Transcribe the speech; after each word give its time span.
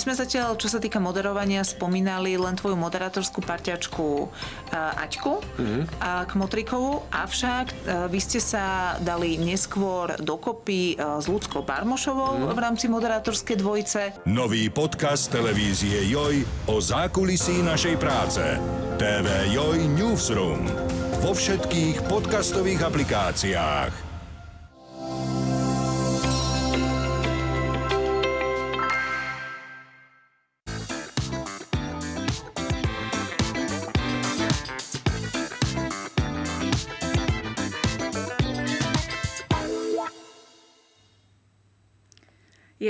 sme 0.00 0.16
zatiaľ, 0.16 0.56
čo 0.56 0.72
sa 0.72 0.80
týka 0.80 0.96
moderovania, 0.96 1.60
spomínali 1.60 2.40
len 2.40 2.56
tvoju 2.56 2.74
moderátorskú 2.80 3.44
parťačku 3.44 4.32
Aťku 4.72 5.44
mm-hmm. 5.44 5.82
a 6.00 6.24
Kmotrikovu, 6.24 7.04
avšak 7.12 7.76
vy 8.08 8.18
ste 8.18 8.40
sa 8.40 8.96
dali 8.98 9.36
neskôr 9.36 10.16
dokopy 10.16 10.96
s 10.96 11.28
Ľudskou 11.28 11.62
Barmošovou 11.62 12.40
mm-hmm. 12.40 12.56
v 12.56 12.58
rámci 12.58 12.86
moderátorskej 12.88 13.56
dvojice. 13.60 14.00
Nový 14.24 14.72
podcast 14.72 15.28
televízie 15.28 16.08
Joj 16.08 16.42
o 16.72 16.80
zákulisí 16.80 17.60
našej 17.60 17.96
práce. 18.00 18.42
TV 18.96 19.26
Joj 19.52 19.78
Newsroom. 20.00 20.64
Vo 21.20 21.36
všetkých 21.36 22.08
podcastových 22.08 22.88
aplikáciách. 22.88 24.09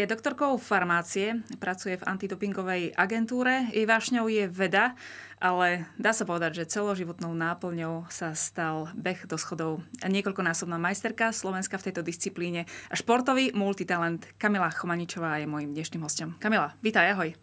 Je 0.00 0.08
doktorkou 0.08 0.56
farmácie, 0.56 1.44
pracuje 1.60 2.00
v 2.00 2.08
antidopingovej 2.08 2.96
agentúre. 2.96 3.68
Jej 3.68 3.84
vášňou 3.84 4.32
je 4.32 4.48
veda, 4.48 4.96
ale 5.36 5.92
dá 6.00 6.16
sa 6.16 6.24
povedať, 6.24 6.64
že 6.64 6.72
celoživotnou 6.72 7.36
náplňou 7.36 8.08
sa 8.08 8.32
stal 8.32 8.88
beh 8.96 9.28
do 9.28 9.36
schodov. 9.36 9.84
Niekoľkonásobná 10.00 10.80
majsterka 10.80 11.36
Slovenska 11.36 11.76
v 11.76 11.92
tejto 11.92 12.00
disciplíne 12.00 12.64
a 12.88 12.96
športový 12.96 13.52
multitalent 13.52 14.24
Kamila 14.40 14.72
Chomaničová 14.72 15.36
je 15.36 15.44
môjim 15.44 15.76
dnešným 15.76 16.00
hostom. 16.00 16.32
Kamila, 16.40 16.72
vítaj, 16.80 17.12
ahoj. 17.12 17.36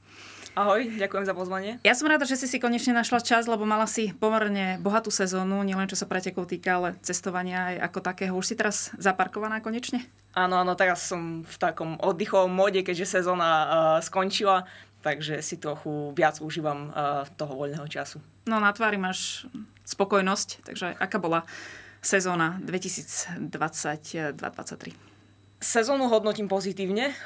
Ahoj, 0.58 0.98
ďakujem 0.98 1.30
za 1.30 1.38
pozvanie. 1.38 1.78
Ja 1.86 1.94
som 1.94 2.10
rada, 2.10 2.26
že 2.26 2.42
si 2.42 2.50
si 2.50 2.58
konečne 2.58 2.98
našla 2.98 3.22
čas, 3.22 3.46
lebo 3.46 3.70
mala 3.70 3.86
si 3.86 4.18
pomerne 4.18 4.82
bohatú 4.82 5.14
sezónu, 5.14 5.62
nielen 5.62 5.86
čo 5.86 5.94
sa 5.94 6.10
pretekov 6.10 6.50
týka, 6.50 6.82
ale 6.82 6.90
cestovania 7.06 7.78
aj 7.78 7.94
ako 7.94 8.00
takého. 8.02 8.34
Už 8.34 8.50
si 8.50 8.58
teraz 8.58 8.90
zaparkovaná 8.98 9.62
konečne? 9.62 10.10
Áno, 10.38 10.62
áno, 10.62 10.78
teraz 10.78 11.02
som 11.02 11.42
v 11.42 11.56
takom 11.58 11.98
oddychovom 11.98 12.54
móde, 12.54 12.86
keďže 12.86 13.18
sezóna 13.18 13.50
uh, 13.50 13.98
skončila, 14.06 14.70
takže 15.02 15.42
si 15.42 15.58
trochu 15.58 16.14
viac 16.14 16.38
užívam 16.38 16.94
uh, 16.94 17.26
toho 17.42 17.58
voľného 17.58 17.90
času. 17.90 18.22
No 18.46 18.62
na 18.62 18.70
tvári 18.70 19.02
máš 19.02 19.50
spokojnosť, 19.90 20.62
takže 20.62 20.94
aká 21.02 21.18
bola 21.18 21.42
sezóna 22.06 22.62
2020-2023? 22.70 24.94
Sezónu 25.58 26.06
hodnotím 26.06 26.46
pozitívne. 26.46 27.18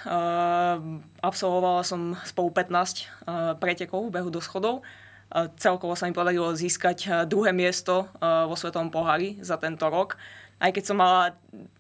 Absolvovala 1.20 1.84
som 1.84 2.16
spolu 2.24 2.56
15 2.56 3.60
pretekov 3.60 4.08
behu 4.08 4.32
do 4.32 4.40
schodov. 4.40 4.88
Celkovo 5.60 6.00
sa 6.00 6.08
mi 6.08 6.16
podarilo 6.16 6.56
získať 6.56 7.28
druhé 7.28 7.52
miesto 7.52 8.08
vo 8.24 8.56
Svetovom 8.56 8.88
pohári 8.88 9.36
za 9.44 9.60
tento 9.60 9.84
rok. 9.92 10.16
Aj 10.62 10.70
keď 10.70 10.84
som 10.86 11.02
mala 11.02 11.34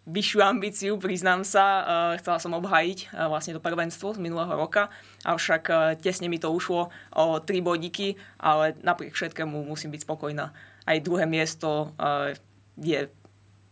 vyššiu 0.10 0.42
ambíciu, 0.42 0.98
priznám 0.98 1.46
sa, 1.46 1.86
chcela 2.18 2.42
som 2.42 2.58
obhajiť 2.58 3.14
vlastne 3.30 3.54
to 3.54 3.62
prvenstvo 3.62 4.18
z 4.18 4.20
minulého 4.20 4.58
roka, 4.58 4.90
avšak 5.22 5.70
tesne 6.02 6.26
mi 6.26 6.42
to 6.42 6.50
ušlo 6.50 6.90
o 7.14 7.38
tri 7.46 7.62
bodíky, 7.62 8.18
ale 8.42 8.73
napriek 8.82 9.14
všetkému 9.14 9.70
musím 9.70 9.94
byť 9.94 10.02
spokojná. 10.02 10.50
Aj 10.90 10.98
druhé 10.98 11.30
miesto 11.30 11.94
je 12.82 13.06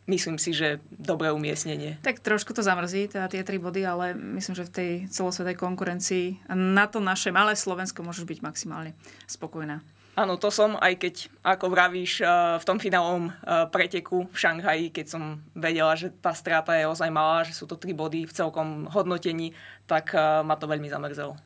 myslím 0.10 0.42
si, 0.42 0.58
že 0.58 0.82
dobré 0.90 1.30
umiestnenie. 1.30 2.02
Tak 2.02 2.26
trošku 2.26 2.50
to 2.54 2.66
zamrzí, 2.66 3.06
teda 3.06 3.30
tie 3.30 3.46
tri 3.46 3.62
body, 3.62 3.86
ale 3.86 4.18
myslím, 4.18 4.58
že 4.58 4.66
v 4.66 4.74
tej 4.74 4.92
celosvetej 5.14 5.54
konkurencii 5.54 6.50
na 6.50 6.90
to 6.90 6.98
naše 6.98 7.30
malé 7.30 7.54
Slovensko 7.54 8.02
môžeš 8.02 8.26
byť 8.26 8.40
maximálne 8.42 8.98
spokojná. 9.30 9.86
Áno, 10.18 10.36
to 10.36 10.50
som, 10.50 10.76
aj 10.82 10.94
keď, 11.00 11.16
ako 11.46 11.72
vravíš, 11.72 12.22
eh, 12.22 12.28
v 12.60 12.68
tom 12.68 12.78
finálovom 12.82 13.30
eh, 13.30 13.34
preteku 13.70 14.28
v 14.28 14.38
Šanghaji, 14.38 14.92
keď 14.92 15.06
som 15.08 15.24
vedela, 15.54 15.94
že 15.96 16.12
tá 16.12 16.34
strata 16.36 16.76
je 16.76 16.90
ozaj 16.90 17.08
malá, 17.14 17.46
že 17.46 17.56
sú 17.56 17.70
to 17.70 17.80
tri 17.80 17.94
body 17.94 18.26
v 18.26 18.36
celkom 18.36 18.90
hodnotení, 18.92 19.56
tak 19.86 20.12
eh, 20.18 20.20
ma 20.44 20.60
to 20.60 20.68
veľmi 20.68 20.90
zamrzelo. 20.90 21.38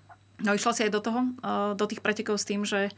No 0.41 0.57
išla 0.57 0.73
si 0.73 0.81
aj 0.83 0.91
do 0.91 0.99
toho, 0.99 1.19
do 1.77 1.85
tých 1.87 2.03
pretekov 2.03 2.35
s 2.35 2.43
tým, 2.43 2.67
že 2.67 2.91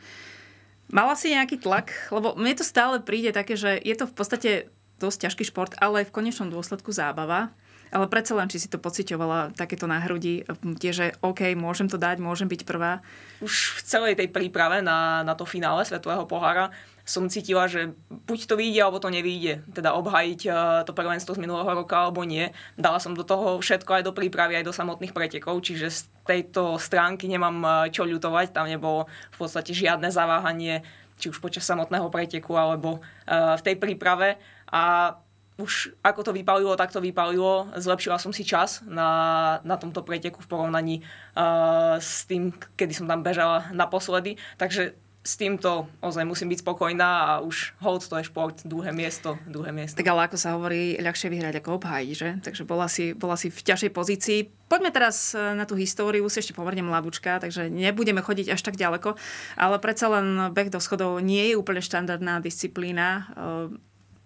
mala 0.90 1.14
si 1.14 1.30
nejaký 1.30 1.62
tlak, 1.62 2.10
lebo 2.10 2.34
mne 2.34 2.58
to 2.58 2.66
stále 2.66 2.98
príde 3.04 3.36
také, 3.36 3.54
že 3.54 3.78
je 3.78 3.94
to 3.94 4.10
v 4.10 4.16
podstate 4.18 4.52
dosť 4.98 5.30
ťažký 5.30 5.44
šport, 5.54 5.76
ale 5.78 6.08
v 6.08 6.16
konečnom 6.16 6.50
dôsledku 6.50 6.90
zábava. 6.90 7.52
Ale 7.96 8.12
predsa 8.12 8.36
len, 8.36 8.52
či 8.52 8.60
si 8.60 8.68
to 8.68 8.76
pocitovala 8.76 9.56
takéto 9.56 9.88
na 9.88 10.04
hrudi, 10.04 10.44
tie, 10.84 10.92
že 10.92 11.16
OK, 11.24 11.56
môžem 11.56 11.88
to 11.88 11.96
dať, 11.96 12.20
môžem 12.20 12.52
byť 12.52 12.68
prvá. 12.68 13.00
Už 13.40 13.80
v 13.80 13.82
celej 13.88 14.20
tej 14.20 14.28
príprave 14.36 14.84
na, 14.84 15.24
na 15.24 15.32
to 15.32 15.48
finále 15.48 15.80
Svetového 15.88 16.28
pohára 16.28 16.76
som 17.06 17.30
cítila, 17.30 17.70
že 17.70 17.94
buď 18.10 18.40
to 18.50 18.58
vyjde, 18.58 18.82
alebo 18.82 18.98
to 18.98 19.14
nevyjde. 19.14 19.62
Teda 19.72 19.94
obhajiť 19.94 20.42
uh, 20.50 20.82
to 20.84 20.92
prvenstvo 20.92 21.38
z 21.38 21.42
minulého 21.46 21.70
roka, 21.70 21.96
alebo 21.96 22.26
nie. 22.26 22.50
Dala 22.76 22.98
som 22.98 23.14
do 23.14 23.22
toho 23.22 23.62
všetko 23.62 24.02
aj 24.02 24.04
do 24.10 24.12
prípravy, 24.12 24.58
aj 24.58 24.66
do 24.66 24.74
samotných 24.74 25.14
pretekov, 25.14 25.62
čiže 25.62 25.88
z 25.94 26.00
tejto 26.26 26.82
stránky 26.82 27.30
nemám 27.30 27.58
uh, 27.62 27.72
čo 27.94 28.10
ľutovať. 28.10 28.58
Tam 28.58 28.66
nebolo 28.66 29.06
v 29.32 29.38
podstate 29.38 29.72
žiadne 29.72 30.10
zaváhanie, 30.10 30.82
či 31.22 31.30
už 31.30 31.38
počas 31.38 31.64
samotného 31.64 32.10
preteku, 32.10 32.58
alebo 32.58 33.00
uh, 33.00 33.54
v 33.56 33.62
tej 33.62 33.76
príprave 33.78 34.42
a 34.74 35.14
už 35.56 35.96
ako 36.04 36.22
to 36.28 36.32
vypalilo, 36.36 36.76
tak 36.76 36.92
to 36.92 37.00
vypalilo. 37.00 37.72
Zlepšila 37.76 38.20
som 38.20 38.36
si 38.36 38.44
čas 38.44 38.84
na, 38.84 39.60
na 39.64 39.80
tomto 39.80 40.04
preteku 40.04 40.44
v 40.44 40.50
porovnaní 40.52 40.96
uh, 41.00 41.96
s 41.96 42.28
tým, 42.28 42.52
kedy 42.76 42.92
som 42.92 43.08
tam 43.08 43.24
bežala 43.24 43.72
naposledy. 43.72 44.36
Takže 44.60 45.00
s 45.26 45.42
týmto 45.42 45.90
ozaj 46.06 46.22
musím 46.22 46.54
byť 46.54 46.62
spokojná 46.62 47.10
a 47.26 47.30
už 47.42 47.74
hold 47.82 48.06
to 48.06 48.14
je 48.22 48.30
šport, 48.30 48.62
druhé 48.62 48.94
miesto, 48.94 49.42
druhé 49.50 49.74
miesto. 49.74 49.98
Tak 49.98 50.06
ale 50.06 50.30
ako 50.30 50.38
sa 50.38 50.54
hovorí, 50.54 51.02
ľahšie 51.02 51.34
vyhrať 51.34 51.66
ako 51.66 51.82
obhájiť, 51.82 52.12
že? 52.14 52.30
Takže 52.46 52.62
bola 52.62 52.86
si, 52.86 53.18
bola 53.18 53.34
si 53.34 53.50
v 53.50 53.58
ťažšej 53.58 53.90
pozícii. 53.90 54.40
Poďme 54.70 54.94
teraz 54.94 55.34
e, 55.34 55.42
na 55.58 55.66
tú 55.66 55.74
históriu, 55.74 56.30
si 56.30 56.46
ešte 56.46 56.54
pomerne 56.54 56.86
mladúčka, 56.86 57.42
takže 57.42 57.74
nebudeme 57.74 58.22
chodiť 58.22 58.54
až 58.54 58.62
tak 58.62 58.78
ďaleko, 58.78 59.18
ale 59.58 59.82
predsa 59.82 60.14
len 60.14 60.54
beh 60.54 60.70
do 60.70 60.78
schodov 60.78 61.18
nie 61.26 61.50
je 61.50 61.58
úplne 61.58 61.82
štandardná 61.82 62.38
disciplína 62.38 63.34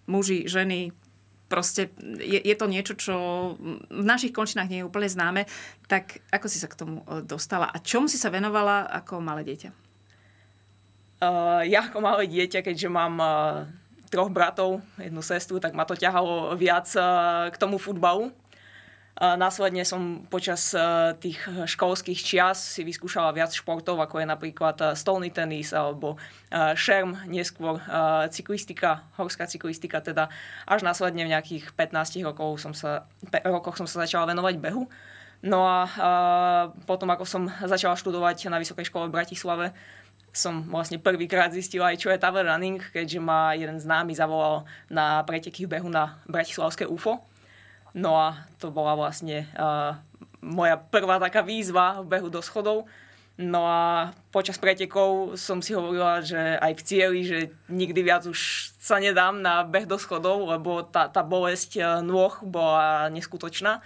muži, 0.10 0.50
ženy, 0.50 0.92
proste 1.50 1.90
je, 2.22 2.40
je 2.40 2.56
to 2.56 2.70
niečo, 2.70 2.94
čo 2.94 3.16
v 3.90 4.06
našich 4.06 4.32
končinách 4.32 4.70
nie 4.70 4.86
je 4.86 4.88
úplne 4.88 5.10
známe. 5.10 5.42
Tak 5.90 6.22
ako 6.30 6.46
si 6.46 6.62
sa 6.62 6.70
k 6.70 6.78
tomu 6.78 7.02
e, 7.10 7.26
dostala 7.26 7.68
a 7.68 7.82
čomu 7.82 8.06
si 8.06 8.22
sa 8.22 8.30
venovala 8.30 8.86
ako 8.88 9.20
malé 9.20 9.42
dieťa? 9.44 9.90
Uh, 11.20 11.68
ja 11.68 11.84
ako 11.84 12.00
malé 12.00 12.32
dieťa, 12.32 12.64
keďže 12.64 12.88
mám 12.88 13.20
uh, 13.20 13.68
troch 14.08 14.32
bratov, 14.32 14.80
jednu 14.96 15.20
sestru, 15.20 15.60
tak 15.60 15.76
ma 15.76 15.84
to 15.84 15.92
ťahalo 15.92 16.56
viac 16.56 16.88
uh, 16.96 17.52
k 17.52 17.60
tomu 17.60 17.76
futbalu. 17.76 18.32
Následne 19.20 19.84
som 19.84 20.24
počas 20.32 20.72
e, 20.72 20.80
tých 21.20 21.44
školských 21.44 22.16
čias 22.24 22.56
si 22.56 22.88
vyskúšala 22.88 23.36
viac 23.36 23.52
športov, 23.52 24.00
ako 24.00 24.24
je 24.24 24.28
napríklad 24.32 24.78
e, 24.80 24.86
stolný 24.96 25.28
tenis 25.28 25.76
alebo 25.76 26.16
e, 26.48 26.72
šerm, 26.80 27.28
neskôr 27.28 27.84
cyklistika, 28.32 29.04
horská 29.20 29.44
cyklistika, 29.44 30.00
teda 30.00 30.32
až 30.64 30.88
následne 30.88 31.28
v 31.28 31.36
nejakých 31.36 31.76
15 31.76 32.24
rokov 32.24 32.64
som 32.64 32.72
sa, 32.72 33.12
rokoch 33.44 33.76
som 33.76 33.92
sa 33.92 34.08
začala 34.08 34.32
venovať 34.32 34.56
behu. 34.56 34.88
No 35.44 35.68
a, 35.68 35.88
potom, 36.88 37.12
ako 37.12 37.24
som 37.28 37.44
začala 37.64 38.00
študovať 38.00 38.48
na 38.48 38.60
Vysokej 38.60 38.88
škole 38.88 39.12
v 39.12 39.16
Bratislave, 39.20 39.76
som 40.32 40.64
vlastne 40.68 41.00
prvýkrát 41.00 41.52
zistila 41.52 41.92
aj, 41.92 42.00
čo 42.00 42.12
je 42.12 42.22
tower 42.22 42.48
running, 42.48 42.80
keďže 42.80 43.20
ma 43.20 43.52
jeden 43.56 43.80
známy 43.80 44.16
zavolal 44.16 44.64
na 44.88 45.24
preteky 45.28 45.68
behu 45.68 45.92
na 45.92 46.20
Bratislavské 46.28 46.88
UFO. 46.88 47.29
No 47.94 48.18
a 48.18 48.46
to 48.62 48.70
bola 48.70 48.94
vlastne 48.94 49.50
uh, 49.58 49.98
moja 50.42 50.78
prvá 50.78 51.18
taká 51.18 51.42
výzva 51.42 52.02
v 52.06 52.18
behu 52.18 52.30
do 52.30 52.42
schodov. 52.42 52.86
No 53.40 53.64
a 53.64 54.12
počas 54.36 54.60
pretekov 54.60 55.40
som 55.40 55.64
si 55.64 55.72
hovorila, 55.72 56.20
že 56.20 56.60
aj 56.60 56.74
v 56.76 56.82
cieli, 56.84 57.20
že 57.24 57.40
nikdy 57.72 58.04
viac 58.04 58.28
už 58.28 58.72
sa 58.76 59.00
nedám 59.00 59.40
na 59.40 59.64
beh 59.64 59.88
do 59.88 59.96
schodov, 59.96 60.44
lebo 60.44 60.84
tá, 60.84 61.08
tá 61.08 61.24
bolesť 61.24 61.80
uh, 61.80 61.86
nôh 62.04 62.36
bola 62.44 63.08
neskutočná. 63.10 63.80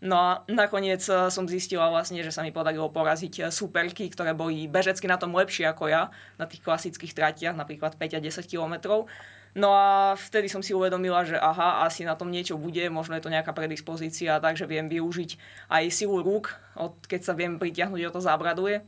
No 0.00 0.16
a 0.16 0.28
nakoniec 0.48 1.00
uh, 1.08 1.32
som 1.32 1.48
zistila 1.48 1.88
vlastne, 1.88 2.20
že 2.20 2.32
sa 2.32 2.44
mi 2.44 2.52
podarilo 2.52 2.92
poraziť 2.92 3.48
superky, 3.48 4.12
ktoré 4.12 4.36
boli 4.36 4.68
bežecky 4.68 5.08
na 5.08 5.16
tom 5.16 5.32
lepšie 5.32 5.64
ako 5.64 5.88
ja, 5.88 6.12
na 6.36 6.44
tých 6.44 6.60
klasických 6.60 7.16
tratiach, 7.16 7.56
napríklad 7.56 7.96
5 7.96 8.16
a 8.16 8.20
10 8.20 8.44
kilometrov. 8.46 9.08
No 9.54 9.74
a 9.74 10.14
vtedy 10.14 10.46
som 10.46 10.62
si 10.62 10.70
uvedomila, 10.70 11.26
že 11.26 11.34
aha, 11.34 11.82
asi 11.82 12.06
na 12.06 12.14
tom 12.14 12.30
niečo 12.30 12.54
bude, 12.54 12.86
možno 12.86 13.18
je 13.18 13.24
to 13.26 13.34
nejaká 13.34 13.50
predispozícia, 13.50 14.38
takže 14.38 14.70
viem 14.70 14.86
využiť 14.86 15.34
aj 15.66 15.84
silu 15.90 16.22
rúk, 16.22 16.54
od, 16.78 16.94
keď 17.10 17.20
sa 17.26 17.32
viem 17.34 17.58
pritiahnuť 17.58 18.00
o 18.06 18.14
to 18.14 18.20
zábraduje. 18.22 18.86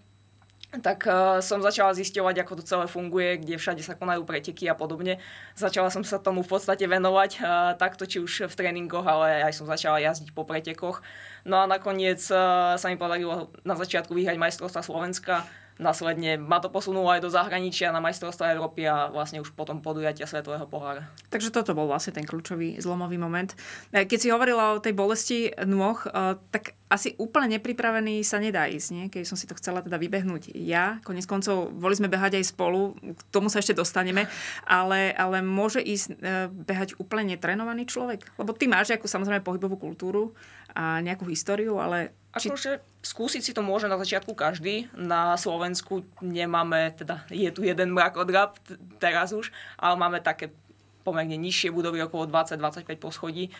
tak 0.80 1.04
uh, 1.04 1.42
som 1.44 1.60
začala 1.60 1.92
zisťovať, 1.92 2.40
ako 2.40 2.52
to 2.56 2.64
celé 2.64 2.86
funguje, 2.88 3.44
kde 3.44 3.60
všade 3.60 3.84
sa 3.84 3.92
konajú 3.92 4.24
preteky 4.24 4.64
a 4.72 4.78
podobne. 4.78 5.20
Začala 5.52 5.92
som 5.92 6.00
sa 6.00 6.16
tomu 6.16 6.40
v 6.40 6.48
podstate 6.48 6.88
venovať, 6.88 7.30
uh, 7.42 7.76
takto 7.76 8.08
či 8.08 8.24
už 8.24 8.48
v 8.48 8.54
tréningoch, 8.56 9.04
ale 9.04 9.44
aj 9.44 9.52
som 9.52 9.68
začala 9.68 10.00
jazdiť 10.00 10.32
po 10.32 10.48
pretekoch. 10.48 11.04
No 11.44 11.60
a 11.60 11.68
nakoniec 11.68 12.24
uh, 12.32 12.80
sa 12.80 12.86
mi 12.88 12.96
podarilo 12.96 13.52
na 13.68 13.76
začiatku 13.76 14.16
vyhrať 14.16 14.40
majstrovstva 14.40 14.80
Slovenska, 14.80 15.44
následne 15.82 16.38
ma 16.38 16.62
to 16.62 16.70
posunulo 16.70 17.10
aj 17.10 17.20
do 17.20 17.30
zahraničia 17.30 17.90
na 17.90 17.98
majstrovstva 17.98 18.54
Európy 18.54 18.86
a 18.86 19.10
vlastne 19.10 19.42
už 19.42 19.52
potom 19.52 19.82
podujatia 19.82 20.24
Svetového 20.24 20.64
pohára. 20.70 21.10
Takže 21.28 21.50
toto 21.50 21.74
bol 21.74 21.90
vlastne 21.90 22.14
ten 22.14 22.24
kľúčový 22.24 22.78
zlomový 22.78 23.18
moment. 23.18 23.52
E, 23.90 24.06
keď 24.06 24.18
si 24.18 24.32
hovorila 24.32 24.78
o 24.78 24.82
tej 24.82 24.94
bolesti 24.94 25.50
nôh, 25.66 25.98
e, 26.06 26.38
tak 26.54 26.78
asi 26.92 27.16
úplne 27.16 27.56
nepripravený 27.56 28.20
sa 28.20 28.36
nedá 28.36 28.68
ísť, 28.68 28.88
nie? 28.92 29.04
keď 29.08 29.24
som 29.24 29.40
si 29.40 29.48
to 29.48 29.56
chcela 29.56 29.80
teda 29.80 29.96
vybehnúť 29.96 30.52
ja. 30.52 31.00
Konec 31.02 31.24
koncov, 31.24 31.72
boli 31.72 31.96
sme 31.96 32.12
behať 32.12 32.36
aj 32.36 32.52
spolu, 32.52 32.92
k 33.00 33.20
tomu 33.32 33.48
sa 33.48 33.64
ešte 33.64 33.72
dostaneme, 33.72 34.28
ale, 34.68 35.16
ale 35.16 35.40
môže 35.40 35.80
ísť 35.80 36.06
e, 36.12 36.14
behať 36.52 37.00
úplne 37.00 37.32
netrenovaný 37.34 37.88
človek? 37.88 38.36
Lebo 38.36 38.52
ty 38.52 38.68
máš 38.68 38.92
ako 38.92 39.08
samozrejme 39.08 39.40
pohybovú 39.40 39.80
kultúru 39.80 40.36
a 40.76 41.00
nejakú 41.00 41.24
históriu, 41.32 41.80
ale 41.80 42.12
či... 42.36 42.52
Akože 42.52 42.91
skúsiť 43.02 43.42
si 43.42 43.52
to 43.52 43.60
môže 43.66 43.90
na 43.90 43.98
začiatku 43.98 44.32
každý. 44.32 44.86
Na 44.94 45.34
Slovensku 45.34 46.06
nemáme, 46.22 46.94
teda 46.94 47.26
je 47.28 47.50
tu 47.50 47.66
jeden 47.66 47.92
mrakodrap 47.92 48.56
teraz 49.02 49.34
už, 49.34 49.50
ale 49.76 49.98
máme 49.98 50.22
také 50.22 50.54
pomerne 51.02 51.34
nižšie 51.34 51.74
budovy, 51.74 51.98
okolo 52.06 52.30
20-25 52.30 52.86
poschodí. 53.02 53.50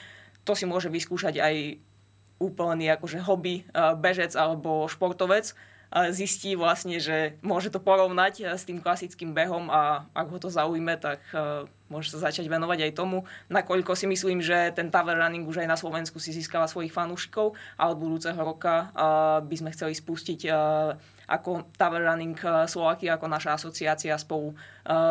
To 0.47 0.55
si 0.55 0.65
môže 0.67 0.89
vyskúšať 0.89 1.43
aj 1.43 1.55
úplný 2.39 2.91
akože 2.95 3.23
hobby, 3.23 3.63
eh, 3.63 3.95
bežec 3.99 4.35
alebo 4.39 4.87
športovec 4.87 5.55
zistí 6.09 6.57
vlastne, 6.57 6.97
že 6.97 7.37
môže 7.45 7.69
to 7.69 7.77
porovnať 7.77 8.35
eh, 8.41 8.45
s 8.57 8.65
tým 8.65 8.81
klasickým 8.81 9.37
behom 9.37 9.69
a 9.69 10.09
ak 10.17 10.27
ho 10.33 10.39
to 10.41 10.49
zaujme, 10.49 10.97
tak 10.97 11.21
môže 11.93 12.09
sa 12.09 12.33
začať 12.33 12.49
venovať 12.49 12.89
aj 12.89 12.93
tomu, 12.97 13.29
nakoľko 13.53 13.93
si 13.93 14.09
myslím, 14.09 14.41
že 14.41 14.73
ten 14.73 14.89
tower 14.89 15.21
running 15.21 15.45
už 15.45 15.61
aj 15.61 15.69
na 15.69 15.77
Slovensku 15.77 16.17
si 16.17 16.33
získava 16.33 16.65
svojich 16.65 16.97
fanúšikov 16.97 17.53
a 17.77 17.93
od 17.93 18.01
budúceho 18.01 18.41
roka 18.41 18.89
eh, 18.89 19.45
by 19.45 19.57
sme 19.61 19.71
chceli 19.77 19.93
spustiť 19.93 20.41
ako 21.33 21.73
Tower 21.81 22.03
Running 22.05 22.37
Slovakia, 22.69 23.17
ako 23.17 23.27
naša 23.31 23.57
asociácia 23.57 24.13
spolu 24.21 24.53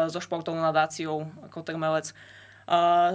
so 0.06 0.20
športovnou 0.22 0.62
nadáciou 0.62 1.26
ako 1.50 1.66
Trmelec. 1.66 2.14
uh, 2.14 2.41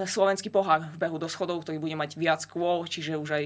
slovenský 0.06 0.50
pohár 0.50 0.88
v 0.92 1.00
behu 1.00 1.16
do 1.16 1.30
schodov, 1.30 1.62
ktorý 1.62 1.80
bude 1.80 1.96
mať 1.96 2.18
viac 2.18 2.42
kôl, 2.46 2.84
čiže 2.84 3.16
už 3.16 3.30
aj 3.30 3.44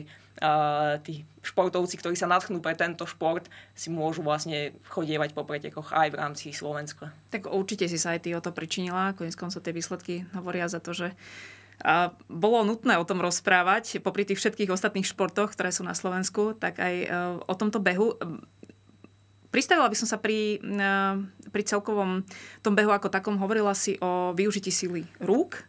tí 1.05 1.29
športovci, 1.45 2.01
ktorí 2.01 2.17
sa 2.17 2.25
natchnú 2.25 2.65
pre 2.65 2.73
tento 2.73 3.05
šport, 3.05 3.45
si 3.77 3.93
môžu 3.93 4.25
vlastne 4.25 4.73
chodievať 4.89 5.37
po 5.37 5.45
pretekoch 5.45 5.93
aj 5.93 6.09
v 6.13 6.19
rámci 6.19 6.47
Slovenska. 6.57 7.13
Tak 7.29 7.53
určite 7.53 7.85
si 7.87 8.01
sa 8.01 8.17
aj 8.17 8.25
ty 8.25 8.33
o 8.33 8.41
to 8.41 8.49
pričinila, 8.49 9.13
konec 9.13 9.37
koncov 9.37 9.61
tie 9.61 9.77
výsledky 9.77 10.25
hovoria 10.33 10.65
za 10.71 10.81
to, 10.81 10.97
že 10.97 11.13
a 11.81 12.13
bolo 12.29 12.61
nutné 12.61 13.01
o 13.01 13.09
tom 13.09 13.25
rozprávať, 13.25 14.05
popri 14.05 14.29
tých 14.29 14.37
všetkých 14.37 14.69
ostatných 14.69 15.09
športoch, 15.09 15.57
ktoré 15.57 15.73
sú 15.73 15.81
na 15.81 15.97
Slovensku, 15.97 16.53
tak 16.53 16.77
aj 16.77 16.95
e, 17.01 17.07
o 17.41 17.55
tomto 17.57 17.81
behu. 17.81 18.21
Pristavila 19.49 19.89
by 19.89 19.97
som 19.97 20.05
sa 20.05 20.21
pri, 20.21 20.61
pri 21.51 21.63
celkovom 21.65 22.23
tom 22.61 22.77
behu 22.77 22.93
ako 22.93 23.09
takom, 23.09 23.41
hovorila 23.41 23.73
si 23.73 23.97
o 23.99 24.37
využití 24.37 24.69
sily 24.69 25.09
rúk, 25.25 25.65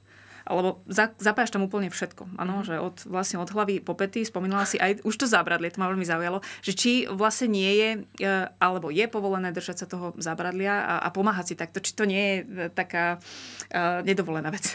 lebo 0.50 0.82
za, 0.90 1.14
zapájaš 1.22 1.54
tam 1.54 1.66
úplne 1.66 1.94
všetko. 1.94 2.38
Áno, 2.38 2.66
že 2.66 2.82
od, 2.82 3.06
vlastne 3.06 3.38
od 3.38 3.50
hlavy 3.50 3.84
po 3.84 3.94
pety, 3.94 4.26
spomínala 4.26 4.66
si 4.66 4.82
aj, 4.82 5.06
už 5.06 5.16
to 5.16 5.26
zábradlie, 5.30 5.70
to 5.70 5.82
ma 5.82 5.92
veľmi 5.92 6.08
zaujalo, 6.08 6.42
že 6.66 6.74
či 6.74 6.92
vlastne 7.10 7.54
nie 7.54 7.72
je, 7.78 7.90
e, 8.22 8.30
alebo 8.58 8.90
je 8.90 9.06
povolené 9.06 9.54
držať 9.54 9.86
sa 9.86 9.90
toho 9.90 10.18
zábradlia 10.18 10.82
a, 10.82 10.94
a 11.06 11.08
pomáhať 11.14 11.54
si 11.54 11.56
takto, 11.58 11.84
či 11.84 11.92
to 11.94 12.10
nie 12.10 12.22
je 12.22 12.36
e, 12.42 12.44
taká 12.72 13.18
uh, 13.20 14.00
nedovolená 14.06 14.50
vec 14.50 14.74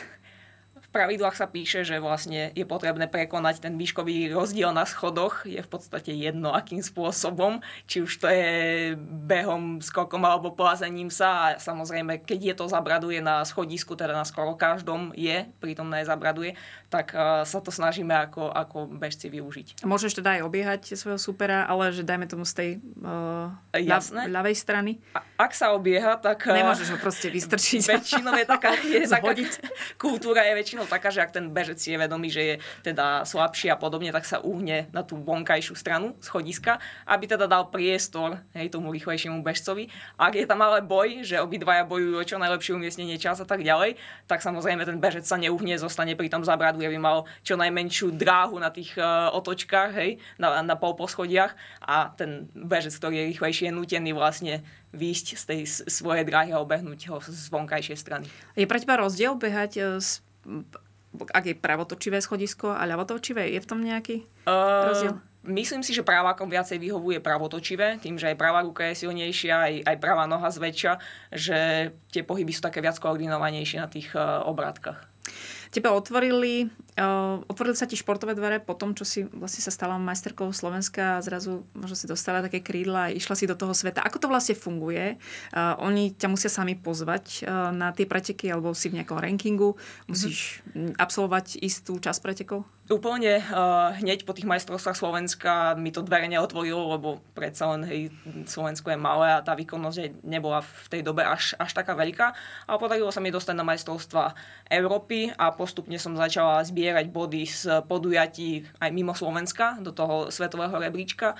pravidlách 0.96 1.36
sa 1.36 1.44
píše, 1.44 1.84
že 1.84 2.00
vlastne 2.00 2.48
je 2.56 2.64
potrebné 2.64 3.04
prekonať 3.04 3.60
ten 3.60 3.76
výškový 3.76 4.32
rozdiel 4.32 4.72
na 4.72 4.88
schodoch. 4.88 5.44
Je 5.44 5.60
v 5.60 5.68
podstate 5.68 6.16
jedno, 6.16 6.56
akým 6.56 6.80
spôsobom. 6.80 7.60
Či 7.84 8.08
už 8.08 8.12
to 8.16 8.26
je 8.32 8.48
behom, 8.96 9.84
skokom 9.84 10.24
alebo 10.24 10.56
plázením 10.56 11.12
sa. 11.12 11.52
A 11.52 11.60
samozrejme, 11.60 12.24
keď 12.24 12.40
je 12.40 12.54
to 12.56 12.64
zabraduje 12.72 13.20
na 13.20 13.44
schodisku, 13.44 13.92
teda 13.92 14.16
na 14.16 14.24
skoro 14.24 14.56
každom 14.56 15.12
je, 15.12 15.44
prítomné 15.60 16.00
zabraduje, 16.08 16.56
tak 16.88 17.12
uh, 17.12 17.44
sa 17.44 17.60
to 17.60 17.68
snažíme 17.68 18.16
ako, 18.16 18.48
ako 18.48 18.88
bežci 18.88 19.28
využiť. 19.28 19.84
Môžeš 19.84 20.16
teda 20.24 20.40
aj 20.40 20.42
obiehať 20.48 20.82
svojho 20.96 21.20
supera, 21.20 21.68
ale 21.68 21.92
že 21.92 22.06
dajme 22.06 22.24
tomu 22.24 22.48
z 22.48 22.54
tej 22.56 22.70
uh, 23.04 23.52
Jasné. 23.76 24.32
ľavej 24.32 24.56
strany. 24.56 24.96
A, 25.12 25.20
ak 25.36 25.52
sa 25.52 25.76
obieha, 25.76 26.16
tak... 26.16 26.48
Uh, 26.48 26.56
Nemôžeš 26.56 26.96
ho 26.96 26.98
proste 27.02 27.28
vystrčiť. 27.28 27.84
Väčšinou 27.84 28.32
je 28.38 28.46
taká, 28.48 28.70
je 28.96 29.04
taká 29.04 29.34
kultúra 29.98 30.46
je 30.46 30.54
väčšinou 30.56 30.85
taká, 30.86 31.10
že 31.12 31.22
ak 31.22 31.34
ten 31.34 31.50
bežec 31.52 31.78
si 31.78 31.92
je 31.92 31.98
vedomý, 31.98 32.30
že 32.32 32.42
je 32.42 32.54
teda 32.86 33.26
slabší 33.26 33.70
a 33.70 33.76
podobne, 33.76 34.10
tak 34.14 34.24
sa 34.24 34.40
uhne 34.40 34.88
na 34.90 35.02
tú 35.02 35.18
vonkajšiu 35.18 35.74
stranu 35.76 36.14
schodiska, 36.22 36.78
aby 37.04 37.26
teda 37.26 37.44
dal 37.50 37.68
priestor 37.68 38.40
hej, 38.54 38.70
tomu 38.72 38.94
rýchlejšiemu 38.94 39.42
bežcovi. 39.42 39.90
Ak 40.16 40.38
je 40.38 40.46
tam 40.46 40.62
ale 40.62 40.80
boj, 40.80 41.26
že 41.26 41.42
obidvaja 41.42 41.84
bojujú 41.84 42.14
o 42.16 42.24
čo 42.24 42.36
najlepšie 42.40 42.78
umiestnenie 42.78 43.18
čas 43.18 43.42
a 43.42 43.46
tak 43.46 43.66
ďalej, 43.66 43.98
tak 44.30 44.40
samozrejme 44.40 44.86
ten 44.86 44.98
bežec 45.02 45.26
sa 45.26 45.36
neuhne, 45.36 45.74
zostane 45.76 46.14
pri 46.14 46.30
tom 46.30 46.46
zabradu, 46.46 46.80
aby 46.80 46.98
mal 46.98 47.28
čo 47.42 47.58
najmenšiu 47.58 48.14
dráhu 48.14 48.56
na 48.62 48.70
tých 48.70 48.94
uh, 48.96 49.30
otočkách, 49.34 49.90
hej, 49.98 50.10
na, 50.38 50.62
na 50.62 50.74
pol 50.78 50.94
poschodiach 50.96 51.52
a 51.82 52.14
ten 52.14 52.48
bežec, 52.54 52.94
ktorý 52.96 53.20
je 53.20 53.28
rýchlejší, 53.36 53.62
je 53.68 53.76
nutený 53.76 54.10
vlastne 54.14 54.62
výjsť 54.96 55.26
z 55.36 55.44
tej 55.44 55.60
svojej 55.90 56.24
dráhy 56.24 56.50
a 56.56 56.62
obehnúť 56.62 57.12
ho 57.12 57.20
z 57.20 57.52
vonkajšej 57.52 57.98
strany. 58.00 58.26
Je 58.56 58.64
pre 58.64 58.80
teba 58.80 58.96
rozdiel 58.96 59.36
behať 59.36 60.00
z 60.00 60.08
e, 60.08 60.25
ak 61.32 61.44
je 61.48 61.54
pravotočivé 61.56 62.20
schodisko 62.20 62.76
a 62.76 62.84
ľavotočivé, 62.84 63.48
je 63.56 63.60
v 63.62 63.68
tom 63.68 63.80
nejaký 63.80 64.26
uh, 64.44 64.92
rozdiel? 64.92 65.14
Myslím 65.46 65.86
si, 65.86 65.94
že 65.94 66.02
pravákom 66.02 66.50
viacej 66.50 66.82
vyhovuje 66.82 67.22
pravotočivé, 67.22 68.02
tým, 68.02 68.18
že 68.18 68.34
aj 68.34 68.36
pravá 68.36 68.66
ruka 68.66 68.82
je 68.90 69.06
silnejšia, 69.06 69.54
aj, 69.54 69.74
aj 69.86 69.96
pravá 70.02 70.26
noha 70.26 70.50
zväčša, 70.50 70.92
že 71.30 71.58
tie 72.10 72.26
pohyby 72.26 72.50
sú 72.50 72.66
také 72.66 72.82
viac 72.82 72.98
koordinovanejšie 72.98 73.78
na 73.78 73.86
tých 73.86 74.10
uh, 74.18 74.42
obrátkach. 74.42 75.06
Teba 75.70 75.94
otvorili, 75.94 76.66
otvorili 77.52 77.76
sa 77.76 77.84
ti 77.84 77.92
športové 77.92 78.32
dvere 78.32 78.56
po 78.56 78.72
tom, 78.72 78.96
čo 78.96 79.04
si 79.04 79.28
vlastne 79.28 79.60
sa 79.60 79.68
stala 79.68 80.00
majsterkou 80.00 80.48
Slovenska 80.48 81.20
a 81.20 81.24
zrazu 81.24 81.68
možno 81.76 81.92
si 81.92 82.08
dostala 82.08 82.40
také 82.40 82.64
krídla 82.64 83.08
a 83.08 83.12
išla 83.12 83.36
si 83.36 83.44
do 83.44 83.52
toho 83.52 83.76
sveta. 83.76 84.00
Ako 84.00 84.16
to 84.16 84.32
vlastne 84.32 84.56
funguje? 84.56 85.20
Uh, 85.52 85.76
oni 85.84 86.16
ťa 86.16 86.32
musia 86.32 86.48
sami 86.48 86.72
pozvať 86.72 87.44
uh, 87.44 87.68
na 87.68 87.92
tie 87.92 88.08
preteky 88.08 88.48
alebo 88.48 88.72
si 88.72 88.88
v 88.88 89.04
nejakom 89.04 89.20
rankingu? 89.20 89.76
Musíš 90.08 90.64
mm-hmm. 90.72 90.96
absolvovať 90.96 91.60
istú 91.60 92.00
časť 92.00 92.20
pretekov? 92.24 92.64
Úplne 92.86 93.42
uh, 93.50 93.98
hneď 93.98 94.22
po 94.22 94.30
tých 94.30 94.46
majstrovstvách 94.46 94.94
Slovenska 94.94 95.74
mi 95.74 95.90
to 95.90 96.06
dvere 96.06 96.30
neotvorilo, 96.30 96.94
lebo 96.94 97.18
predsa 97.34 97.66
len 97.74 97.82
hej, 97.82 98.14
Slovensko 98.46 98.94
je 98.94 98.98
malé 98.98 99.34
a 99.34 99.42
tá 99.42 99.58
výkonnosť 99.58 100.22
nebola 100.22 100.62
v 100.62 100.86
tej 100.86 101.02
dobe 101.02 101.26
až, 101.26 101.58
až 101.58 101.74
taká 101.74 101.98
veľká. 101.98 102.30
Ale 102.70 102.78
podarilo 102.78 103.10
sa 103.10 103.18
mi 103.18 103.34
dostať 103.34 103.58
na 103.58 103.66
majstrovstva 103.66 104.38
Európy 104.70 105.34
a 105.34 105.50
postupne 105.50 105.98
som 105.98 106.14
začala 106.14 106.62
zbierať 106.62 106.85
body 107.10 107.42
z 107.46 107.82
podujatí 107.88 108.66
aj 108.82 108.90
mimo 108.92 109.14
Slovenska 109.14 109.78
do 109.80 109.90
toho 109.90 110.28
svetového 110.28 110.76
rebríčka. 110.78 111.34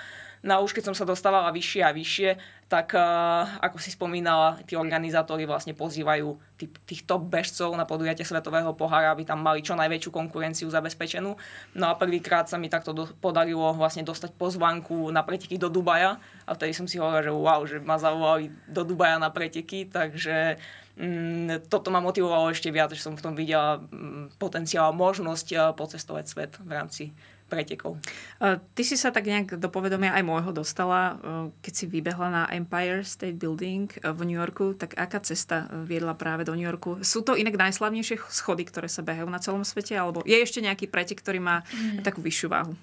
No 0.47 0.53
a 0.55 0.63
už 0.63 0.79
keď 0.79 0.89
som 0.89 0.95
sa 0.95 1.03
dostávala 1.03 1.51
vyššie 1.51 1.83
a 1.83 1.91
vyššie, 1.91 2.31
tak 2.71 2.95
uh, 2.95 3.59
ako 3.59 3.83
si 3.83 3.91
spomínala, 3.91 4.63
tí 4.63 4.79
organizátori 4.79 5.43
vlastne 5.43 5.75
pozývajú 5.75 6.39
tých, 6.87 7.03
top 7.03 7.27
bežcov 7.27 7.75
na 7.75 7.83
podujatie 7.83 8.23
Svetového 8.23 8.71
pohára, 8.79 9.11
aby 9.11 9.27
tam 9.27 9.43
mali 9.43 9.63
čo 9.63 9.75
najväčšiu 9.75 10.11
konkurenciu 10.15 10.71
zabezpečenú. 10.71 11.35
No 11.75 11.85
a 11.91 11.99
prvýkrát 11.99 12.47
sa 12.47 12.63
mi 12.63 12.71
takto 12.71 12.95
podarilo 13.19 13.75
vlastne 13.75 14.07
dostať 14.07 14.39
pozvanku 14.39 15.11
na 15.11 15.27
preteky 15.27 15.59
do 15.59 15.67
Dubaja 15.67 16.23
a 16.47 16.51
vtedy 16.55 16.75
som 16.79 16.87
si 16.87 17.03
hovorila, 17.03 17.27
že 17.27 17.33
wow, 17.35 17.61
že 17.67 17.77
ma 17.83 17.99
zavolali 17.99 18.55
do 18.71 18.87
Dubaja 18.87 19.19
na 19.19 19.35
preteky, 19.35 19.91
takže 19.91 20.63
mm, 20.95 21.67
toto 21.67 21.91
ma 21.91 21.99
motivovalo 21.99 22.55
ešte 22.55 22.71
viac, 22.71 22.95
že 22.95 23.03
som 23.03 23.19
v 23.19 23.23
tom 23.23 23.35
videla 23.35 23.83
mm, 23.83 24.39
potenciál, 24.39 24.95
možnosť 24.95 25.49
uh, 25.55 25.61
pocestovať 25.75 26.25
svet 26.27 26.53
v 26.63 26.71
rámci 26.71 27.05
pretekov. 27.47 28.03
Ty 28.43 28.83
si 28.83 28.99
sa 28.99 29.15
tak 29.15 29.31
nejak 29.31 29.63
do 29.63 29.71
povedomia 29.71 30.11
aj 30.19 30.27
môjho 30.27 30.51
dostala, 30.51 31.15
keď 31.63 31.73
si 31.73 31.85
vybehla 31.87 32.29
na 32.29 32.43
Empire 32.51 33.07
State 33.07 33.39
Building 33.39 33.87
v 34.03 34.21
New 34.27 34.35
Yorku, 34.35 34.75
tak 34.75 34.99
aká 34.99 35.23
cesta 35.23 35.71
viedla 35.87 36.19
práve 36.19 36.43
do 36.43 36.59
New 36.59 36.67
Yorku? 36.67 37.01
Sú 37.07 37.23
to 37.23 37.39
inak 37.39 37.55
najslavnejšie 37.55 38.19
schody, 38.31 38.67
ktoré 38.67 38.91
sa 38.91 39.07
behajú 39.07 39.31
na 39.31 39.39
celom 39.39 39.63
svete, 39.63 39.95
alebo 39.95 40.27
je 40.27 40.35
ešte 40.35 40.59
nejaký 40.59 40.91
pretek, 40.91 41.23
ktorý 41.23 41.39
má 41.39 41.63
mm. 41.71 42.03
takú 42.03 42.19
vyššiu 42.19 42.51
váhu? 42.51 42.75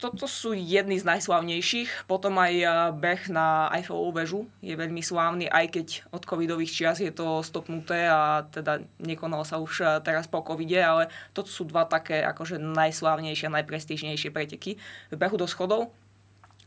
Toto 0.00 0.24
sú 0.24 0.56
jedny 0.56 0.96
z 0.96 1.04
najslavnejších. 1.04 2.08
Potom 2.08 2.40
aj 2.40 2.54
eh, 2.56 2.68
beh 2.96 3.28
na 3.28 3.68
Eiffelovú 3.76 4.16
väžu 4.16 4.40
je 4.64 4.72
veľmi 4.72 5.04
slávny, 5.04 5.52
aj 5.52 5.66
keď 5.76 5.86
od 6.16 6.24
covidových 6.24 6.72
čias 6.72 6.98
je 7.04 7.12
to 7.12 7.44
stopnuté 7.44 8.08
a 8.08 8.48
teda 8.48 8.80
nekonalo 8.96 9.44
sa 9.44 9.60
už 9.60 9.84
eh, 9.84 9.88
teraz 10.00 10.24
po 10.24 10.40
covide, 10.40 10.80
ale 10.80 11.12
toto 11.36 11.52
sú 11.52 11.68
dva 11.68 11.84
také 11.84 12.24
akože 12.24 12.56
najslávnejšie 12.56 13.52
najprestížnejšie 13.52 14.32
preteky 14.32 14.80
v 15.12 15.16
behu 15.20 15.36
do 15.36 15.44
schodov. 15.44 15.92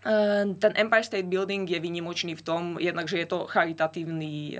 Ehm, 0.05 0.53
ten 0.61 0.77
Empire 0.77 1.01
State 1.07 1.25
Building 1.25 1.65
je 1.65 1.81
výnimočný 1.81 2.37
v 2.37 2.45
tom, 2.45 2.61
jednak, 2.77 3.09
že 3.09 3.23
je 3.23 3.27
to 3.27 3.49
charitatívny 3.49 4.59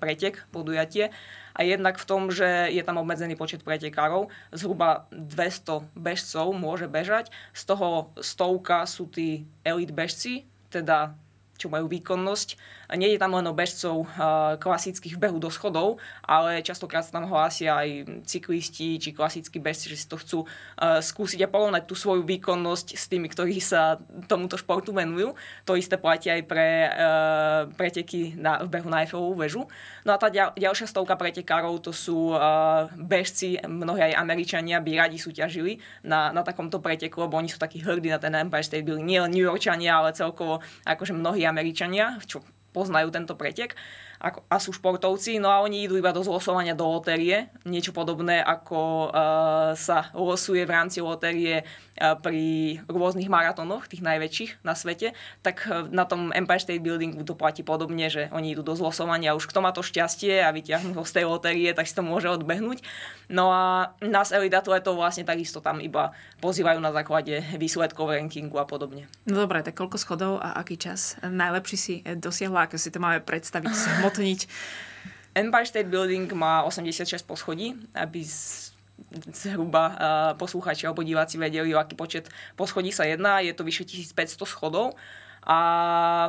pretek, 0.00 0.48
podujatie, 0.50 1.14
a 1.58 1.66
jednak 1.66 1.98
v 1.98 2.06
tom, 2.06 2.30
že 2.30 2.70
je 2.70 2.82
tam 2.86 3.02
obmedzený 3.02 3.34
počet 3.34 3.66
pretekárov. 3.66 4.30
Zhruba 4.54 5.10
200 5.10 5.90
bežcov 5.98 6.46
môže 6.54 6.86
bežať, 6.86 7.34
z 7.50 7.62
toho 7.66 8.14
stovka 8.22 8.86
sú 8.86 9.10
tí 9.10 9.42
elit 9.66 9.90
bežci, 9.90 10.46
teda 10.70 11.18
čo 11.58 11.66
majú 11.66 11.90
výkonnosť 11.90 12.77
nie 12.96 13.12
je 13.12 13.20
tam 13.20 13.36
len 13.36 13.44
o 13.44 13.52
bežcov 13.52 14.08
klasických 14.62 15.20
behu 15.20 15.36
do 15.36 15.52
schodov, 15.52 16.00
ale 16.24 16.64
častokrát 16.64 17.04
sa 17.04 17.20
tam 17.20 17.28
hlásia 17.28 17.76
aj 17.76 18.22
cyklisti 18.24 18.96
či 18.96 19.12
klasickí 19.12 19.60
bežci, 19.60 19.92
že 19.92 20.00
si 20.00 20.06
to 20.08 20.16
chcú 20.16 20.38
skúsiť 20.80 21.44
a 21.44 21.52
porovnať 21.52 21.84
tú 21.84 21.92
svoju 21.92 22.24
výkonnosť 22.24 22.96
s 22.96 23.04
tými, 23.12 23.28
ktorí 23.28 23.60
sa 23.60 24.00
tomuto 24.24 24.56
športu 24.56 24.96
venujú. 24.96 25.36
To 25.68 25.76
isté 25.76 26.00
platí 26.00 26.32
aj 26.32 26.42
pre 26.48 26.68
preteky 27.76 28.38
na, 28.40 28.64
v 28.64 28.68
behu 28.72 28.88
na 28.88 29.04
Eiffelovú 29.04 29.36
väžu. 29.36 29.68
No 30.08 30.14
a 30.14 30.20
tá 30.20 30.32
ďalšia 30.32 30.88
stovka 30.88 31.18
pretekárov 31.18 31.84
to 31.84 31.92
sú 31.92 32.32
bežci, 32.96 33.60
mnohí 33.68 34.00
aj 34.12 34.16
Američania 34.16 34.80
by 34.80 35.08
radi 35.08 35.20
súťažili 35.20 35.80
na, 36.06 36.32
na 36.32 36.40
takomto 36.40 36.80
preteku, 36.80 37.20
lebo 37.24 37.36
oni 37.36 37.52
sú 37.52 37.60
takí 37.60 37.84
hrdí 37.84 38.08
na 38.08 38.20
ten 38.20 38.32
Empire 38.32 38.64
State 38.64 38.84
Building. 38.84 39.08
Nie 39.08 39.20
len 39.24 39.32
New 39.32 39.44
Yorkčania, 39.44 39.98
ale 39.98 40.16
celkovo 40.16 40.60
akože 40.88 41.12
mnohí 41.16 41.44
Američania, 41.44 42.20
čo 42.24 42.40
poznajú 42.78 43.10
tento 43.10 43.34
pretek 43.34 43.74
ako, 44.18 44.42
a 44.50 44.56
sú 44.58 44.74
športovci, 44.74 45.38
no 45.38 45.46
a 45.46 45.62
oni 45.62 45.86
idú 45.86 45.94
iba 45.94 46.10
do 46.10 46.26
zlosovania 46.26 46.74
do 46.74 46.82
lotérie, 46.90 47.54
niečo 47.62 47.94
podobné 47.94 48.42
ako 48.42 48.78
uh, 49.08 49.72
sa 49.78 50.10
losuje 50.10 50.66
v 50.66 50.74
rámci 50.74 50.98
lotérie 50.98 51.62
uh, 51.62 52.18
pri 52.18 52.78
rôznych 52.90 53.30
maratónoch, 53.30 53.86
tých 53.86 54.02
najväčších 54.02 54.66
na 54.66 54.74
svete, 54.74 55.14
tak 55.46 55.62
uh, 55.70 55.86
na 55.86 56.02
tom 56.02 56.34
Empire 56.34 56.58
State 56.58 56.82
Buildingu 56.82 57.22
to 57.22 57.38
platí 57.38 57.62
podobne, 57.62 58.10
že 58.10 58.26
oni 58.34 58.58
idú 58.58 58.66
do 58.66 58.74
zlosovania, 58.74 59.38
už 59.38 59.46
kto 59.46 59.62
má 59.62 59.70
to 59.70 59.86
šťastie 59.86 60.42
a 60.42 60.50
vyťahnú 60.50 60.98
ho 60.98 61.06
z 61.06 61.22
tej 61.22 61.24
lotérie, 61.30 61.70
tak 61.70 61.86
si 61.86 61.94
to 61.94 62.02
môže 62.02 62.26
odbehnúť. 62.26 62.82
No 63.30 63.54
a 63.54 63.94
nás 64.02 64.34
elite 64.34 64.58
atletov 64.58 64.98
vlastne 64.98 65.22
takisto 65.22 65.62
tam 65.62 65.78
iba 65.78 66.10
pozývajú 66.42 66.82
na 66.82 66.90
základe 66.90 67.38
výsledkov 67.54 68.10
rankingu 68.10 68.58
a 68.58 68.66
podobne. 68.66 69.06
No 69.30 69.38
dobré, 69.46 69.62
tak 69.62 69.78
koľko 69.78 70.00
schodov 70.00 70.32
a 70.42 70.58
aký 70.58 70.74
čas 70.74 71.14
najlepší 71.22 71.76
si 71.78 71.94
dosiahla, 72.02 72.66
ako 72.66 72.80
si 72.80 72.90
to 72.90 72.98
máme 72.98 73.22
predstaviť 73.22 73.70
zhmotniť. 74.08 74.40
Empire 75.36 75.68
State 75.68 75.92
Building 75.92 76.32
má 76.32 76.64
86 76.64 77.22
poschodí, 77.28 77.76
aby 77.94 78.24
zhruba 79.30 79.84
uh, 79.86 79.94
poslucháči 80.34 80.88
alebo 80.88 81.06
diváci 81.06 81.38
vedeli, 81.38 81.70
o 81.70 81.78
aký 81.78 81.94
počet 81.94 82.26
poschodí 82.58 82.90
sa 82.90 83.06
jedná. 83.06 83.38
Je 83.44 83.54
to 83.54 83.62
vyše 83.62 83.86
1500 83.86 84.42
schodov. 84.48 84.98
A 85.46 85.58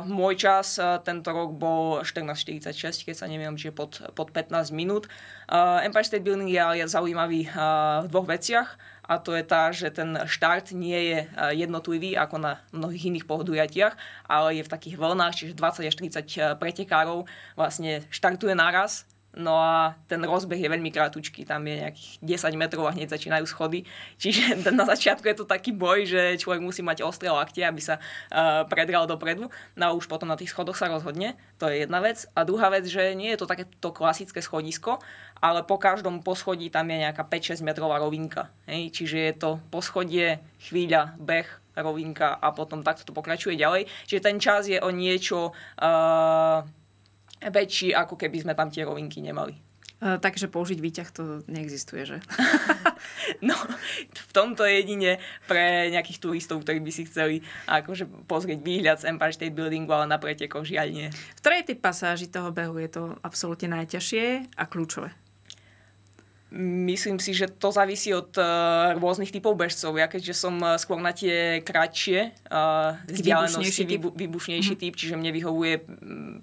môj 0.06 0.38
čas 0.38 0.78
uh, 0.78 1.00
tento 1.02 1.32
rok 1.32 1.56
bol 1.56 2.04
14.46, 2.04 3.06
keď 3.08 3.14
sa 3.14 3.26
neviem, 3.26 3.56
čiže 3.56 3.74
pod, 3.74 4.04
pod 4.14 4.30
15 4.30 4.70
minút. 4.70 5.10
Uh, 5.50 5.82
Empire 5.82 6.06
State 6.06 6.22
Building 6.22 6.50
je, 6.50 6.86
zaujímavý 6.86 7.50
uh, 7.50 8.04
v 8.04 8.06
dvoch 8.12 8.28
veciach 8.28 8.78
a 9.10 9.18
to 9.18 9.34
je 9.34 9.42
tá, 9.42 9.74
že 9.74 9.90
ten 9.90 10.14
štart 10.22 10.70
nie 10.70 10.94
je 11.10 11.18
e, 11.26 11.28
jednotlivý 11.58 12.14
ako 12.14 12.38
na 12.38 12.62
mnohých 12.70 13.10
iných 13.10 13.26
podujatiach, 13.26 13.98
ale 14.30 14.62
je 14.62 14.62
v 14.62 14.70
takých 14.70 15.02
vlnách, 15.02 15.34
čiže 15.34 15.58
20 15.58 15.90
až 15.90 15.94
30 15.98 16.22
e, 16.22 16.40
pretekárov 16.54 17.26
vlastne 17.58 18.06
štartuje 18.14 18.54
naraz 18.54 19.10
No 19.30 19.54
a 19.62 19.94
ten 20.10 20.18
rozbeh 20.18 20.58
je 20.58 20.66
veľmi 20.66 20.90
krátučký, 20.90 21.46
tam 21.46 21.62
je 21.62 21.86
nejakých 21.86 22.10
10 22.18 22.50
metrov 22.58 22.90
a 22.90 22.94
hneď 22.94 23.14
začínajú 23.14 23.46
schody. 23.46 23.86
Čiže 24.18 24.58
na 24.74 24.82
začiatku 24.82 25.22
je 25.22 25.36
to 25.38 25.46
taký 25.46 25.70
boj, 25.70 26.02
že 26.02 26.34
človek 26.42 26.58
musí 26.58 26.82
mať 26.82 27.06
ostré 27.06 27.30
lakte, 27.30 27.62
aby 27.62 27.78
sa 27.78 28.02
uh, 28.02 28.66
predral 28.66 29.06
dopredu. 29.06 29.46
No 29.78 29.82
a 29.86 29.94
už 29.94 30.10
potom 30.10 30.26
na 30.26 30.34
tých 30.34 30.50
schodoch 30.50 30.74
sa 30.74 30.90
rozhodne. 30.90 31.38
To 31.62 31.70
je 31.70 31.86
jedna 31.86 32.02
vec. 32.02 32.26
A 32.34 32.42
druhá 32.42 32.74
vec, 32.74 32.90
že 32.90 33.14
nie 33.14 33.30
je 33.30 33.38
to 33.38 33.46
takéto 33.46 33.94
klasické 33.94 34.42
schodisko, 34.42 34.98
ale 35.38 35.62
po 35.62 35.78
každom 35.78 36.26
poschodí 36.26 36.66
tam 36.66 36.90
je 36.90 37.06
nejaká 37.06 37.22
5-6 37.22 37.62
metrová 37.62 38.02
rovinka. 38.02 38.50
Hej? 38.66 38.90
Čiže 38.90 39.18
je 39.30 39.34
to 39.38 39.50
poschodie, 39.70 40.42
chvíľa, 40.58 41.14
beh, 41.22 41.46
rovinka 41.78 42.34
a 42.34 42.50
potom 42.50 42.82
takto 42.82 43.06
to 43.06 43.14
pokračuje 43.14 43.54
ďalej. 43.54 43.86
Čiže 44.10 44.26
ten 44.26 44.36
čas 44.42 44.66
je 44.66 44.82
o 44.82 44.90
niečo... 44.90 45.54
Uh, 45.78 46.66
väčší, 47.40 47.96
ako 47.96 48.20
keby 48.20 48.44
sme 48.44 48.52
tam 48.52 48.68
tie 48.68 48.84
rovinky 48.84 49.24
nemali. 49.24 49.56
Uh, 50.00 50.16
takže 50.16 50.48
použiť 50.48 50.80
výťah 50.80 51.08
to 51.12 51.44
neexistuje, 51.44 52.08
že? 52.08 52.18
no, 53.48 53.52
v 54.08 54.32
tomto 54.32 54.64
jedine 54.64 55.20
pre 55.44 55.92
nejakých 55.92 56.24
turistov, 56.24 56.64
ktorí 56.64 56.80
by 56.80 56.88
si 56.88 57.04
chceli 57.04 57.44
akože 57.68 58.08
pozrieť 58.24 58.64
výhľad 58.64 58.96
z 59.04 59.12
Empire 59.12 59.36
State 59.36 59.52
Buildingu, 59.52 59.92
ale 59.92 60.08
na 60.08 60.16
pretekoch 60.16 60.64
žiaľ 60.64 60.88
nie. 60.88 61.08
V 61.12 61.40
ktorej 61.44 61.68
typ 61.68 61.84
pasáži 61.84 62.32
toho 62.32 62.48
behu 62.48 62.80
je 62.80 62.88
to 62.96 63.02
absolútne 63.20 63.76
najťažšie 63.76 64.56
a 64.56 64.64
kľúčové? 64.64 65.12
Myslím 66.50 67.22
si, 67.22 67.30
že 67.30 67.46
to 67.46 67.70
závisí 67.70 68.10
od 68.10 68.34
uh, 68.34 68.98
rôznych 68.98 69.30
typov 69.30 69.54
bežcov. 69.54 69.94
Ja 69.94 70.10
keďže 70.10 70.34
som 70.34 70.58
uh, 70.58 70.74
skôr 70.82 70.98
na 70.98 71.14
tie 71.14 71.62
kratšie 71.62 72.34
uh, 72.50 72.98
vzdialenosti, 73.06 73.86
výbušnejší, 73.86 74.18
výbušnejší 74.18 74.74
mm. 74.74 74.80
typ, 74.82 74.94
čiže 74.98 75.14
mne 75.14 75.30
vyhovuje 75.30 75.86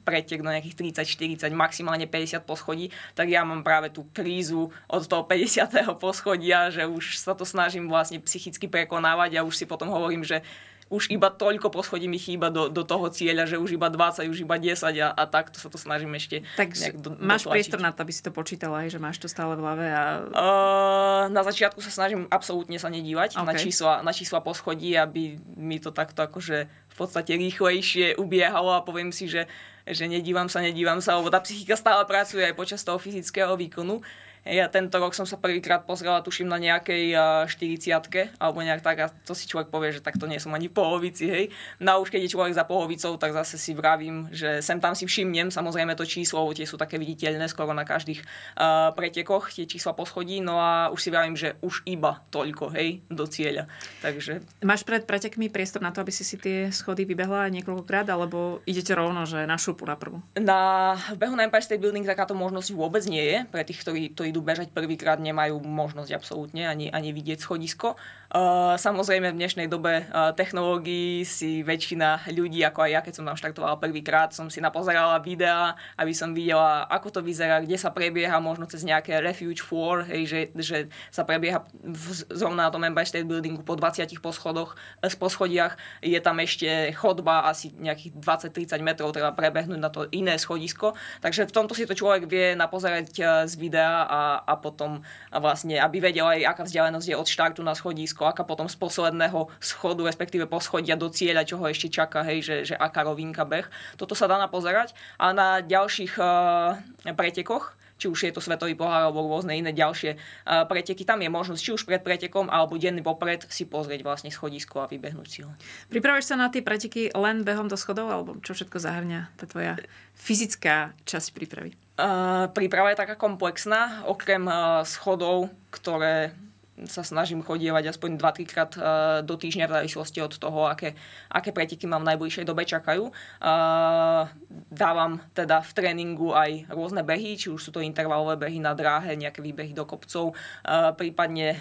pretek 0.08 0.40
do 0.40 0.48
nejakých 0.48 1.04
30-40, 1.04 1.52
maximálne 1.52 2.08
50 2.08 2.40
poschodí, 2.48 2.88
tak 3.20 3.28
ja 3.28 3.44
mám 3.44 3.68
práve 3.68 3.92
tú 3.92 4.08
krízu 4.16 4.72
od 4.88 5.04
toho 5.04 5.28
50. 5.28 6.00
poschodia, 6.00 6.72
že 6.72 6.88
už 6.88 7.20
sa 7.20 7.36
to 7.36 7.44
snažím 7.44 7.92
vlastne 7.92 8.24
psychicky 8.24 8.72
prekonávať 8.72 9.44
a 9.44 9.44
už 9.44 9.60
si 9.60 9.68
potom 9.68 9.92
hovorím, 9.92 10.24
že 10.24 10.40
už 10.88 11.12
iba 11.12 11.28
toľko 11.28 11.68
poschodí 11.68 12.08
mi 12.08 12.16
chýba 12.16 12.48
do, 12.48 12.72
do 12.72 12.88
toho 12.88 13.12
cieľa, 13.12 13.44
že 13.44 13.60
už 13.60 13.76
iba 13.76 13.92
20, 13.92 14.32
už 14.32 14.40
iba 14.48 14.56
10 14.56 14.80
a, 15.04 15.10
a 15.12 15.24
takto 15.28 15.60
sa 15.60 15.68
to 15.68 15.76
snažím 15.76 16.16
ešte 16.16 16.48
tak 16.56 16.72
do, 16.96 17.16
máš 17.20 17.44
dotlačiť. 17.44 17.52
priestor 17.52 17.80
na 17.84 17.92
to, 17.92 18.08
aby 18.08 18.14
si 18.16 18.24
to 18.24 18.32
počítala, 18.32 18.88
že 18.88 18.96
máš 18.96 19.20
to 19.20 19.28
stále 19.28 19.60
v 19.60 19.62
hlave? 19.68 19.86
A... 19.92 20.04
Uh, 20.32 21.24
na 21.28 21.44
začiatku 21.44 21.84
sa 21.84 21.92
snažím 21.92 22.24
absolútne 22.32 22.80
sa 22.80 22.88
nedívať 22.88 23.36
okay. 23.36 23.44
na, 23.44 23.54
čísla, 23.54 23.94
na 24.00 24.16
čísla 24.16 24.40
poschodí, 24.40 24.96
aby 24.96 25.36
mi 25.60 25.78
to 25.84 25.92
takto 25.92 26.24
akože 26.24 26.68
v 26.68 26.96
podstate 26.96 27.36
rýchlejšie 27.36 28.16
ubiehalo 28.16 28.74
a 28.74 28.82
poviem 28.82 29.12
si, 29.12 29.28
že, 29.28 29.46
že 29.84 30.08
nedívam 30.08 30.48
sa, 30.48 30.64
nedívam 30.64 31.04
sa, 31.04 31.20
lebo 31.20 31.28
tá 31.28 31.44
psychika 31.44 31.76
stále 31.76 32.02
pracuje 32.08 32.48
aj 32.48 32.56
počas 32.56 32.82
toho 32.82 32.98
fyzického 32.98 33.54
výkonu. 33.60 34.02
Ja 34.48 34.72
tento 34.72 34.96
rok 34.98 35.12
som 35.12 35.28
sa 35.28 35.36
prvýkrát 35.36 35.84
pozrela, 35.84 36.24
tuším, 36.24 36.48
na 36.48 36.56
nejakej 36.56 37.12
40 37.52 38.40
alebo 38.40 38.64
nejak 38.64 38.80
tak 38.80 38.98
a 39.04 39.08
to 39.28 39.36
si 39.36 39.44
človek 39.44 39.68
povie, 39.68 39.92
že 39.92 40.00
takto 40.00 40.24
nie 40.24 40.40
som 40.40 40.56
ani 40.56 40.72
polovici, 40.72 41.28
hej. 41.28 41.46
No 41.84 41.98
a 41.98 42.00
už 42.00 42.08
keď 42.08 42.28
je 42.28 42.34
človek 42.34 42.54
za 42.56 42.64
polovicou, 42.64 43.20
tak 43.20 43.36
zase 43.36 43.60
si 43.60 43.76
vravím, 43.76 44.32
že 44.32 44.64
sem 44.64 44.80
tam 44.80 44.96
si 44.96 45.04
všimnem, 45.04 45.52
samozrejme 45.52 45.94
to 46.00 46.08
číslo, 46.08 46.48
tie 46.56 46.64
sú 46.64 46.80
také 46.80 46.96
viditeľné 46.96 47.52
skoro 47.52 47.76
na 47.76 47.84
každých 47.84 48.24
uh, 48.24 48.96
pretekoch, 48.96 49.52
tie 49.52 49.68
čísla 49.68 49.92
poschodí, 49.92 50.40
no 50.40 50.58
a 50.58 50.88
už 50.90 51.00
si 51.04 51.10
vravím, 51.12 51.36
že 51.36 51.60
už 51.60 51.84
iba 51.84 52.24
toľko, 52.32 52.72
hej, 52.78 53.04
do 53.12 53.28
cieľa. 53.28 53.68
Takže... 54.00 54.40
Máš 54.64 54.88
pred 54.88 55.04
pretekmi 55.04 55.52
priestor 55.52 55.84
na 55.84 55.92
to, 55.92 56.00
aby 56.00 56.16
si 56.16 56.24
si 56.24 56.40
tie 56.40 56.72
schody 56.72 57.04
vybehla 57.04 57.52
niekoľkokrát, 57.52 58.08
alebo 58.08 58.64
idete 58.64 58.96
rovno, 58.96 59.28
že 59.28 59.44
na 59.44 59.60
šupu 59.60 59.84
na 59.84 60.00
prvú? 60.00 60.24
Na 60.40 60.96
behu 61.20 61.36
na 61.36 61.44
Empire 61.50 61.66
State 61.66 61.82
Building 61.84 62.08
takáto 62.08 62.38
možnosť 62.38 62.70
vôbec 62.72 63.04
nie 63.10 63.24
je 63.24 63.38
pre 63.50 63.66
tých, 63.68 63.82
ktorí 63.84 64.14
to 64.14 64.24
idú 64.24 64.37
bežať 64.42 64.74
prvýkrát, 64.74 65.22
nemajú 65.22 65.62
možnosť 65.64 66.12
absolútne 66.14 66.68
ani, 66.68 66.88
ani 66.90 67.12
vidieť 67.14 67.40
schodisko. 67.42 68.00
Uh, 68.28 68.76
samozrejme 68.76 69.32
v 69.32 69.40
dnešnej 69.40 69.72
dobe 69.72 70.04
uh, 70.04 70.36
technológií 70.36 71.24
si 71.24 71.64
väčšina 71.64 72.28
ľudí, 72.36 72.60
ako 72.60 72.84
aj 72.84 72.92
ja, 72.92 73.00
keď 73.00 73.14
som 73.16 73.24
tam 73.24 73.40
štartovala 73.40 73.80
prvýkrát, 73.80 74.36
som 74.36 74.52
si 74.52 74.60
napozerala 74.60 75.16
videá, 75.24 75.80
aby 75.96 76.12
som 76.12 76.36
videla, 76.36 76.84
ako 76.92 77.08
to 77.08 77.20
vyzerá, 77.24 77.64
kde 77.64 77.80
sa 77.80 77.88
prebieha, 77.88 78.36
možno 78.44 78.68
cez 78.68 78.84
nejaké 78.84 79.24
refuge 79.24 79.64
floor, 79.64 80.04
hej, 80.12 80.28
že, 80.28 80.40
že 80.60 80.78
sa 81.08 81.24
prebieha 81.24 81.64
v, 81.72 82.06
zrovna 82.36 82.68
na 82.68 82.72
tom 82.76 82.84
Empire 82.84 83.08
State 83.08 83.24
Buildingu 83.24 83.64
po 83.64 83.80
20 83.80 84.12
poschodoch, 84.20 84.76
z 85.00 85.16
eh, 85.16 85.20
poschodiach. 85.20 85.74
Je 86.04 86.20
tam 86.20 86.44
ešte 86.44 86.68
chodba 87.00 87.48
asi 87.48 87.72
nejakých 87.80 88.20
20-30 88.20 88.84
metrov, 88.84 89.16
treba 89.16 89.32
prebehnúť 89.32 89.80
na 89.80 89.88
to 89.88 90.04
iné 90.12 90.36
schodisko. 90.36 91.00
Takže 91.24 91.48
v 91.48 91.56
tomto 91.56 91.72
si 91.72 91.88
to 91.88 91.96
človek 91.96 92.28
vie 92.28 92.60
napozerať 92.60 93.48
z 93.48 93.54
videa 93.56 94.04
a, 94.04 94.17
a 94.44 94.54
potom 94.58 95.02
vlastne, 95.32 95.78
aby 95.82 96.00
vedel 96.00 96.26
aj, 96.26 96.46
aká 96.46 96.64
vzdialenosť 96.66 97.08
je 97.12 97.16
od 97.18 97.28
štartu 97.28 97.62
na 97.66 97.74
schodisko 97.78 98.28
aká 98.28 98.44
potom 98.44 98.68
z 98.68 98.76
posledného 98.76 99.48
schodu, 99.58 100.04
respektíve 100.06 100.46
poschodia 100.46 101.00
do 101.00 101.08
cieľa, 101.08 101.48
čo 101.48 101.58
ho 101.58 101.66
ešte 101.66 101.88
čaká, 101.88 102.22
hej, 102.28 102.44
že, 102.44 102.56
že 102.74 102.76
aká 102.76 103.08
rovinka 103.08 103.48
beh. 103.48 103.66
Toto 103.96 104.14
sa 104.14 104.28
dá 104.28 104.36
napozerať. 104.38 104.94
A 105.18 105.32
na 105.32 105.64
ďalších 105.64 106.20
uh, 106.20 106.78
pretekoch, 107.16 107.74
či 107.98 108.06
už 108.08 108.30
je 108.30 108.32
to 108.34 108.42
svetový 108.42 108.78
pohár 108.78 109.10
alebo 109.10 109.26
rôzne 109.26 109.58
iné 109.58 109.74
ďalšie 109.74 110.16
uh, 110.16 110.64
preteky. 110.70 111.04
Tam 111.04 111.20
je 111.20 111.30
možnosť, 111.30 111.62
či 111.62 111.74
už 111.74 111.84
pred 111.84 112.02
pretekom 112.02 112.48
alebo 112.48 112.78
denný 112.78 113.02
popred 113.02 113.44
si 113.50 113.66
pozrieť 113.66 114.06
vlastne 114.06 114.30
schodisko 114.30 114.86
a 114.86 114.90
vybehnúť 114.90 115.28
si 115.28 115.42
ho. 115.44 115.52
Pripravuješ 115.90 116.34
sa 116.34 116.36
na 116.38 116.48
tie 116.54 116.62
preteky 116.64 117.12
len 117.12 117.44
behom 117.44 117.68
do 117.68 117.76
schodov 117.76 118.14
alebo 118.14 118.38
čo 118.40 118.54
všetko 118.54 118.78
zahrňa 118.78 119.34
tá 119.36 119.50
tvoja 119.50 119.76
fyzická 120.16 120.96
časť 121.04 121.28
prípravy? 121.34 121.74
Uh, 121.98 122.46
príprava 122.54 122.94
je 122.94 123.02
taká 123.02 123.18
komplexná, 123.18 124.06
okrem 124.06 124.46
uh, 124.46 124.86
schodov, 124.86 125.50
ktoré 125.74 126.38
sa 126.86 127.02
snažím 127.02 127.42
chodievať 127.42 127.90
aspoň 127.90 128.22
2-3 128.22 128.46
krát 128.46 128.72
uh, 128.78 128.84
do 129.26 129.34
týždňa 129.34 129.66
v 129.66 129.76
závislosti 129.82 130.20
od 130.22 130.34
toho, 130.38 130.70
aké, 130.70 130.94
aké 131.34 131.50
preteky 131.50 131.90
mám 131.90 132.06
v 132.06 132.14
najbližšej 132.14 132.46
dobe 132.46 132.70
čakajú. 132.70 133.10
Uh, 133.10 134.30
dávam 134.70 135.18
teda 135.34 135.66
v 135.66 135.72
tréningu 135.74 136.38
aj 136.38 136.70
rôzne 136.70 137.02
behy, 137.02 137.34
či 137.34 137.50
už 137.50 137.58
sú 137.58 137.74
to 137.74 137.82
intervalové 137.82 138.38
behy 138.38 138.62
na 138.62 138.78
dráhe, 138.78 139.18
nejaké 139.18 139.42
výbehy 139.42 139.74
do 139.74 139.90
kopcov, 139.90 140.38
uh, 140.38 140.94
prípadne 140.94 141.60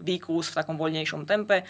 výklus 0.00 0.50
v 0.50 0.56
takom 0.62 0.76
voľnejšom 0.80 1.28
tempe. 1.28 1.66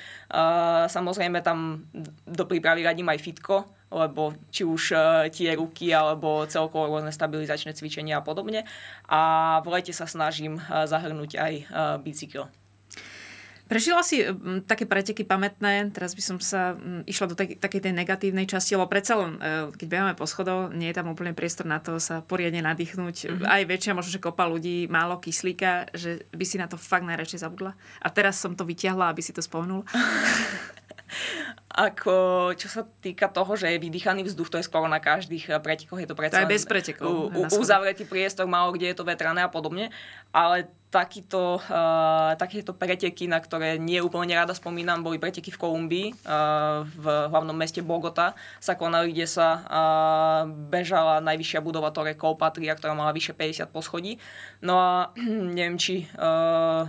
Samozrejme 0.86 1.42
tam 1.42 1.88
do 2.24 2.44
prípravy 2.46 2.86
radím 2.86 3.10
aj 3.10 3.18
fitko, 3.18 3.56
lebo 3.90 4.36
či 4.52 4.62
už 4.62 4.94
tie 5.32 5.56
ruky 5.56 5.90
alebo 5.90 6.46
celkovo 6.46 6.86
rôzne 6.86 7.10
stabilizačné 7.10 7.74
cvičenia 7.74 8.20
a 8.20 8.24
podobne. 8.24 8.68
A 9.08 9.20
v 9.64 9.68
lete 9.74 9.96
sa 9.96 10.06
snažím 10.06 10.60
zahrnúť 10.68 11.30
aj 11.40 11.54
bicykel. 12.04 12.46
Prežila 13.68 14.00
si 14.00 14.24
m, 14.24 14.64
také 14.64 14.88
preteky 14.88 15.28
pamätné, 15.28 15.92
teraz 15.92 16.16
by 16.16 16.22
som 16.24 16.36
sa 16.40 16.72
m, 16.74 17.04
išla 17.04 17.26
do 17.28 17.36
tak, 17.36 17.60
takej 17.60 17.84
tej 17.84 17.92
negatívnej 17.92 18.48
časti, 18.48 18.72
lebo 18.72 18.88
predsa 18.88 19.20
len, 19.20 19.36
e, 19.36 19.68
keď 19.76 19.86
beháme 19.86 20.14
po 20.16 20.24
schodov, 20.24 20.72
nie 20.72 20.88
je 20.88 20.96
tam 20.96 21.12
úplne 21.12 21.36
priestor 21.36 21.68
na 21.68 21.76
to 21.76 22.00
sa 22.00 22.24
poriadne 22.24 22.64
nadýchnuť. 22.64 23.16
Mm-hmm. 23.28 23.44
Aj 23.44 23.62
väčšia, 23.68 23.92
možno, 23.92 24.16
že 24.16 24.24
kopa 24.24 24.48
ľudí, 24.48 24.88
málo 24.88 25.20
kyslíka, 25.20 25.92
že 25.92 26.24
by 26.32 26.44
si 26.48 26.56
na 26.56 26.64
to 26.64 26.80
fakt 26.80 27.04
najradšej 27.04 27.44
zabudla. 27.44 27.76
A 28.00 28.08
teraz 28.08 28.40
som 28.40 28.56
to 28.56 28.64
vyťahla, 28.64 29.12
aby 29.12 29.20
si 29.20 29.36
to 29.36 29.44
spomenul. 29.44 29.84
Ako, 31.78 32.50
čo 32.58 32.66
sa 32.66 32.82
týka 32.82 33.30
toho, 33.30 33.54
že 33.54 33.70
je 33.70 33.78
vydýchaný 33.78 34.26
vzduch, 34.26 34.50
to 34.50 34.58
je 34.58 34.66
skoro 34.66 34.90
na 34.90 34.98
každých 34.98 35.52
eh, 35.52 35.60
pretekoch, 35.62 36.00
je 36.02 36.08
to 36.10 36.18
predsa... 36.18 36.42
Aj 36.42 36.48
bez 36.50 36.66
pretekov. 36.66 37.30
U, 37.30 37.46
uzavretý 37.46 38.02
priestor, 38.02 38.50
málo 38.50 38.74
kde 38.74 38.90
je 38.90 38.96
to 38.98 39.06
vetrané 39.06 39.46
a 39.46 39.50
podobne, 39.52 39.94
ale 40.34 40.66
takýto, 40.88 41.60
uh, 41.60 42.32
takéto 42.40 42.72
preteky, 42.72 43.28
na 43.28 43.36
ktoré 43.44 43.76
nie 43.76 44.00
úplne 44.00 44.32
rada 44.32 44.56
spomínam, 44.56 45.04
boli 45.04 45.20
preteky 45.20 45.52
v 45.52 45.60
Kolumbii, 45.60 46.08
uh, 46.24 46.88
v 46.88 47.04
hlavnom 47.28 47.52
meste 47.52 47.84
Bogota 47.84 48.32
sa 48.56 48.72
konali, 48.72 49.12
kde 49.12 49.28
sa 49.28 49.48
uh, 49.68 50.40
bežala 50.48 51.20
najvyššia 51.20 51.60
budova 51.60 51.92
Torre 51.92 52.16
Kolpatria, 52.16 52.72
ktorá 52.72 52.96
mala 52.96 53.12
vyše 53.12 53.36
50 53.36 53.68
poschodí. 53.68 54.16
No 54.64 54.80
a 54.80 54.92
neviem, 55.56 55.76
či 55.76 56.08
uh, 56.16 56.88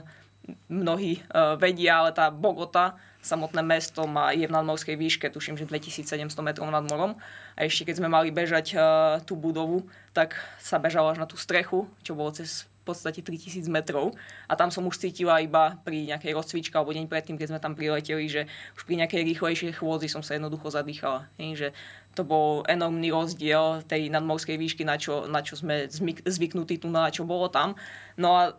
mnohí 0.72 1.20
uh, 1.20 1.60
vedia, 1.60 2.00
ale 2.00 2.16
tá 2.16 2.32
Bogota 2.32 2.96
samotné 3.30 3.62
mesto 3.62 4.10
má, 4.10 4.34
je 4.34 4.50
v 4.50 4.56
nadmorskej 4.56 4.98
výške, 4.98 5.30
tuším, 5.30 5.54
že 5.54 5.70
2700 5.70 6.34
metrov 6.42 6.66
nad 6.74 6.82
morom. 6.82 7.14
A 7.54 7.70
ešte 7.70 7.86
keď 7.86 8.02
sme 8.02 8.10
mali 8.10 8.34
bežať 8.34 8.74
uh, 8.74 8.82
tú 9.22 9.38
budovu, 9.38 9.86
tak 10.18 10.34
sa 10.58 10.82
bežalo 10.82 11.14
až 11.14 11.22
na 11.22 11.30
tú 11.30 11.38
strechu, 11.38 11.86
čo 12.02 12.18
bolo 12.18 12.34
cez 12.34 12.66
v 12.66 12.98
podstate 12.98 13.22
3000 13.22 13.70
metrov 13.70 14.18
a 14.50 14.58
tam 14.58 14.74
som 14.74 14.82
už 14.90 14.98
cítila 14.98 15.38
iba 15.38 15.78
pri 15.86 16.10
nejakej 16.10 16.34
rozcvičke 16.34 16.74
alebo 16.74 16.90
deň 16.90 17.06
predtým, 17.06 17.38
keď 17.38 17.54
sme 17.54 17.62
tam 17.62 17.78
prileteli, 17.78 18.26
že 18.26 18.50
už 18.74 18.82
pri 18.90 19.06
nejakej 19.06 19.30
rýchlejšej 19.30 19.78
chôdzi 19.78 20.10
som 20.10 20.26
sa 20.26 20.34
jednoducho 20.34 20.74
zadýchala. 20.74 21.30
Hej, 21.38 21.52
že 21.54 21.68
to 22.18 22.26
bol 22.26 22.66
enormný 22.66 23.14
rozdiel 23.14 23.86
tej 23.86 24.10
nadmorskej 24.10 24.58
výšky, 24.58 24.82
na 24.90 24.98
čo, 24.98 25.30
na 25.30 25.46
čo 25.46 25.54
sme 25.54 25.86
zvyknutí 26.26 26.82
tu, 26.82 26.90
na 26.90 27.14
čo 27.14 27.30
bolo 27.30 27.46
tam. 27.54 27.78
No 28.18 28.34
a 28.34 28.58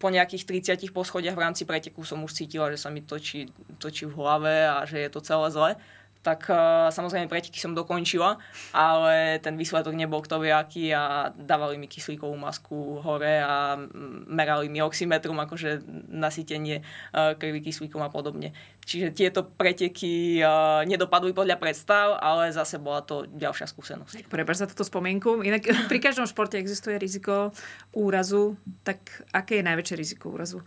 po 0.00 0.08
nejakých 0.08 0.64
30 0.80 0.96
poschodiach 0.96 1.36
v 1.36 1.44
rámci 1.44 1.68
preteku 1.68 2.08
som 2.08 2.24
už 2.24 2.32
cítila, 2.32 2.72
že 2.72 2.80
sa 2.80 2.88
mi 2.88 3.04
točí, 3.04 3.52
točí 3.76 4.08
v 4.08 4.16
hlave 4.16 4.64
a 4.64 4.88
že 4.88 4.96
je 4.96 5.10
to 5.12 5.20
celé 5.20 5.52
zle 5.52 5.70
tak 6.20 6.52
uh, 6.52 6.92
samozrejme 6.92 7.32
preteky 7.32 7.56
som 7.56 7.72
dokončila, 7.72 8.36
ale 8.76 9.40
ten 9.40 9.56
výsledok 9.56 9.96
nebol 9.96 10.20
kto 10.20 10.36
vie 10.44 10.52
aký 10.52 10.92
a 10.92 11.32
dávali 11.32 11.80
mi 11.80 11.88
kyslíkovú 11.88 12.36
masku 12.36 13.00
hore 13.00 13.40
a 13.40 13.80
merali 14.28 14.68
mi 14.68 14.84
oximetrum, 14.84 15.40
akože 15.40 15.80
nasytenie 16.12 16.84
uh, 16.84 17.32
krvi 17.40 17.64
kyslíkom 17.64 18.04
a 18.04 18.12
podobne. 18.12 18.52
Čiže 18.84 19.16
tieto 19.16 19.48
preteky 19.48 20.44
uh, 20.44 20.84
nedopadli 20.84 21.32
podľa 21.32 21.56
predstav, 21.56 22.20
ale 22.20 22.52
zase 22.52 22.76
bola 22.76 23.00
to 23.00 23.24
ďalšia 23.24 23.64
skúsenosť. 23.64 24.28
Prepač 24.28 24.60
za 24.60 24.68
túto 24.68 24.84
spomienku. 24.84 25.40
Inak 25.40 25.88
pri 25.88 25.98
každom 26.04 26.28
športe 26.28 26.60
existuje 26.60 27.00
riziko 27.00 27.56
úrazu, 27.96 28.60
tak 28.84 29.24
aké 29.32 29.64
je 29.64 29.68
najväčšie 29.72 29.96
riziko 29.96 30.28
úrazu 30.28 30.60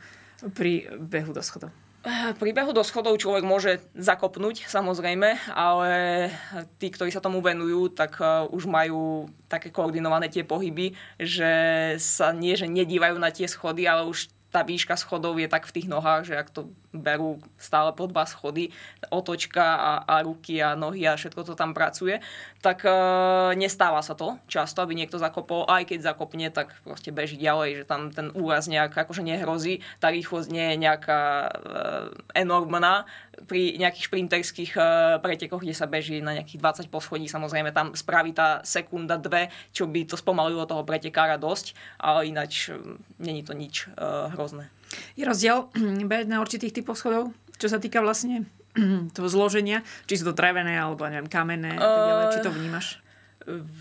pri 0.57 0.89
behu 0.97 1.29
do 1.29 1.45
schodov? 1.45 1.69
Pri 2.35 2.51
behu 2.51 2.75
do 2.75 2.83
schodov 2.83 3.15
človek 3.15 3.47
môže 3.47 3.79
zakopnúť, 3.95 4.67
samozrejme, 4.67 5.39
ale 5.55 5.91
tí, 6.75 6.91
ktorí 6.91 7.07
sa 7.15 7.23
tomu 7.23 7.39
venujú, 7.39 7.95
tak 7.95 8.19
uh, 8.19 8.43
už 8.51 8.67
majú 8.67 9.31
také 9.47 9.71
koordinované 9.71 10.27
tie 10.27 10.43
pohyby, 10.43 10.99
že 11.15 11.51
sa 12.03 12.35
nie, 12.35 12.59
že 12.59 12.67
nedívajú 12.67 13.15
na 13.15 13.31
tie 13.31 13.47
schody, 13.47 13.87
ale 13.87 14.03
už 14.03 14.27
tá 14.53 14.61
výška 14.61 14.93
schodov 14.93 15.41
je 15.41 15.49
tak 15.49 15.65
v 15.65 15.81
tých 15.81 15.89
nohách, 15.89 16.29
že 16.29 16.37
ak 16.37 16.53
to 16.53 16.69
berú 16.93 17.41
stále 17.57 17.89
po 17.97 18.05
dva 18.05 18.29
schody, 18.29 18.69
otočka 19.09 19.65
a, 19.65 19.91
a 20.05 20.21
ruky 20.21 20.61
a 20.61 20.77
nohy 20.77 21.09
a 21.09 21.17
všetko 21.17 21.41
to 21.41 21.53
tam 21.57 21.73
pracuje, 21.73 22.21
tak 22.61 22.85
e, 22.85 22.93
nestáva 23.57 24.05
sa 24.05 24.13
to 24.13 24.37
často, 24.45 24.85
aby 24.85 24.93
niekto 24.93 25.17
zakopol, 25.17 25.65
aj 25.65 25.89
keď 25.89 26.13
zakopne, 26.13 26.53
tak 26.53 26.69
proste 26.85 27.09
beží 27.09 27.41
ďalej, 27.41 27.81
že 27.81 27.83
tam 27.89 28.13
ten 28.13 28.29
úraz 28.37 28.69
nejak 28.69 28.93
akože 28.93 29.25
nehrozí, 29.25 29.81
tá 29.97 30.13
rýchlosť 30.13 30.47
nie 30.53 30.65
je 30.69 30.77
nejaká 30.85 31.21
e, 31.25 31.49
enormná, 32.37 33.09
pri 33.45 33.75
nejakých 33.81 34.07
šprinterských 34.07 34.71
e, 34.77 34.81
pretekoch, 35.19 35.61
kde 35.61 35.75
sa 35.75 35.89
beží 35.89 36.21
na 36.21 36.37
nejakých 36.37 36.87
20 36.87 36.93
poschodí, 36.93 37.25
samozrejme 37.25 37.73
tam 37.73 37.97
spraví 37.97 38.31
tá 38.31 38.61
sekunda, 38.61 39.17
dve, 39.17 39.49
čo 39.73 39.89
by 39.89 40.05
to 40.05 40.15
spomalilo 40.15 40.63
toho 40.69 40.85
pretekára 40.85 41.41
dosť, 41.41 41.73
ale 41.97 42.29
ináč 42.29 42.69
e, 42.69 42.77
není 43.19 43.41
to 43.41 43.57
nič 43.57 43.89
e, 43.89 43.97
hrozné. 44.37 44.42
Je 45.15 45.23
rozdiel 45.23 45.69
na 46.31 46.37
určitých 46.41 46.81
typoch 46.81 46.99
schodov, 46.99 47.31
čo 47.61 47.67
sa 47.69 47.77
týka 47.79 48.01
vlastne 48.03 48.49
toho 49.15 49.29
zloženia, 49.29 49.85
či 50.09 50.19
sú 50.19 50.33
to 50.33 50.33
drevené 50.35 50.75
alebo 50.75 51.05
neviem, 51.05 51.29
kamenné, 51.29 51.77
uh, 51.77 52.33
či 52.33 52.41
to 52.41 52.49
vnímaš? 52.49 52.99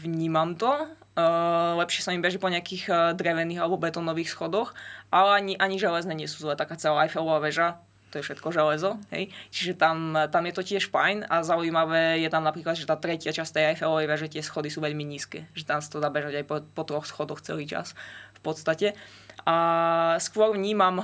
Vnímam 0.03 0.59
to. 0.59 0.71
Uh, 1.13 1.77
lepšie 1.77 2.09
sa 2.09 2.11
mi 2.17 2.25
beží 2.25 2.41
po 2.41 2.49
nejakých 2.49 2.85
uh, 2.89 2.97
drevených 3.13 3.61
alebo 3.61 3.77
betónových 3.77 4.33
schodoch, 4.33 4.73
ale 5.13 5.45
ani, 5.45 5.53
ani 5.61 5.77
železné 5.77 6.17
nie 6.17 6.25
sú 6.25 6.49
zle. 6.49 6.57
Taká 6.57 6.81
celá 6.81 7.05
Eiffelová 7.05 7.37
väža, 7.37 7.85
to 8.09 8.21
je 8.21 8.25
všetko 8.29 8.49
železo, 8.49 8.97
hej. 9.13 9.29
Čiže 9.53 9.77
tam, 9.77 10.17
tam 10.33 10.45
je 10.49 10.53
to 10.57 10.63
tiež 10.65 10.89
fajn 10.89 11.29
a 11.29 11.45
zaujímavé 11.45 12.21
je 12.21 12.29
tam 12.33 12.45
napríklad, 12.45 12.81
že 12.81 12.89
tá 12.89 12.97
tretia 12.97 13.33
časť 13.33 13.53
tej 13.53 13.65
Eiffelovej 13.73 14.09
veže, 14.09 14.33
tie 14.33 14.45
schody 14.45 14.73
sú 14.73 14.81
veľmi 14.81 15.05
nízke, 15.05 15.49
že 15.53 15.65
tam 15.69 15.85
sa 15.85 15.89
to 15.93 16.01
dá 16.01 16.09
bežať 16.09 16.41
aj 16.41 16.45
po, 16.49 16.57
po 16.61 16.83
troch 16.89 17.05
schodoch 17.05 17.45
celý 17.45 17.69
čas 17.69 17.93
v 18.37 18.41
podstate 18.41 18.97
a 19.43 19.57
skôr 20.23 20.55
vnímam 20.55 21.03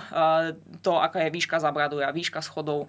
to, 0.82 0.92
aká 0.98 1.26
je 1.26 1.34
výška 1.34 1.58
zabraduja, 1.58 2.14
výška 2.14 2.38
schodov, 2.38 2.86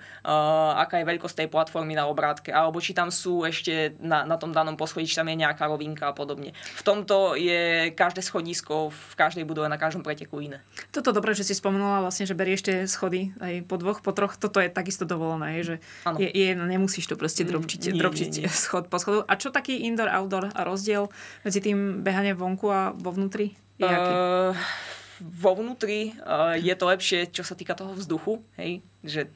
aká 0.78 1.02
je 1.02 1.10
veľkosť 1.10 1.46
tej 1.46 1.48
platformy 1.50 1.98
na 1.98 2.06
obrátke, 2.06 2.54
alebo 2.54 2.78
či 2.78 2.94
tam 2.94 3.10
sú 3.10 3.42
ešte 3.46 3.98
na, 3.98 4.26
na 4.26 4.38
tom 4.38 4.54
danom 4.54 4.78
poschodí, 4.78 5.10
či 5.10 5.18
tam 5.18 5.30
je 5.30 5.42
nejaká 5.42 5.66
rovinka 5.66 6.10
a 6.10 6.14
podobne. 6.14 6.54
V 6.54 6.84
tomto 6.86 7.34
je 7.34 7.90
každé 7.98 8.22
schodisko 8.22 8.94
v 8.94 9.14
každej 9.18 9.46
budove 9.46 9.66
na 9.66 9.82
každom 9.82 10.06
preteku 10.06 10.38
iné. 10.38 10.62
Toto 10.94 11.10
dobre, 11.10 11.34
že 11.34 11.46
si 11.46 11.58
spomenula 11.58 12.06
vlastne, 12.06 12.30
že 12.30 12.38
berieš 12.38 12.70
tie 12.70 12.78
schody 12.86 13.34
aj 13.42 13.66
po 13.66 13.82
dvoch, 13.82 14.06
po 14.06 14.14
troch. 14.14 14.38
Toto 14.38 14.62
je 14.62 14.70
takisto 14.70 15.10
dovolené, 15.10 15.66
že 15.66 15.82
je, 16.22 16.30
je, 16.30 16.54
nemusíš 16.54 17.10
to 17.10 17.18
proste 17.18 17.42
mm, 17.42 17.50
drobčiť, 17.50 17.80
nie, 17.90 17.98
drobčiť 17.98 18.30
nie, 18.38 18.46
nie. 18.46 18.52
schod 18.52 18.88
po 18.88 19.02
schodu. 19.02 19.26
A 19.26 19.34
čo 19.36 19.50
taký 19.50 19.82
indoor-outdoor 19.90 20.54
rozdiel 20.62 21.10
medzi 21.42 21.60
tým 21.60 22.06
behaním 22.06 22.38
vonku 22.38 22.70
a 22.70 22.94
vo 22.94 23.10
vnútri? 23.10 23.58
Je 23.80 23.88
uh, 23.88 24.52
vo 25.20 25.52
vnútri 25.56 26.16
uh, 26.24 26.56
je 26.56 26.74
to 26.74 26.86
lepšie, 26.88 27.20
čo 27.30 27.44
sa 27.44 27.54
týka 27.54 27.76
toho 27.76 27.92
vzduchu, 27.96 28.40
hej, 28.56 28.80
že 29.04 29.28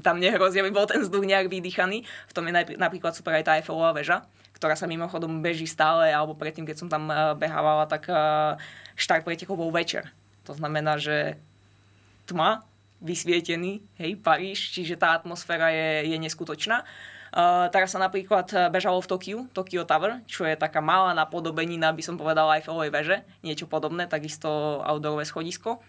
tam 0.00 0.16
nehrozí, 0.22 0.56
aby 0.62 0.72
bol 0.72 0.88
ten 0.88 1.04
vzduch 1.04 1.26
nejak 1.26 1.52
vydýchaný. 1.52 2.06
V 2.30 2.32
tom 2.32 2.48
je 2.48 2.54
napríklad 2.80 3.12
super 3.12 3.36
aj 3.36 3.44
tá 3.44 3.52
Eiffelová 3.60 3.92
väža, 3.92 4.24
ktorá 4.56 4.72
sa 4.72 4.88
mimochodom 4.88 5.44
beží 5.44 5.68
stále, 5.68 6.08
alebo 6.08 6.32
predtým, 6.32 6.64
keď 6.64 6.76
som 6.80 6.88
tam 6.88 7.12
uh, 7.12 7.36
behávala, 7.36 7.84
tak 7.84 8.08
uh, 8.08 8.56
štart 8.96 9.26
pretekov 9.26 9.60
bol 9.60 9.68
večer. 9.74 10.08
To 10.48 10.56
znamená, 10.56 10.96
že 10.96 11.36
tma, 12.24 12.64
vysvietený, 13.02 13.82
hej, 13.98 14.16
Paríž, 14.22 14.72
čiže 14.72 14.94
tá 14.96 15.18
atmosféra 15.18 15.74
je, 15.74 16.14
je 16.14 16.16
neskutočná. 16.22 16.86
Uh, 16.86 17.12
teraz 17.72 17.96
sa 17.96 17.98
napríklad 17.98 18.46
eh, 18.52 18.68
bežalo 18.68 19.00
v 19.00 19.08
Tokiu, 19.08 19.38
Tokyo 19.56 19.88
Tower, 19.88 20.20
čo 20.28 20.44
je 20.44 20.52
taká 20.52 20.84
malá 20.84 21.16
napodobenina, 21.16 21.88
by 21.88 22.04
som 22.04 22.20
povedala, 22.20 22.60
Eiffelovej 22.60 22.92
veže, 22.92 23.16
niečo 23.40 23.64
podobné, 23.64 24.04
takisto 24.04 24.84
outdoorové 24.84 25.24
schodisko. 25.24 25.80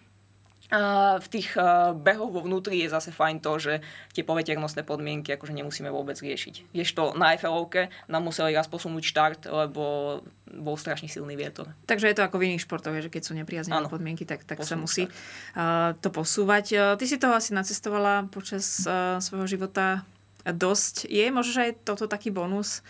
A 0.74 1.20
v 1.22 1.28
tých 1.30 1.54
behoch 2.02 2.34
vo 2.34 2.42
vnútri 2.42 2.82
je 2.82 2.90
zase 2.90 3.14
fajn 3.14 3.46
to, 3.46 3.62
že 3.62 3.74
tie 4.16 4.26
poveternostné 4.26 4.82
podmienky 4.82 5.30
akože 5.36 5.54
nemusíme 5.54 5.86
vôbec 5.92 6.18
riešiť. 6.18 6.74
to 6.74 7.14
na 7.14 7.36
Eiffelovke 7.36 7.94
nám 8.10 8.26
museli 8.26 8.58
raz 8.58 8.66
posunúť 8.66 9.04
štart, 9.06 9.42
lebo 9.54 9.84
bol 10.50 10.76
strašne 10.80 11.06
silný 11.12 11.38
vietor. 11.38 11.70
Takže 11.86 12.10
je 12.10 12.16
to 12.18 12.26
ako 12.26 12.42
v 12.42 12.46
iných 12.50 12.66
športoch, 12.66 12.96
že 12.96 13.14
keď 13.14 13.22
sú 13.22 13.38
nepriaznivé 13.38 13.86
podmienky, 13.86 14.26
tak, 14.26 14.50
tak 14.50 14.66
sa 14.66 14.74
musí 14.74 15.06
uh, 15.06 15.94
to 16.02 16.10
posúvať. 16.10 16.98
Ty 16.98 17.06
si 17.06 17.22
toho 17.22 17.38
asi 17.38 17.54
nacestovala 17.54 18.32
počas 18.34 18.88
svojho 19.22 19.46
života 19.46 20.08
dosť. 20.44 21.08
Je 21.08 21.28
možno, 21.32 21.64
aj 21.64 21.88
toto 21.88 22.08
taký 22.08 22.32
bonus 22.32 22.84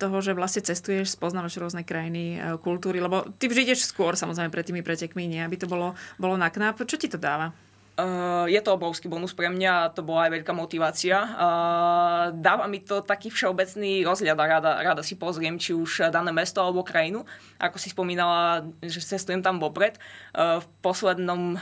toho, 0.00 0.16
že 0.24 0.32
vlastne 0.32 0.64
cestuješ, 0.64 1.14
spoznávaš 1.14 1.60
rôzne 1.60 1.84
krajiny, 1.84 2.40
kultúry, 2.64 2.96
lebo 2.96 3.28
ty 3.36 3.44
vždy 3.44 3.70
ideš 3.70 3.92
skôr 3.92 4.16
samozrejme 4.16 4.48
pred 4.48 4.64
tými 4.64 4.80
pretekmi, 4.80 5.28
nie? 5.28 5.44
Aby 5.44 5.60
to 5.60 5.68
bolo, 5.68 5.92
bolo 6.16 6.40
na 6.40 6.48
knap. 6.48 6.80
Čo 6.80 6.96
ti 6.96 7.12
to 7.12 7.20
dáva? 7.20 7.52
Uh, 8.00 8.48
je 8.48 8.56
to 8.64 8.72
obrovský 8.72 9.12
bonus 9.12 9.36
pre 9.36 9.52
mňa 9.52 9.72
a 9.84 9.90
to 9.92 10.00
bola 10.00 10.24
aj 10.24 10.40
veľká 10.40 10.56
motivácia. 10.56 11.20
Uh, 11.20 12.32
dáva 12.32 12.64
mi 12.64 12.80
to 12.80 13.04
taký 13.04 13.28
všeobecný 13.28 14.08
rozhľad 14.08 14.38
a 14.40 14.46
rada, 14.48 14.70
rada 14.80 15.02
si 15.04 15.20
pozriem, 15.20 15.60
či 15.60 15.76
už 15.76 16.08
dané 16.08 16.32
mesto 16.32 16.64
alebo 16.64 16.80
krajinu. 16.80 17.28
Ako 17.60 17.76
si 17.76 17.92
spomínala, 17.92 18.64
že 18.80 19.04
cestujem 19.04 19.44
tam 19.44 19.60
vopred. 19.60 20.00
Uh, 20.32 20.64
v 20.64 20.66
poslednom 20.80 21.60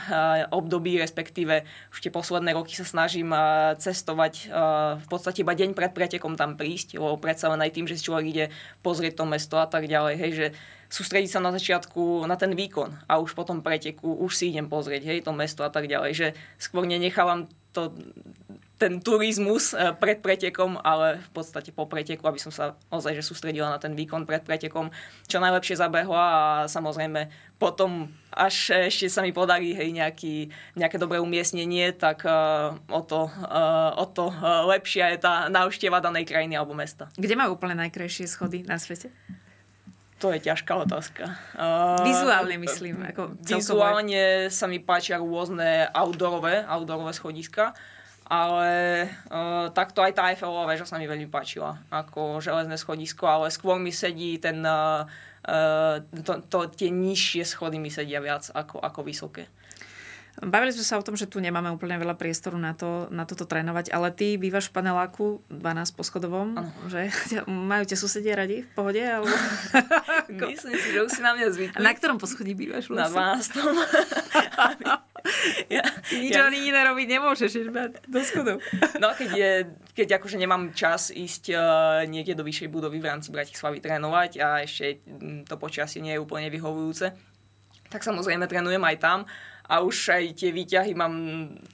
období, 0.55 0.95
respektíve 0.95 1.67
už 1.91 1.99
tie 1.99 2.11
posledné 2.13 2.55
roky 2.55 2.71
sa 2.71 2.87
snažím 2.87 3.35
cestovať 3.75 4.47
v 5.01 5.07
podstate 5.09 5.43
iba 5.43 5.51
deň 5.51 5.75
pred 5.75 5.91
pretekom 5.91 6.39
tam 6.39 6.55
prísť, 6.55 6.95
lebo 6.95 7.19
predsa 7.19 7.51
len 7.51 7.59
aj 7.59 7.73
tým, 7.75 7.85
že 7.89 7.99
si 7.99 8.07
človek 8.07 8.25
ide 8.29 8.45
pozrieť 8.79 9.19
to 9.19 9.25
mesto 9.27 9.59
a 9.59 9.67
tak 9.67 9.91
ďalej, 9.91 10.13
hej, 10.15 10.31
že 10.31 10.47
sústrediť 10.89 11.29
sa 11.29 11.39
na 11.39 11.53
začiatku 11.53 12.25
na 12.25 12.35
ten 12.35 12.57
výkon 12.57 13.05
a 13.05 13.21
už 13.21 13.37
potom 13.37 13.61
preteku 13.61 14.09
už 14.25 14.33
si 14.33 14.49
idem 14.49 14.65
pozrieť, 14.65 15.05
hej, 15.05 15.19
to 15.21 15.31
mesto 15.31 15.61
a 15.61 15.69
tak 15.69 15.85
ďalej, 15.85 16.11
že 16.17 16.27
skôr 16.57 16.89
nenechávam 16.89 17.45
to, 17.69 17.93
ten 18.79 19.03
turizmus 19.03 19.75
e, 19.75 19.91
pred 19.99 20.23
pretekom, 20.23 20.79
ale 20.81 21.19
v 21.19 21.29
podstate 21.35 21.69
po 21.75 21.85
preteku, 21.85 22.23
aby 22.25 22.39
som 22.39 22.49
sa 22.49 22.79
ozaj 22.89 23.13
že 23.19 23.27
sústredila 23.27 23.67
na 23.69 23.77
ten 23.77 23.93
výkon 23.93 24.23
pred 24.23 24.41
pretekom, 24.41 24.89
čo 25.27 25.43
najlepšie 25.43 25.75
zabehla 25.77 26.25
a 26.25 26.41
samozrejme 26.65 27.27
potom, 27.59 28.07
až 28.31 28.87
ešte 28.87 29.11
sa 29.11 29.19
mi 29.19 29.35
podarí 29.35 29.75
hej, 29.75 29.91
nejaký, 29.91 30.47
nejaké 30.79 30.95
dobré 30.95 31.19
umiestnenie, 31.19 31.91
tak 31.91 32.23
uh, 32.23 32.79
o, 32.87 33.03
to, 33.03 33.27
uh, 33.27 33.99
o 33.99 34.07
to 34.07 34.31
lepšia 34.71 35.11
je 35.11 35.27
tá 35.27 35.51
návšteva 35.51 35.99
danej 35.99 36.23
krajiny 36.23 36.55
alebo 36.55 36.71
mesta. 36.71 37.11
Kde 37.19 37.35
má 37.35 37.51
úplne 37.51 37.75
najkrajšie 37.75 38.31
schody 38.31 38.63
na 38.63 38.79
svete? 38.79 39.11
To 40.19 40.35
je 40.35 40.39
ťažká 40.43 40.75
otázka. 40.75 41.31
Vizuálne 42.03 42.59
myslím. 42.59 43.07
Ako 43.07 43.39
Vizuálne 43.39 44.51
sa 44.51 44.67
mi 44.67 44.83
páčia 44.83 45.15
rôzne 45.15 45.87
outdoorové, 45.95 46.67
outdoorové 46.67 47.15
schodiska, 47.15 47.71
ale 48.27 49.07
uh, 49.31 49.71
takto 49.71 50.03
aj 50.03 50.13
tá 50.13 50.29
Eiffelová 50.29 50.69
väža 50.69 50.85
sa 50.85 51.01
mi 51.01 51.09
veľmi 51.09 51.31
páčila 51.31 51.81
ako 51.89 52.43
železné 52.43 52.77
schodisko, 52.77 53.25
ale 53.25 53.49
skôr 53.49 53.81
mi 53.81 53.89
sedí 53.89 54.37
ten, 54.37 54.59
uh, 54.61 55.07
to, 56.13 56.45
to, 56.45 56.69
tie 56.75 56.93
nižšie 56.93 57.47
schody 57.47 57.79
mi 57.79 57.89
sedia 57.89 58.21
viac 58.21 58.45
ako, 58.53 58.83
ako 58.83 59.01
vysoké. 59.01 59.49
Bavili 60.39 60.71
sme 60.71 60.87
sa 60.87 60.95
o 60.95 61.03
tom, 61.03 61.19
že 61.19 61.27
tu 61.27 61.43
nemáme 61.43 61.67
úplne 61.67 61.99
veľa 61.99 62.15
priestoru 62.15 62.55
na, 62.55 62.71
to, 62.71 63.11
na 63.11 63.27
toto 63.27 63.43
trénovať, 63.43 63.91
ale 63.91 64.07
ty 64.15 64.39
bývaš 64.39 64.71
v 64.71 64.79
paneláku 64.79 65.43
12 65.51 65.99
po 65.99 66.03
schodovom, 66.07 66.55
ano. 66.55 66.71
že 66.87 67.11
majú 67.47 67.83
tie 67.83 67.99
susedia 67.99 68.39
radi 68.39 68.63
v 68.63 68.69
pohode? 68.71 69.03
Alebo... 69.03 69.27
Myslím 70.31 70.79
si, 70.79 70.95
že 70.95 70.99
už 71.03 71.11
si 71.11 71.19
na 71.19 71.35
mňa 71.35 71.47
zvykli. 71.51 71.75
A 71.75 71.83
na 71.83 71.91
ktorom 71.91 72.15
poschodí 72.23 72.55
bývaš? 72.55 72.87
Vlastne? 72.87 73.19
Na 73.19 73.35
12. 75.19 75.75
ja, 75.75 75.83
nič 76.15 76.31
ja... 76.31 76.47
ani 76.47 76.71
iné 76.71 76.87
robiť 76.87 77.07
nemôžeš, 77.19 77.51
iba 77.59 77.91
do 77.91 78.19
schodov. 78.23 78.63
no 79.03 79.11
keď, 79.11 79.29
je, 79.35 79.51
keď 79.91 80.23
akože 80.23 80.39
nemám 80.39 80.71
čas 80.71 81.11
ísť 81.11 81.51
uh, 81.51 81.59
niekde 82.07 82.39
do 82.39 82.47
vyššej 82.47 82.71
budovy 82.71 83.03
v 83.03 83.11
rámci 83.11 83.27
Bratislavy 83.35 83.83
trénovať 83.83 84.39
a 84.39 84.63
ešte 84.63 85.03
to 85.43 85.55
počasie 85.59 85.99
nie 85.99 86.15
je 86.15 86.23
úplne 86.23 86.47
vyhovujúce, 86.47 87.11
tak 87.91 88.05
samozrejme 88.05 88.47
trénujem 88.47 88.79
aj 88.79 88.97
tam 89.03 89.19
a 89.69 89.85
už 89.85 90.17
aj 90.17 90.23
tie 90.33 90.49
výťahy 90.49 90.97
mám 90.97 91.13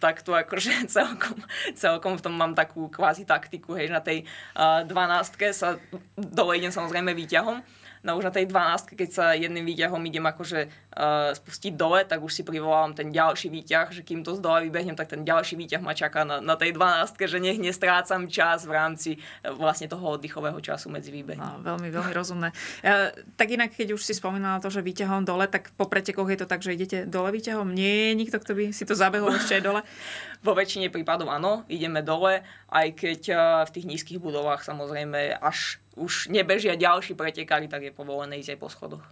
takto 0.03 0.35
akože 0.35 0.83
celkom, 0.95 1.39
celkom 1.71 2.13
v 2.19 2.23
tom 2.27 2.35
mám 2.35 2.51
takú 2.51 2.91
kvázi 2.91 3.23
taktiku, 3.23 3.79
hej, 3.79 3.87
na 3.87 4.03
tej 4.03 4.27
uh, 4.59 4.83
12 4.83 5.55
sa 5.55 5.79
dole 6.19 6.59
idem 6.59 6.75
samozrejme 6.75 7.15
výťahom. 7.15 7.63
No 8.05 8.21
už 8.21 8.29
na 8.29 8.35
tej 8.35 8.45
12, 8.45 8.93
keď 8.93 9.09
sa 9.09 9.25
jedným 9.33 9.65
výťahom 9.65 9.97
idem 10.05 10.21
akože 10.21 10.69
uh, 10.95 11.35
spustiť 11.35 11.75
dole, 11.75 12.07
tak 12.07 12.23
už 12.23 12.31
si 12.31 12.43
privolám 12.47 12.95
ten 12.95 13.11
ďalší 13.11 13.51
výťah, 13.51 13.91
že 13.91 14.01
kým 14.01 14.23
to 14.23 14.35
z 14.35 14.39
dole 14.41 14.63
vybehnem, 14.65 14.95
tak 14.95 15.11
ten 15.11 15.27
ďalší 15.27 15.59
výťah 15.59 15.83
ma 15.83 15.91
čaká 15.91 16.23
na, 16.23 16.39
na 16.39 16.55
tej 16.55 16.73
12, 16.73 17.19
že 17.19 17.37
nech 17.37 17.59
nestrácam 17.59 18.25
čas 18.31 18.63
v 18.63 18.73
rámci 18.73 19.09
uh, 19.19 19.53
vlastne 19.53 19.91
toho 19.91 20.15
oddychového 20.15 20.57
času 20.63 20.87
medzi 20.89 21.11
výbehmi. 21.11 21.39
No, 21.39 21.61
veľmi, 21.61 21.91
veľmi 21.91 22.13
rozumné. 22.15 22.49
Uh, 22.81 23.11
tak 23.35 23.51
inak, 23.51 23.75
keď 23.75 23.95
už 23.95 24.01
si 24.01 24.15
spomínala 24.15 24.63
to, 24.63 24.71
že 24.71 24.81
výťahom 24.81 25.27
dole, 25.27 25.45
tak 25.51 25.75
po 25.75 25.85
pretekoch 25.85 26.27
je 26.31 26.39
to 26.39 26.47
tak, 26.47 26.63
že 26.63 26.73
idete 26.73 26.97
dole 27.05 27.29
výťahom? 27.35 27.75
Nie 27.75 28.11
je 28.11 28.13
nikto, 28.15 28.39
kto 28.39 28.51
by 28.55 28.63
si 28.71 28.83
to 28.87 28.95
zabehol 28.95 29.35
ešte 29.35 29.59
aj 29.59 29.63
dole? 29.63 29.81
Vo 30.45 30.53
väčšine 30.53 30.93
prípadov 30.93 31.27
áno, 31.31 31.65
ideme 31.67 32.05
dole, 32.05 32.45
aj 32.69 32.87
keď 32.93 33.21
v 33.65 33.73
tých 33.73 33.85
nízkych 33.89 34.19
budovách 34.21 34.61
samozrejme 34.61 35.41
až 35.41 35.81
už 35.95 36.29
nebežia 36.29 36.75
ďalší 36.75 37.15
pretekári, 37.15 37.71
tak 37.71 37.87
je 37.87 37.95
povolené 37.95 38.39
ísť 38.43 38.55
aj 38.55 38.59
po 38.59 38.69
schodoch. 38.69 39.03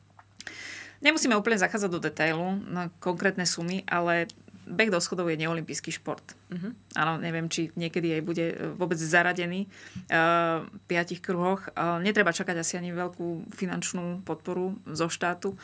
Nemusíme 1.03 1.35
úplne 1.35 1.59
zachádzať 1.59 1.89
do 1.91 1.99
detailu 1.99 2.57
na 2.63 2.87
konkrétne 3.03 3.43
sumy, 3.43 3.83
ale 3.91 4.31
beh 4.63 4.87
do 4.87 4.99
schodov 5.03 5.27
je 5.27 5.35
neolimpijský 5.43 5.91
šport. 5.91 6.23
Uh-huh. 6.47 6.71
Áno, 6.95 7.19
neviem, 7.19 7.51
či 7.51 7.75
niekedy 7.75 8.15
aj 8.15 8.21
bude 8.23 8.45
e, 8.47 8.55
vôbec 8.79 8.95
zaradený 8.95 9.67
uh, 9.67 10.63
v 10.63 10.79
piatich 10.87 11.19
kruhoch. 11.19 11.67
Uh, 11.75 11.99
netreba 11.99 12.31
čakať 12.31 12.63
asi 12.63 12.79
ani 12.79 12.95
veľkú 12.95 13.51
finančnú 13.51 14.23
podporu 14.23 14.79
zo 14.87 15.11
štátu. 15.11 15.59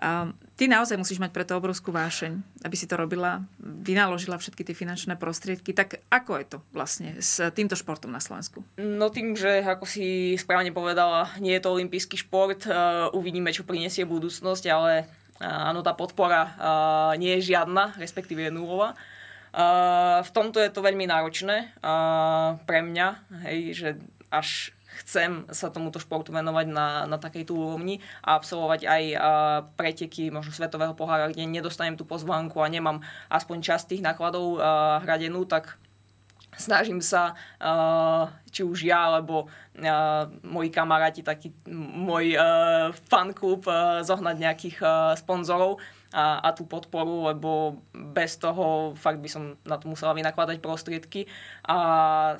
Uh, 0.00 0.32
ty 0.58 0.66
naozaj 0.66 0.98
musíš 0.98 1.22
mať 1.22 1.30
preto 1.30 1.54
obrovskú 1.54 1.94
vášeň, 1.94 2.66
aby 2.66 2.74
si 2.74 2.90
to 2.90 2.98
robila, 2.98 3.46
vynaložila 3.62 4.34
všetky 4.34 4.66
tie 4.66 4.74
finančné 4.74 5.14
prostriedky. 5.14 5.70
Tak 5.70 6.02
ako 6.10 6.32
je 6.42 6.46
to 6.50 6.58
vlastne 6.74 7.14
s 7.22 7.38
týmto 7.54 7.78
športom 7.78 8.10
na 8.10 8.18
Slovensku? 8.18 8.66
No 8.74 9.14
tým, 9.14 9.38
že 9.38 9.62
ako 9.62 9.86
si 9.86 10.34
správne 10.34 10.74
povedala, 10.74 11.30
nie 11.38 11.54
je 11.54 11.62
to 11.62 11.72
olimpijský 11.78 12.18
šport, 12.18 12.66
uh, 12.66 13.06
uvidíme, 13.14 13.54
čo 13.54 13.62
prinesie 13.62 14.02
budúcnosť, 14.02 14.64
ale 14.66 15.06
áno, 15.38 15.86
tá 15.86 15.94
podpora 15.94 16.58
nie 17.14 17.38
je 17.38 17.54
žiadna, 17.54 17.94
respektíve 17.94 18.50
je 18.50 18.50
nulová. 18.50 18.98
v 20.18 20.30
tomto 20.34 20.58
je 20.58 20.66
to 20.66 20.82
veľmi 20.82 21.06
náročné 21.06 21.78
pre 22.66 22.80
mňa, 22.82 23.08
hej, 23.46 23.58
že 23.70 23.88
až 24.34 24.74
chcem 25.04 25.46
sa 25.54 25.70
tomuto 25.70 26.02
športu 26.02 26.34
venovať 26.34 26.66
na, 26.70 27.06
na 27.06 27.16
takejto 27.16 27.54
úrovni 27.54 28.02
a 28.22 28.34
absolvovať 28.38 28.80
aj 28.84 29.04
uh, 29.14 29.20
preteky 29.78 30.30
možno 30.34 30.50
svetového 30.50 30.92
pohára, 30.92 31.30
kde 31.30 31.46
nedostanem 31.46 31.94
tú 31.94 32.02
pozvánku 32.02 32.58
a 32.60 32.68
nemám 32.68 33.02
aspoň 33.30 33.62
časť 33.62 33.84
tých 33.94 34.02
nákladov 34.04 34.58
uh, 34.58 34.98
hradenú, 35.02 35.46
tak 35.46 35.78
snažím 36.58 36.98
sa, 36.98 37.38
či 38.50 38.66
už 38.66 38.82
ja, 38.82 39.06
alebo 39.06 39.46
moji 40.42 40.70
kamaráti, 40.74 41.22
taký 41.22 41.54
môj 41.70 42.34
fanklub, 43.06 43.62
zohnať 44.02 44.36
nejakých 44.36 44.76
sponzorov 45.22 45.78
a, 46.10 46.42
a 46.42 46.48
tú 46.56 46.66
podporu, 46.66 47.30
lebo 47.30 47.78
bez 47.92 48.40
toho 48.40 48.96
fakt 48.98 49.22
by 49.22 49.28
som 49.30 49.54
na 49.62 49.78
to 49.78 49.86
musela 49.86 50.16
vynakladať 50.16 50.58
prostriedky 50.58 51.28
a 51.68 51.78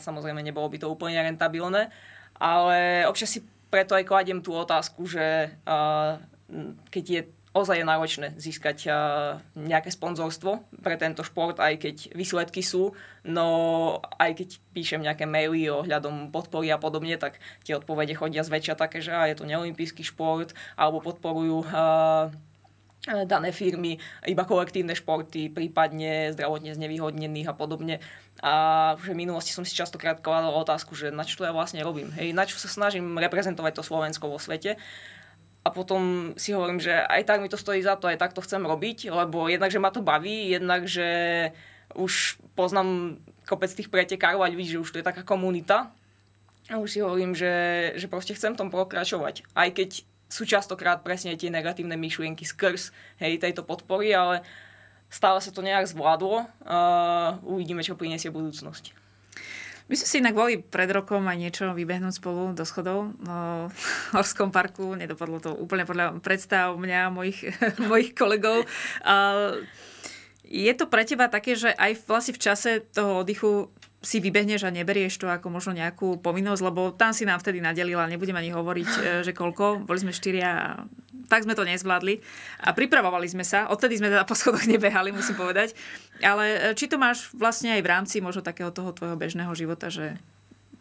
samozrejme 0.01 0.41
nebolo 0.43 0.67
by 0.67 0.79
to 0.81 0.91
úplne 0.91 1.21
rentabilné. 1.21 1.93
Ale 2.39 3.05
občas 3.07 3.31
si 3.35 3.45
preto 3.69 3.93
aj 3.93 4.09
kladiem 4.09 4.41
tú 4.41 4.57
otázku, 4.57 5.05
že 5.05 5.53
uh, 5.69 6.17
keď 6.89 7.05
je 7.05 7.21
ozaj 7.53 7.83
náročné 7.83 8.37
získať 8.39 8.89
uh, 8.89 8.95
nejaké 9.57 9.91
sponzorstvo 9.91 10.63
pre 10.79 10.95
tento 10.95 11.27
šport, 11.27 11.59
aj 11.59 11.81
keď 11.81 11.97
výsledky 12.15 12.63
sú, 12.63 12.95
no 13.27 13.47
aj 14.21 14.39
keď 14.39 14.49
píšem 14.73 15.01
nejaké 15.03 15.27
maily 15.27 15.67
ohľadom 15.69 16.31
podpory 16.31 16.71
a 16.71 16.79
podobne, 16.79 17.19
tak 17.19 17.43
tie 17.67 17.75
odpovede 17.75 18.15
chodia 18.15 18.47
zväčša 18.47 18.79
také, 18.79 19.03
že 19.03 19.11
je 19.11 19.37
to 19.37 19.49
neolimpijský 19.49 20.07
šport, 20.07 20.55
alebo 20.79 21.03
podporujú 21.03 21.67
uh, 21.67 22.31
dané 23.07 23.55
firmy, 23.55 23.97
iba 24.27 24.45
kolektívne 24.45 24.93
športy, 24.93 25.49
prípadne 25.49 26.35
zdravotne 26.35 26.75
znevýhodnených 26.75 27.49
a 27.49 27.55
podobne. 27.55 28.03
A 28.43 28.95
už 28.99 29.15
v 29.15 29.21
minulosti 29.23 29.55
som 29.55 29.63
si 29.63 29.73
častokrát 29.73 30.19
kladol 30.19 30.55
otázku, 30.59 30.99
že 30.99 31.15
na 31.15 31.23
čo 31.23 31.41
to 31.41 31.47
ja 31.47 31.55
vlastne 31.55 31.81
robím. 31.81 32.11
Hej, 32.15 32.35
na 32.35 32.45
čo 32.45 32.59
sa 32.59 32.69
snažím 32.69 33.17
reprezentovať 33.17 33.81
to 33.81 33.87
Slovensko 33.87 34.29
vo 34.29 34.43
svete 34.43 34.77
a 35.67 35.69
potom 35.69 36.33
si 36.41 36.57
hovorím, 36.57 36.81
že 36.81 36.97
aj 36.97 37.29
tak 37.29 37.45
mi 37.45 37.53
to 37.53 37.61
stojí 37.61 37.85
za 37.85 38.01
to, 38.01 38.09
aj 38.09 38.17
tak 38.17 38.33
to 38.33 38.41
chcem 38.41 38.65
robiť, 38.65 39.13
lebo 39.13 39.53
jednak, 39.53 39.69
že 39.69 39.83
ma 39.83 39.93
to 39.93 40.01
baví, 40.01 40.49
jednak, 40.49 40.89
že 40.89 41.09
už 41.93 42.41
poznám 42.57 43.21
kopec 43.45 43.69
tých 43.69 43.93
pretekárov 43.93 44.41
a 44.41 44.49
ľudí, 44.49 44.65
že 44.65 44.81
už 44.81 44.89
to 44.89 44.99
je 45.01 45.09
taká 45.09 45.21
komunita. 45.29 45.93
A 46.73 46.81
už 46.81 46.89
si 46.89 46.99
hovorím, 47.05 47.37
že, 47.37 47.53
že 47.97 48.09
proste 48.09 48.37
chcem 48.37 48.57
tom 48.57 48.73
pokračovať. 48.73 49.45
Aj 49.53 49.69
keď 49.73 50.05
sú 50.29 50.45
častokrát 50.45 51.01
presne 51.01 51.35
tie 51.35 51.49
negatívne 51.49 51.97
myšlienky 51.97 52.45
skrz 52.45 52.93
hej, 53.19 53.41
tejto 53.41 53.65
podpory, 53.65 54.13
ale 54.13 54.45
stále 55.09 55.41
sa 55.41 55.51
to 55.51 55.65
nejak 55.65 55.89
zvládlo. 55.89 56.45
Uh, 56.63 57.41
uvidíme, 57.49 57.81
čo 57.81 57.97
priniesie 57.97 58.29
budúcnosť. 58.29 58.93
My 59.89 59.97
sme 59.97 60.05
si 60.05 60.21
inak 60.21 60.37
boli 60.37 60.61
pred 60.61 60.93
rokom 60.93 61.25
aj 61.25 61.41
niečo 61.41 61.73
vybehnúť 61.73 62.21
spolu 62.21 62.53
do 62.53 62.61
schodov 62.69 63.17
no, 63.25 63.73
v 63.73 63.85
Horskom 64.13 64.53
parku. 64.53 64.93
Nedopadlo 64.93 65.41
to 65.41 65.57
úplne 65.57 65.89
podľa 65.89 66.21
predstav 66.21 66.77
mňa 66.77 67.09
mojich, 67.09 67.49
mojich 67.91 68.13
kolegov. 68.13 68.69
Uh, 69.01 69.65
je 70.45 70.73
to 70.77 70.93
pre 70.93 71.09
teba 71.09 71.33
také, 71.33 71.57
že 71.57 71.73
aj 71.73 72.05
vlastne 72.05 72.37
v 72.37 72.41
čase 72.45 72.71
toho 72.93 73.25
oddychu 73.25 73.73
si 73.99 74.23
vybehneš 74.23 74.63
a 74.63 74.71
neberieš 74.71 75.19
to 75.19 75.27
ako 75.27 75.51
možno 75.51 75.75
nejakú 75.75 76.23
povinnosť, 76.23 76.63
lebo 76.63 76.95
tam 76.95 77.11
si 77.11 77.27
nám 77.27 77.43
vtedy 77.43 77.59
nadelila, 77.59 78.07
nebudem 78.07 78.39
ani 78.39 78.55
hovoriť, 78.55 78.91
e, 78.95 79.01
že 79.27 79.35
koľko, 79.35 79.83
boli 79.83 79.99
sme 79.99 80.15
štyria 80.15 80.83
tak 81.29 81.45
sme 81.45 81.53
to 81.53 81.69
nezvládli. 81.69 82.25
A 82.65 82.73
pripravovali 82.73 83.29
sme 83.29 83.45
sa, 83.45 83.69
odtedy 83.69 84.01
sme 84.01 84.09
teda 84.09 84.25
po 84.25 84.33
schodoch 84.33 84.65
nebehali, 84.65 85.13
musím 85.13 85.37
povedať. 85.37 85.77
Ale 86.25 86.73
či 86.73 86.89
to 86.89 86.97
máš 86.97 87.29
vlastne 87.37 87.77
aj 87.77 87.85
v 87.85 87.91
rámci 87.93 88.17
možno 88.25 88.41
takého 88.41 88.73
toho 88.73 88.97
tvojho 88.97 89.15
bežného 89.15 89.53
života, 89.53 89.93
že 89.93 90.17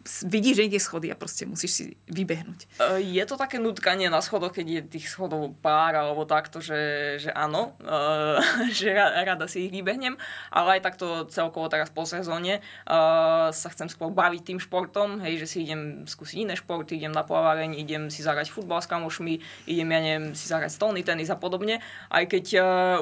vidíš, 0.04 0.54
že 0.56 0.66
ide 0.66 0.80
schody 0.80 1.08
a 1.12 1.16
proste 1.18 1.44
musíš 1.44 1.72
si 1.74 1.84
vybehnúť. 2.08 2.60
E, 2.80 3.02
je 3.02 3.24
to 3.28 3.36
také 3.36 3.60
nutkanie 3.60 4.08
na 4.08 4.22
schodoch, 4.24 4.54
keď 4.54 4.66
je 4.66 4.98
tých 4.98 5.06
schodov 5.10 5.52
pár 5.60 5.98
alebo 5.98 6.24
takto, 6.24 6.62
že, 6.62 7.16
že 7.20 7.30
áno, 7.34 7.76
uh, 7.84 8.40
že 8.78 8.94
rada 8.96 9.44
si 9.50 9.68
ich 9.68 9.72
vybehnem, 9.74 10.16
ale 10.48 10.78
aj 10.78 10.86
takto 10.86 11.06
celkovo 11.28 11.68
teraz 11.68 11.92
po 11.92 12.08
sezóne 12.08 12.64
uh, 12.88 13.52
sa 13.52 13.68
chcem 13.74 13.90
skôr 13.92 14.08
baviť 14.08 14.54
tým 14.54 14.58
športom, 14.62 15.20
hej, 15.20 15.44
že 15.44 15.46
si 15.46 15.56
idem 15.68 16.08
skúsiť 16.08 16.48
iné 16.48 16.54
športy, 16.56 16.96
idem 16.96 17.12
na 17.12 17.26
plaváreň, 17.26 17.76
idem 17.76 18.08
si 18.08 18.24
zahrať 18.24 18.48
futbal 18.48 18.80
s 18.80 18.88
kamošmi, 18.88 19.42
idem, 19.68 19.88
ja 19.92 20.00
neviem, 20.00 20.26
si 20.32 20.48
zahrať 20.48 20.72
stolný 20.72 21.04
tenis 21.04 21.28
a 21.28 21.36
podobne, 21.36 21.84
aj 22.08 22.24
keď 22.30 22.46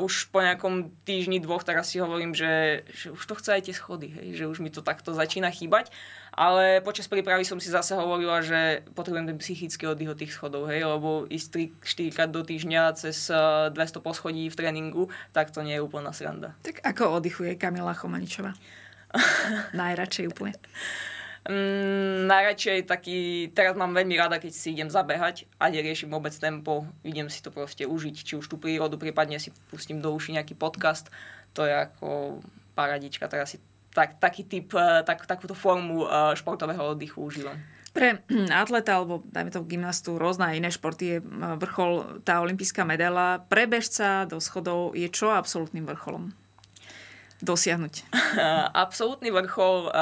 už 0.02 0.32
po 0.35 0.42
nejakom 0.42 0.90
týždni, 1.06 1.38
dvoch 1.38 1.62
teraz 1.62 1.92
si 1.92 2.02
hovorím, 2.02 2.35
že, 2.35 2.82
že 2.90 3.14
už 3.14 3.22
to 3.22 3.35
chce 3.38 3.50
aj 3.61 3.62
tie 3.70 3.74
schody, 3.76 4.09
hej, 4.11 4.42
že 4.42 4.44
už 4.50 4.59
mi 4.64 4.72
to 4.72 4.82
takto 4.82 5.14
začína 5.14 5.52
chýbať 5.52 5.94
ale 6.37 6.85
počas 6.85 7.09
prípravy 7.09 7.49
som 7.49 7.57
si 7.57 7.72
zase 7.72 7.96
hovorila, 7.96 8.44
že 8.44 8.85
potrebujem 8.92 9.33
ten 9.33 9.40
psychický 9.40 9.88
oddych 9.88 10.12
od 10.12 10.20
tých 10.20 10.37
schodov, 10.37 10.68
hej, 10.68 10.85
lebo 10.85 11.25
ísť 11.33 11.72
3-4 11.81 12.12
krát 12.12 12.31
do 12.31 12.44
týždňa 12.44 12.92
cez 12.92 13.33
200 13.33 13.72
eh, 13.72 14.03
poschodí 14.05 14.44
v 14.53 14.59
tréningu, 14.61 15.09
tak 15.33 15.49
to 15.49 15.64
nie 15.64 15.81
je 15.81 15.83
úplná 15.83 16.12
sranda. 16.12 16.53
Tak 16.61 16.85
ako 16.85 17.25
oddychuje 17.25 17.57
Kamila 17.57 17.96
Chomaničová? 17.96 18.53
Najradšej 19.81 20.29
úplne. 20.29 20.53
Mm, 21.46 22.27
najradšej 22.27 22.90
taký, 22.90 23.49
teraz 23.55 23.79
mám 23.79 23.94
veľmi 23.94 24.18
rada, 24.18 24.42
keď 24.42 24.51
si 24.51 24.75
idem 24.75 24.90
zabehať 24.90 25.46
a 25.62 25.70
neriešim 25.70 26.11
vôbec 26.11 26.35
tempo, 26.35 26.90
idem 27.07 27.31
si 27.31 27.38
to 27.38 27.55
proste 27.55 27.87
užiť, 27.87 28.16
či 28.18 28.35
už 28.35 28.51
tú 28.51 28.59
prírodu, 28.59 28.99
prípadne 28.99 29.38
si 29.38 29.55
pustím 29.70 30.03
do 30.03 30.11
uši 30.11 30.35
nejaký 30.35 30.59
podcast, 30.59 31.07
to 31.55 31.62
je 31.62 31.70
ako 31.70 32.42
paradička, 32.75 33.31
teraz 33.31 33.55
si 33.55 33.62
tak, 33.96 34.20
taký 34.20 34.44
typ, 34.44 34.76
eh, 34.76 35.00
tak, 35.09 35.24
takúto 35.24 35.56
formu 35.56 36.04
eh, 36.04 36.37
športového 36.37 36.92
oddychu 36.92 37.24
užívam. 37.24 37.56
Pre 37.96 38.20
atleta 38.52 39.00
alebo 39.00 39.24
dajme 39.24 39.48
to 39.48 39.64
gymnastu, 39.64 40.20
rôzne 40.20 40.52
iné 40.52 40.68
športy 40.68 41.04
je 41.16 41.18
eh, 41.24 41.56
vrchol 41.56 42.20
tá 42.28 42.44
olimpijská 42.44 42.85
medaila. 42.85 43.40
Pre 43.48 43.64
bežca 43.64 44.28
do 44.28 44.37
schodov 44.37 44.92
je 44.92 45.09
čo 45.09 45.32
absolútnym 45.32 45.88
vrcholom? 45.88 46.37
dosiahnuť? 47.37 48.16
Absolútny 48.88 49.28
vrchol. 49.28 49.92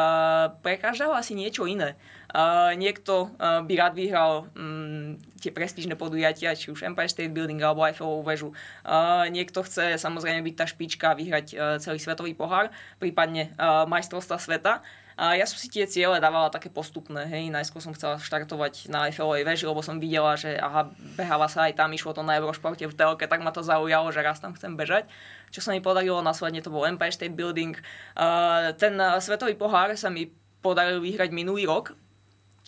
Pre 0.63 0.75
každého 0.79 1.11
asi 1.19 1.35
niečo 1.35 1.67
iné. 1.67 1.99
Uh, 2.35 2.75
niekto 2.75 3.31
uh, 3.39 3.63
by 3.63 3.75
rád 3.79 3.95
vyhral 3.95 4.51
um, 4.59 5.15
tie 5.39 5.55
prestížne 5.55 5.95
podujatia, 5.95 6.59
či 6.59 6.75
už 6.75 6.83
Empire 6.83 7.07
State 7.07 7.31
Building 7.31 7.63
alebo 7.63 7.87
Eiffelovú 7.87 8.27
väžu. 8.27 8.51
Uh, 8.83 9.31
niekto 9.31 9.63
chce 9.63 9.95
samozrejme 10.03 10.43
byť 10.43 10.55
tá 10.59 10.67
špička 10.67 11.15
vyhrať 11.15 11.47
uh, 11.55 11.79
celý 11.79 12.03
svetový 12.03 12.35
pohár, 12.35 12.75
prípadne 12.99 13.55
uh, 13.55 13.87
majstrovstva 13.87 14.43
sveta. 14.43 14.83
A 15.15 15.39
ja 15.39 15.47
som 15.47 15.55
si 15.55 15.71
tie 15.71 15.87
ciele 15.87 16.19
dávala 16.19 16.51
také 16.51 16.67
postupné, 16.67 17.23
hej, 17.31 17.47
najskôr 17.47 17.79
som 17.79 17.95
chcela 17.95 18.19
štartovať 18.19 18.91
na 18.91 19.07
Eiffelovej 19.07 19.47
veži, 19.47 19.71
lebo 19.71 19.79
som 19.79 20.03
videla, 20.03 20.35
že 20.35 20.59
aha, 20.59 20.91
behala 21.15 21.47
sa 21.47 21.71
aj 21.71 21.79
tam, 21.79 21.95
išlo 21.95 22.19
to 22.19 22.27
na 22.27 22.35
Eurošporte 22.43 22.83
v 22.83 22.99
telke, 22.99 23.31
tak 23.31 23.47
ma 23.47 23.55
to 23.55 23.63
zaujalo, 23.63 24.11
že 24.11 24.27
raz 24.27 24.43
tam 24.43 24.59
chcem 24.59 24.75
bežať. 24.75 25.07
Čo 25.55 25.63
sa 25.63 25.71
mi 25.71 25.79
podarilo, 25.79 26.19
následne 26.19 26.67
to 26.67 26.75
bol 26.75 26.83
Empire 26.83 27.15
State 27.15 27.39
Building. 27.39 27.79
Uh, 28.19 28.75
ten 28.75 28.99
uh, 28.99 29.23
svetový 29.23 29.55
pohár 29.55 29.95
sa 29.95 30.11
mi 30.11 30.35
podaril 30.59 30.99
vyhrať 30.99 31.31
minulý 31.31 31.71
rok, 31.71 31.95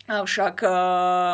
Avšak 0.07 0.63
uh, 0.63 0.71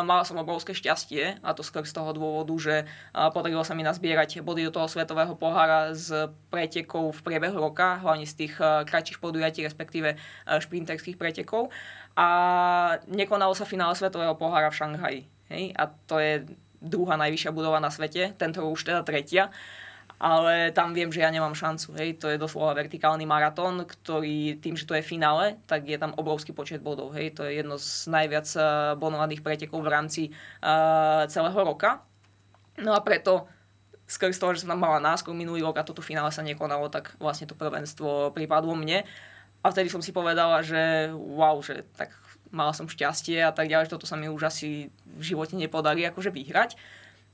mala 0.01 0.25
som 0.25 0.41
obrovské 0.41 0.73
šťastie 0.73 1.37
a 1.45 1.53
to 1.53 1.61
skôr 1.61 1.85
z 1.85 1.93
toho 1.93 2.09
dôvodu, 2.09 2.49
že 2.57 2.75
uh, 2.89 3.29
podarilo 3.29 3.61
sa 3.61 3.77
mi 3.77 3.85
nazbierať 3.85 4.41
body 4.41 4.65
do 4.65 4.73
toho 4.73 4.89
svetového 4.89 5.37
pohára 5.37 5.93
z 5.93 6.33
pretekov 6.49 7.13
v 7.13 7.21
priebehu 7.21 7.53
roka, 7.53 8.01
hlavne 8.01 8.25
z 8.25 8.33
tých 8.33 8.57
uh, 8.57 8.81
kratších 8.81 9.21
podujatí, 9.21 9.61
respektíve 9.61 10.17
uh, 10.17 10.57
šprinterských 10.57 11.21
pretekov. 11.21 11.69
A 12.17 12.27
nekonalo 13.05 13.53
sa 13.53 13.69
finále 13.69 13.93
svetového 13.93 14.33
pohára 14.33 14.73
v 14.73 14.77
Šanghaji. 14.81 15.21
Hej? 15.53 15.63
A 15.77 15.93
to 16.09 16.17
je 16.17 16.41
druhá 16.81 17.13
najvyššia 17.21 17.53
budova 17.53 17.77
na 17.77 17.93
svete, 17.93 18.33
tento 18.41 18.65
už 18.65 18.89
teda 18.89 19.05
tretia 19.05 19.53
ale 20.21 20.71
tam 20.71 20.95
viem, 20.95 21.11
že 21.11 21.21
ja 21.21 21.33
nemám 21.33 21.57
šancu. 21.57 21.93
Hej. 21.99 22.21
To 22.23 22.31
je 22.31 22.41
doslova 22.41 22.77
vertikálny 22.77 23.27
maratón, 23.27 23.83
ktorý 23.83 24.57
tým, 24.61 24.79
že 24.79 24.87
to 24.87 24.95
je 24.95 25.03
finále, 25.03 25.59
tak 25.67 25.85
je 25.89 25.97
tam 25.99 26.15
obrovský 26.15 26.55
počet 26.55 26.79
bodov. 26.79 27.11
Hej. 27.17 27.35
To 27.37 27.47
je 27.47 27.59
jedno 27.59 27.75
z 27.75 28.07
najviac 28.07 28.47
eh, 28.55 28.63
bonovaných 28.95 29.43
pretekov 29.43 29.83
v 29.83 29.91
rámci 29.91 30.21
uh, 30.29 31.27
celého 31.27 31.59
roka. 31.59 32.05
No 32.79 32.95
a 32.95 33.03
preto 33.03 33.45
skrz 34.07 34.37
toho, 34.37 34.53
že 34.53 34.65
som 34.65 34.75
tam 34.75 34.81
mala 34.83 35.01
náskok 35.01 35.33
minulý 35.33 35.63
rok 35.65 35.79
a 35.79 35.87
toto 35.87 36.03
finále 36.03 36.29
sa 36.29 36.45
nekonalo, 36.45 36.91
tak 36.91 37.15
vlastne 37.17 37.49
to 37.49 37.57
prvenstvo 37.57 38.35
pripadlo 38.35 38.75
mne. 38.77 39.05
A 39.63 39.71
vtedy 39.71 39.87
som 39.87 40.03
si 40.03 40.11
povedala, 40.11 40.59
že 40.59 41.09
wow, 41.15 41.63
že 41.63 41.87
tak 41.95 42.11
mala 42.53 42.75
som 42.75 42.85
šťastie 42.85 43.41
a 43.41 43.55
tak 43.55 43.71
ďalej, 43.71 43.89
že 43.89 43.93
toto 43.95 44.05
sa 44.05 44.19
mi 44.19 44.27
už 44.29 44.45
asi 44.45 44.93
v 45.07 45.23
živote 45.23 45.55
nepodarí 45.55 46.03
akože 46.05 46.29
vyhrať. 46.29 46.77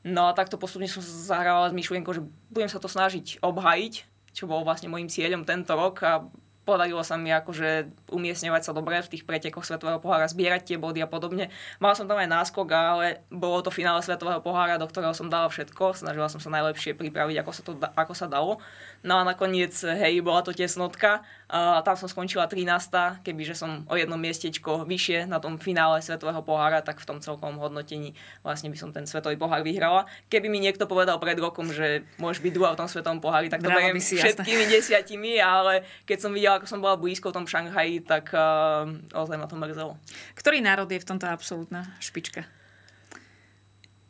No 0.04 0.32
a 0.32 0.36
takto 0.36 0.56
postupne 0.56 0.88
som 0.88 1.04
sa 1.04 1.36
zahrala 1.36 1.68
s 1.68 1.76
myšlienkou, 1.76 2.16
že 2.16 2.24
budem 2.48 2.72
sa 2.72 2.80
to 2.80 2.88
snažiť 2.88 3.44
obhajiť, 3.44 3.94
čo 4.32 4.48
bolo 4.48 4.64
vlastne 4.64 4.88
môjim 4.88 5.12
cieľom 5.12 5.44
tento 5.44 5.76
rok 5.76 5.96
a 6.08 6.24
podarilo 6.70 7.02
sa 7.02 7.18
mi 7.18 7.34
akože 7.34 7.90
umiestňovať 8.14 8.62
sa 8.62 8.72
dobre 8.78 9.02
v 9.02 9.10
tých 9.10 9.26
pretekoch 9.26 9.66
Svetového 9.66 9.98
pohára, 9.98 10.30
zbierať 10.30 10.70
tie 10.70 10.78
body 10.78 11.02
a 11.02 11.10
podobne. 11.10 11.50
Mal 11.82 11.98
som 11.98 12.06
tam 12.06 12.22
aj 12.22 12.30
náskok, 12.30 12.70
ale 12.70 13.26
bolo 13.34 13.66
to 13.66 13.74
finále 13.74 13.98
Svetového 14.06 14.46
pohára, 14.46 14.78
do 14.78 14.86
ktorého 14.86 15.18
som 15.18 15.26
dala 15.26 15.50
všetko. 15.50 15.98
Snažila 15.98 16.30
som 16.30 16.38
sa 16.38 16.54
najlepšie 16.54 16.94
pripraviť, 16.94 17.42
ako 17.42 17.52
sa, 17.52 17.62
to, 17.66 17.72
ako 17.82 18.14
sa 18.14 18.30
dalo. 18.30 18.62
No 19.02 19.18
a 19.18 19.26
nakoniec, 19.26 19.74
hej, 19.82 20.22
bola 20.22 20.46
to 20.46 20.54
tesnotka. 20.54 21.26
A 21.50 21.82
tam 21.82 21.98
som 21.98 22.06
skončila 22.06 22.46
13. 22.46 23.26
Kebyže 23.26 23.58
som 23.58 23.82
o 23.90 23.98
jedno 23.98 24.22
miestečko 24.22 24.86
vyššie 24.86 25.26
na 25.26 25.42
tom 25.42 25.58
finále 25.58 25.98
Svetového 26.06 26.46
pohára, 26.46 26.86
tak 26.86 27.02
v 27.02 27.10
tom 27.10 27.18
celkom 27.18 27.58
hodnotení 27.58 28.14
vlastne 28.46 28.70
by 28.70 28.78
som 28.78 28.94
ten 28.94 29.10
Svetový 29.10 29.34
pohár 29.34 29.66
vyhrala. 29.66 30.06
Keby 30.30 30.46
mi 30.46 30.62
niekto 30.62 30.86
povedal 30.86 31.18
pred 31.18 31.42
rokom, 31.42 31.74
že 31.74 32.06
môžeš 32.22 32.46
byť 32.46 32.54
druhá 32.54 32.78
v 32.78 32.80
tom 32.86 32.90
Svetovom 32.92 33.18
pohári, 33.18 33.50
tak 33.50 33.66
to 33.66 33.72
beriem 33.74 33.98
všetkými 33.98 34.66
jasné. 34.70 34.76
desiatimi, 34.78 35.42
ale 35.42 35.82
keď 36.06 36.18
som 36.22 36.32
videla, 36.36 36.59
ako 36.60 36.68
som 36.68 36.84
bola 36.84 37.00
blízko 37.00 37.32
v 37.32 37.38
tom 37.40 37.48
Šanghaji, 37.48 38.04
tak 38.04 38.36
uh, 38.36 38.86
ozaj 39.16 39.40
ma 39.40 39.48
to 39.48 39.56
mrzelo. 39.56 39.96
Ktorý 40.36 40.60
národ 40.60 40.92
je 40.92 41.00
v 41.00 41.08
tomto 41.08 41.26
absolútna 41.26 41.96
špička? 42.04 42.44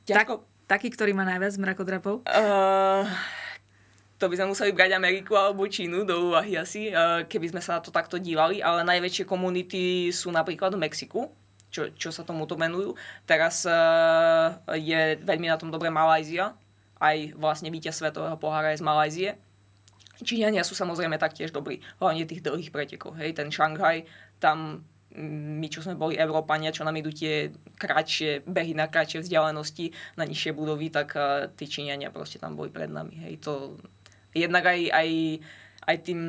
Tak, 0.10 0.42
taký, 0.66 0.90
ktorý 0.90 1.14
má 1.14 1.22
najviac 1.22 1.54
mrakodrapov? 1.62 2.26
Uh, 2.26 3.06
to 4.20 4.28
by 4.28 4.36
sme 4.36 4.52
museli 4.52 4.76
brať 4.76 5.00
Ameriku 5.00 5.40
alebo 5.40 5.64
Čínu 5.64 6.04
do 6.04 6.34
úvahy 6.34 6.60
asi, 6.60 6.92
eh, 6.92 7.24
keby 7.24 7.56
sme 7.56 7.62
sa 7.64 7.80
na 7.80 7.82
to 7.82 7.88
takto 7.88 8.20
dívali, 8.20 8.60
ale 8.60 8.84
najväčšie 8.84 9.24
komunity 9.24 10.12
sú 10.12 10.28
napríklad 10.28 10.76
v 10.76 10.84
Mexiku, 10.84 11.32
čo, 11.72 11.88
čo 11.96 12.12
sa 12.12 12.28
tomuto 12.28 12.60
menujú. 12.60 12.98
Teraz 13.24 13.64
uh, 13.64 14.58
je 14.76 15.22
veľmi 15.22 15.48
na 15.48 15.56
tom 15.56 15.70
dobre 15.70 15.88
Malajzia, 15.94 16.52
aj 17.00 17.38
vlastne 17.40 17.72
víťaz 17.72 18.04
svetového 18.04 18.36
pohára 18.36 18.76
je 18.76 18.82
z 18.82 18.88
Malajzie. 18.90 19.30
Číňania 20.20 20.68
sú 20.68 20.76
samozrejme 20.76 21.16
taktiež 21.16 21.56
dobrí, 21.56 21.80
hlavne 22.04 22.28
tých 22.28 22.44
dlhých 22.44 22.72
pretekov. 22.76 23.16
Hej, 23.16 23.40
ten 23.40 23.48
Šanghaj, 23.48 24.04
tam 24.44 24.84
mm, 25.16 25.64
my, 25.64 25.68
čo 25.72 25.80
sme 25.80 25.96
boli 25.96 26.20
Európania, 26.20 26.76
čo 26.76 26.84
nám 26.84 27.00
idú 27.00 27.12
tie 27.12 27.56
kratšie 27.80 28.44
behy 28.44 28.76
na 28.76 28.92
kratšie 28.92 29.24
vzdialenosti, 29.24 29.96
na 30.20 30.28
nižšie 30.28 30.52
budovy, 30.52 30.92
tak 30.92 31.16
uh, 31.16 31.48
tí 31.56 31.68
Číňania 31.68 32.12
proste 32.12 32.40
tam 32.42 32.60
boli 32.60 32.68
pred 32.68 32.92
nami. 32.92 33.16
Hej, 33.30 33.44
to 33.44 33.80
jednak 34.36 34.68
aj, 34.68 34.92
aj, 34.92 35.10
aj 35.88 35.96
tým 36.04 36.22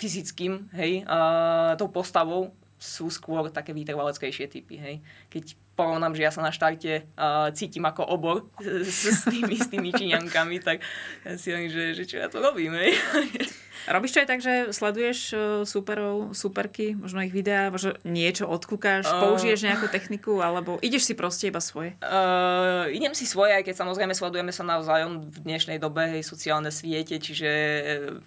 fyzickým, 0.00 0.72
hej, 0.72 1.04
uh, 1.04 1.76
tou 1.76 1.92
postavou 1.92 2.56
sú 2.76 3.08
skôr 3.08 3.48
také 3.48 3.72
vytrvaleckejšie 3.72 4.52
typy, 4.52 4.76
hej. 4.76 4.96
Keď 5.32 5.65
porovnám, 5.76 6.16
že 6.16 6.24
ja 6.24 6.32
sa 6.32 6.40
na 6.40 6.50
štarte 6.50 7.04
uh, 7.04 7.52
cítim 7.52 7.84
ako 7.84 8.02
obor 8.08 8.48
s, 8.58 9.12
s, 9.12 9.22
tými, 9.28 9.54
s 9.60 9.68
tými 9.68 9.92
číňankami, 9.92 10.56
tak 10.64 10.80
ja 11.22 11.36
si 11.36 11.52
hovorím, 11.52 11.70
že, 11.70 11.84
že 11.92 12.04
čo 12.08 12.16
ja 12.16 12.32
to 12.32 12.40
robím, 12.40 12.72
hej. 12.74 12.96
Robíš 13.84 14.16
to 14.16 14.20
aj 14.24 14.28
tak, 14.28 14.40
že 14.40 14.72
sleduješ 14.72 15.18
e, 15.30 15.36
superov, 15.68 16.32
superky, 16.32 16.96
možno 16.96 17.20
ich 17.20 17.30
videá, 17.30 17.68
možno 17.68 17.94
niečo 18.02 18.48
odkúkáš, 18.48 19.04
uh, 19.04 19.20
použiješ 19.20 19.68
nejakú 19.68 19.86
techniku, 19.92 20.40
alebo 20.40 20.80
ideš 20.80 21.06
si 21.06 21.14
proste 21.14 21.52
iba 21.52 21.60
svoje? 21.60 21.94
Uh, 22.00 22.88
idem 22.90 23.12
si 23.12 23.28
svoje, 23.28 23.52
aj 23.54 23.68
keď 23.68 23.74
samozrejme 23.84 24.16
sledujeme 24.16 24.50
sa 24.50 24.64
navzájom 24.64 25.28
v 25.28 25.36
dnešnej 25.44 25.76
dobe, 25.76 26.08
hej, 26.16 26.24
sociálne 26.24 26.72
siete, 26.72 27.20
čiže 27.20 27.50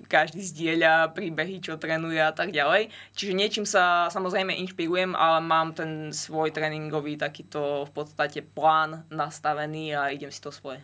každý 0.05 0.45
zdieľa 0.45 1.11
príbehy, 1.11 1.59
čo 1.59 1.75
trénuje 1.81 2.21
a 2.21 2.31
tak 2.31 2.53
ďalej. 2.53 2.93
Čiže 3.17 3.33
niečím 3.33 3.65
sa 3.65 4.07
samozrejme 4.13 4.53
inšpirujem, 4.67 5.17
ale 5.17 5.41
mám 5.43 5.73
ten 5.73 6.13
svoj 6.13 6.53
tréningový 6.53 7.17
takýto 7.17 7.87
v 7.87 7.91
podstate 7.91 8.45
plán 8.45 9.07
nastavený 9.09 9.95
a 9.95 10.13
idem 10.13 10.29
si 10.29 10.39
to 10.39 10.51
svoje. 10.53 10.83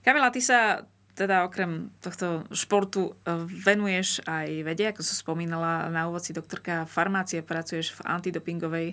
Kamila, 0.00 0.32
ty 0.32 0.40
sa 0.40 0.84
teda 1.20 1.44
okrem 1.44 1.92
tohto 2.00 2.48
športu 2.48 3.12
e, 3.12 3.44
venuješ 3.44 4.24
aj 4.24 4.64
vede, 4.64 4.88
ako 4.88 5.04
som 5.04 5.16
spomínala 5.20 5.92
na 5.92 6.08
úvodci 6.08 6.32
doktorka 6.32 6.88
farmácie, 6.88 7.44
pracuješ 7.44 7.92
v 8.00 8.08
antidopingovej 8.08 8.88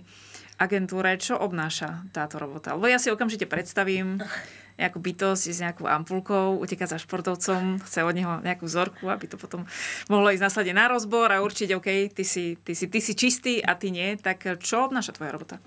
agentúre. 0.59 1.15
Čo 1.15 1.39
obnáša 1.39 2.03
táto 2.11 2.35
robota? 2.35 2.75
Lebo 2.75 2.91
ja 2.91 2.99
si 2.99 3.07
okamžite 3.07 3.47
predstavím 3.47 4.19
nejakú 4.75 4.99
bytosť 4.99 5.43
s 5.47 5.63
nejakou 5.63 5.87
ampulkou, 5.87 6.59
uteká 6.59 6.85
za 6.85 6.99
športovcom, 6.99 7.81
chce 7.81 8.03
od 8.03 8.13
neho 8.13 8.43
nejakú 8.43 8.67
vzorku, 8.67 9.07
aby 9.09 9.25
to 9.25 9.39
potom 9.39 9.65
mohlo 10.11 10.29
ísť 10.29 10.43
následne 10.43 10.77
na 10.77 10.85
rozbor 10.91 11.31
a 11.33 11.41
určiť, 11.41 11.73
OK, 11.73 12.13
ty 12.13 12.23
si, 12.27 12.59
ty, 12.61 12.75
si, 12.77 12.85
ty 12.91 12.99
si 13.01 13.15
čistý 13.15 13.63
a 13.63 13.73
ty 13.73 13.89
nie. 13.89 14.19
Tak 14.19 14.59
čo 14.61 14.85
obnáša 14.85 15.15
tvoja 15.15 15.33
robota? 15.33 15.57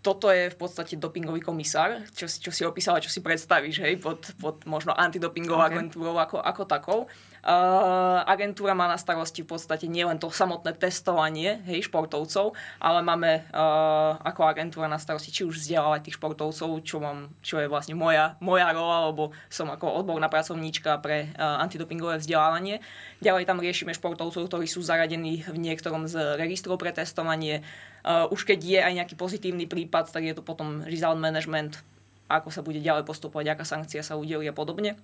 Toto 0.00 0.32
je 0.32 0.48
v 0.48 0.56
podstate 0.56 0.96
dopingový 0.96 1.44
komisár, 1.44 2.00
čo, 2.16 2.24
čo 2.24 2.48
si 2.48 2.64
opísala, 2.64 3.04
čo 3.04 3.12
si 3.12 3.20
predstavíš, 3.20 3.84
hej, 3.84 4.00
pod, 4.00 4.32
pod 4.40 4.64
možno 4.64 4.96
antidopingovou 4.96 5.60
okay. 5.60 5.76
agentúrou 5.76 6.16
ako, 6.16 6.40
ako 6.40 6.62
takou. 6.64 7.00
Uh, 7.40 8.20
agentúra 8.28 8.76
má 8.76 8.84
na 8.84 9.00
starosti 9.00 9.40
v 9.40 9.56
podstate 9.56 9.88
nielen 9.88 10.20
to 10.20 10.28
samotné 10.28 10.76
testovanie 10.76 11.64
hej, 11.64 11.88
športovcov, 11.88 12.52
ale 12.80 13.00
máme 13.00 13.48
uh, 13.48 14.20
ako 14.20 14.44
agentúra 14.44 14.88
na 14.88 15.00
starosti 15.00 15.32
či 15.32 15.48
už 15.48 15.56
vzdelávať 15.56 16.08
tých 16.08 16.16
športovcov, 16.20 16.68
čo, 16.84 17.00
mám, 17.00 17.32
čo 17.40 17.56
je 17.60 17.68
vlastne 17.68 17.96
moja, 17.96 18.36
moja 18.44 18.68
rola, 18.76 19.08
lebo 19.08 19.32
som 19.48 19.72
ako 19.72 20.04
odborná 20.04 20.28
pracovníčka 20.28 21.00
pre 21.00 21.32
uh, 21.32 21.60
antidopingové 21.64 22.20
vzdelávanie. 22.20 22.84
Ďalej 23.24 23.48
tam 23.48 23.60
riešime 23.60 23.96
športovcov, 23.96 24.48
ktorí 24.48 24.68
sú 24.68 24.84
zaradení 24.84 25.44
v 25.44 25.56
niektorom 25.60 26.08
z 26.08 26.36
registrov 26.36 26.76
pre 26.76 26.92
testovanie. 26.92 27.64
Uh, 28.00 28.26
už 28.32 28.48
keď 28.48 28.60
je 28.64 28.80
aj 28.80 28.92
nejaký 28.96 29.14
pozitívny 29.16 29.68
prípad, 29.68 30.08
tak 30.08 30.24
je 30.24 30.32
to 30.32 30.40
potom 30.40 30.80
result 30.88 31.20
management, 31.20 31.84
ako 32.30 32.48
sa 32.48 32.64
bude 32.64 32.80
ďalej 32.80 33.04
postupovať, 33.04 33.52
aká 33.52 33.64
sankcia 33.68 34.00
sa 34.00 34.16
udeli 34.16 34.48
a 34.48 34.54
podobne 34.56 34.96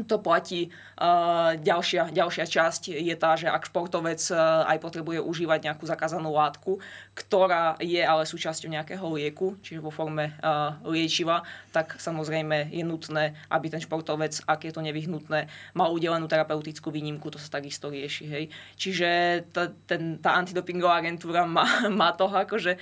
to 0.00 0.16
platí. 0.16 0.72
Uh, 0.96 1.52
ďalšia, 1.60 2.08
ďalšia 2.16 2.48
časť 2.48 2.96
je 2.96 3.12
tá, 3.12 3.36
že 3.36 3.52
ak 3.52 3.68
športovec 3.68 4.22
uh, 4.32 4.64
aj 4.64 4.80
potrebuje 4.80 5.20
užívať 5.20 5.68
nejakú 5.68 5.84
zakázanú 5.84 6.32
látku, 6.32 6.80
ktorá 7.12 7.76
je 7.76 8.00
ale 8.00 8.24
súčasťou 8.24 8.72
nejakého 8.72 9.04
lieku, 9.12 9.60
čiže 9.60 9.84
vo 9.84 9.92
forme 9.92 10.32
uh, 10.40 10.80
liečiva, 10.88 11.44
tak 11.76 12.00
samozrejme 12.00 12.72
je 12.72 12.80
nutné, 12.80 13.36
aby 13.52 13.68
ten 13.68 13.84
športovec, 13.84 14.40
ak 14.48 14.64
je 14.64 14.72
to 14.72 14.80
nevyhnutné, 14.80 15.52
mal 15.76 15.92
udelenú 15.92 16.24
terapeutickú 16.24 16.88
výnimku, 16.88 17.28
to 17.28 17.36
sa 17.36 17.60
takisto 17.60 17.92
rieši. 17.92 18.24
Hej. 18.32 18.44
Čiže 18.80 19.08
tá, 19.52 19.68
ten, 19.84 20.16
tá 20.16 20.40
antidopingová 20.40 21.04
agentúra 21.04 21.44
má, 21.44 21.68
má 22.00 22.16
toho 22.16 22.32
akože 22.32 22.80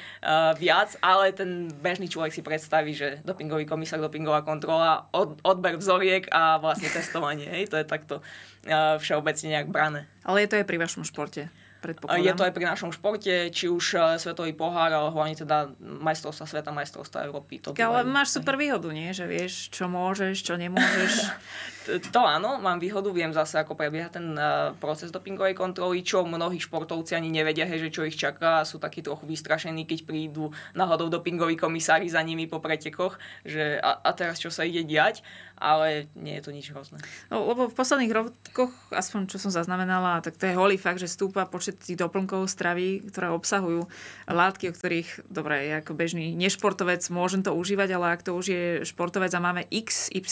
viac, 0.61 0.95
ale 1.03 1.35
ten 1.35 1.73
bežný 1.83 2.07
človek 2.07 2.31
si 2.31 2.43
predstaví, 2.45 2.95
že 2.95 3.19
dopingový 3.27 3.67
komisár, 3.67 3.99
dopingová 3.99 4.47
kontrola, 4.47 5.11
od, 5.11 5.41
odber 5.43 5.75
vzoriek 5.81 6.31
a 6.31 6.61
vlastne 6.61 7.00
testovanie. 7.01 7.49
Hej? 7.49 7.73
To 7.73 7.77
je 7.81 7.87
takto 7.89 8.15
uh, 8.21 9.01
všeobecne 9.01 9.47
nejak 9.57 9.69
brané. 9.73 10.07
Ale 10.23 10.45
je 10.45 10.49
to 10.53 10.59
aj 10.61 10.67
pri 10.69 10.79
vašom 10.79 11.03
športe? 11.09 11.49
Predpokladám. 11.81 12.21
Je 12.29 12.33
to 12.37 12.45
aj 12.45 12.53
pri 12.53 12.65
našom 12.69 12.93
športe, 12.93 13.33
či 13.57 13.65
už 13.73 13.97
svetový 14.21 14.53
pohár, 14.53 14.93
ale 14.93 15.09
hlavne 15.09 15.33
teda 15.33 15.73
majstrovstva 15.81 16.45
sveta, 16.45 16.77
majstrovstva 16.77 17.25
Európy. 17.25 17.57
To 17.65 17.73
ale 17.73 18.05
máš 18.05 18.37
super 18.37 18.61
výhodu, 18.61 18.93
nie? 18.93 19.09
Že 19.17 19.25
vieš, 19.25 19.53
čo 19.73 19.89
môžeš, 19.89 20.45
čo 20.45 20.61
nemôžeš. 20.61 21.13
to 22.13 22.21
áno, 22.21 22.61
mám 22.61 22.77
výhodu, 22.77 23.09
viem 23.09 23.33
zase, 23.33 23.57
ako 23.57 23.73
prebieha 23.73 24.13
ten 24.13 24.37
uh, 24.37 24.77
proces 24.77 25.09
dopingovej 25.09 25.57
kontroly, 25.57 26.05
čo 26.05 26.29
mnohí 26.29 26.61
športovci 26.61 27.17
ani 27.17 27.33
nevedia, 27.33 27.65
hej, 27.65 27.89
že 27.89 27.95
čo 27.97 28.05
ich 28.05 28.15
čaká, 28.15 28.61
sú 28.69 28.77
takí 28.77 29.01
trochu 29.01 29.25
vystrašení, 29.25 29.89
keď 29.89 30.05
prídu 30.05 30.53
náhodou 30.77 31.09
dopingoví 31.09 31.57
komisári 31.57 32.13
za 32.13 32.21
nimi 32.21 32.45
po 32.45 32.61
pretekoch, 32.61 33.17
že 33.49 33.81
a, 33.81 34.05
a 34.05 34.11
teraz 34.13 34.37
čo 34.37 34.53
sa 34.53 34.69
ide 34.69 34.85
diať, 34.85 35.25
ale 35.61 36.09
nie 36.17 36.41
je 36.41 36.43
to 36.49 36.51
nič 36.51 36.73
hrozné. 36.73 36.99
No, 37.29 37.45
lebo 37.45 37.69
v 37.69 37.77
posledných 37.77 38.11
rokoch, 38.17 38.73
aspoň 38.89 39.29
čo 39.29 39.37
som 39.37 39.53
zaznamenala, 39.53 40.25
tak 40.25 40.41
to 40.41 40.49
je 40.49 40.57
holý 40.57 40.81
fakt, 40.81 40.99
že 40.99 41.13
stúpa 41.13 41.45
počet 41.45 41.77
tých 41.77 42.01
doplnkov 42.01 42.49
stravy, 42.49 43.05
ktoré 43.13 43.29
obsahujú 43.29 43.85
látky, 44.25 44.73
o 44.73 44.75
ktorých, 44.75 45.29
dobre, 45.29 45.69
ja 45.69 45.85
ako 45.85 45.93
bežný 45.93 46.33
nešportovec 46.33 47.05
môžem 47.13 47.45
to 47.45 47.53
užívať, 47.53 47.89
ale 47.93 48.17
ak 48.17 48.25
to 48.25 48.33
už 48.33 48.47
je 48.49 48.65
športovec 48.89 49.31
a 49.37 49.45
máme 49.45 49.69
x, 49.69 50.09
y 50.09 50.25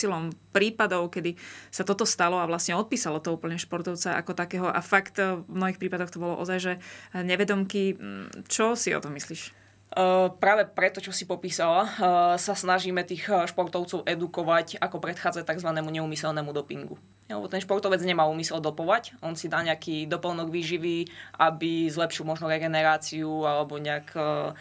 prípadov, 0.56 1.12
kedy 1.12 1.36
sa 1.68 1.84
toto 1.84 2.08
stalo 2.08 2.40
a 2.40 2.48
vlastne 2.48 2.72
odpísalo 2.74 3.20
to 3.20 3.36
úplne 3.36 3.60
športovca 3.60 4.16
ako 4.16 4.32
takého 4.32 4.66
a 4.66 4.80
fakt 4.80 5.20
v 5.20 5.44
mnohých 5.44 5.76
prípadoch 5.76 6.08
to 6.08 6.18
bolo 6.18 6.40
ozaj, 6.40 6.58
že 6.58 6.72
nevedomky. 7.12 8.00
Čo 8.48 8.72
si 8.72 8.96
o 8.96 9.02
tom 9.04 9.12
myslíš? 9.12 9.67
Uh, 9.98 10.30
práve 10.38 10.62
preto, 10.62 11.02
čo 11.02 11.10
si 11.10 11.26
popísala, 11.26 11.82
uh, 11.82 11.90
sa 12.38 12.54
snažíme 12.54 13.02
tých 13.02 13.26
športovcov 13.50 14.06
edukovať, 14.06 14.78
ako 14.78 15.02
predchádzať 15.02 15.42
tzv. 15.42 15.70
neumyselnému 15.74 16.54
dopingu. 16.54 16.94
Lebo 17.26 17.50
ten 17.50 17.58
športovec 17.58 17.98
nemá 18.06 18.22
úmysel 18.30 18.62
dopovať, 18.62 19.18
on 19.26 19.34
si 19.34 19.50
dá 19.50 19.58
nejaký 19.58 20.06
doplnok 20.06 20.54
výživy, 20.54 21.10
aby 21.42 21.90
zlepšil 21.90 22.22
možno 22.22 22.46
regeneráciu 22.46 23.42
alebo 23.42 23.82
nejak 23.82 24.14
uh, 24.14 24.54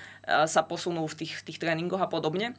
sa 0.50 0.66
posunul 0.66 1.06
v 1.06 1.22
tých, 1.22 1.46
tých 1.46 1.62
tréningoch 1.62 2.02
a 2.02 2.10
podobne. 2.10 2.58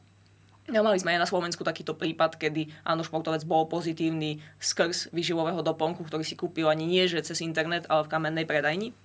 No, 0.71 0.79
mali 0.79 1.03
sme 1.03 1.19
aj 1.19 1.25
na 1.25 1.27
Slovensku 1.27 1.67
takýto 1.67 1.99
prípad, 1.99 2.39
kedy 2.39 2.71
áno, 2.87 3.03
športovec 3.03 3.43
bol 3.43 3.67
pozitívny 3.67 4.39
skrz 4.55 5.11
vyživového 5.11 5.59
doplnku, 5.65 6.05
ktorý 6.07 6.23
si 6.23 6.39
kúpil 6.39 6.71
ani 6.71 6.87
nie, 6.87 7.11
že 7.11 7.25
cez 7.25 7.43
internet, 7.43 7.89
ale 7.91 8.05
v 8.05 8.11
kamennej 8.13 8.45
predajni. 8.47 8.95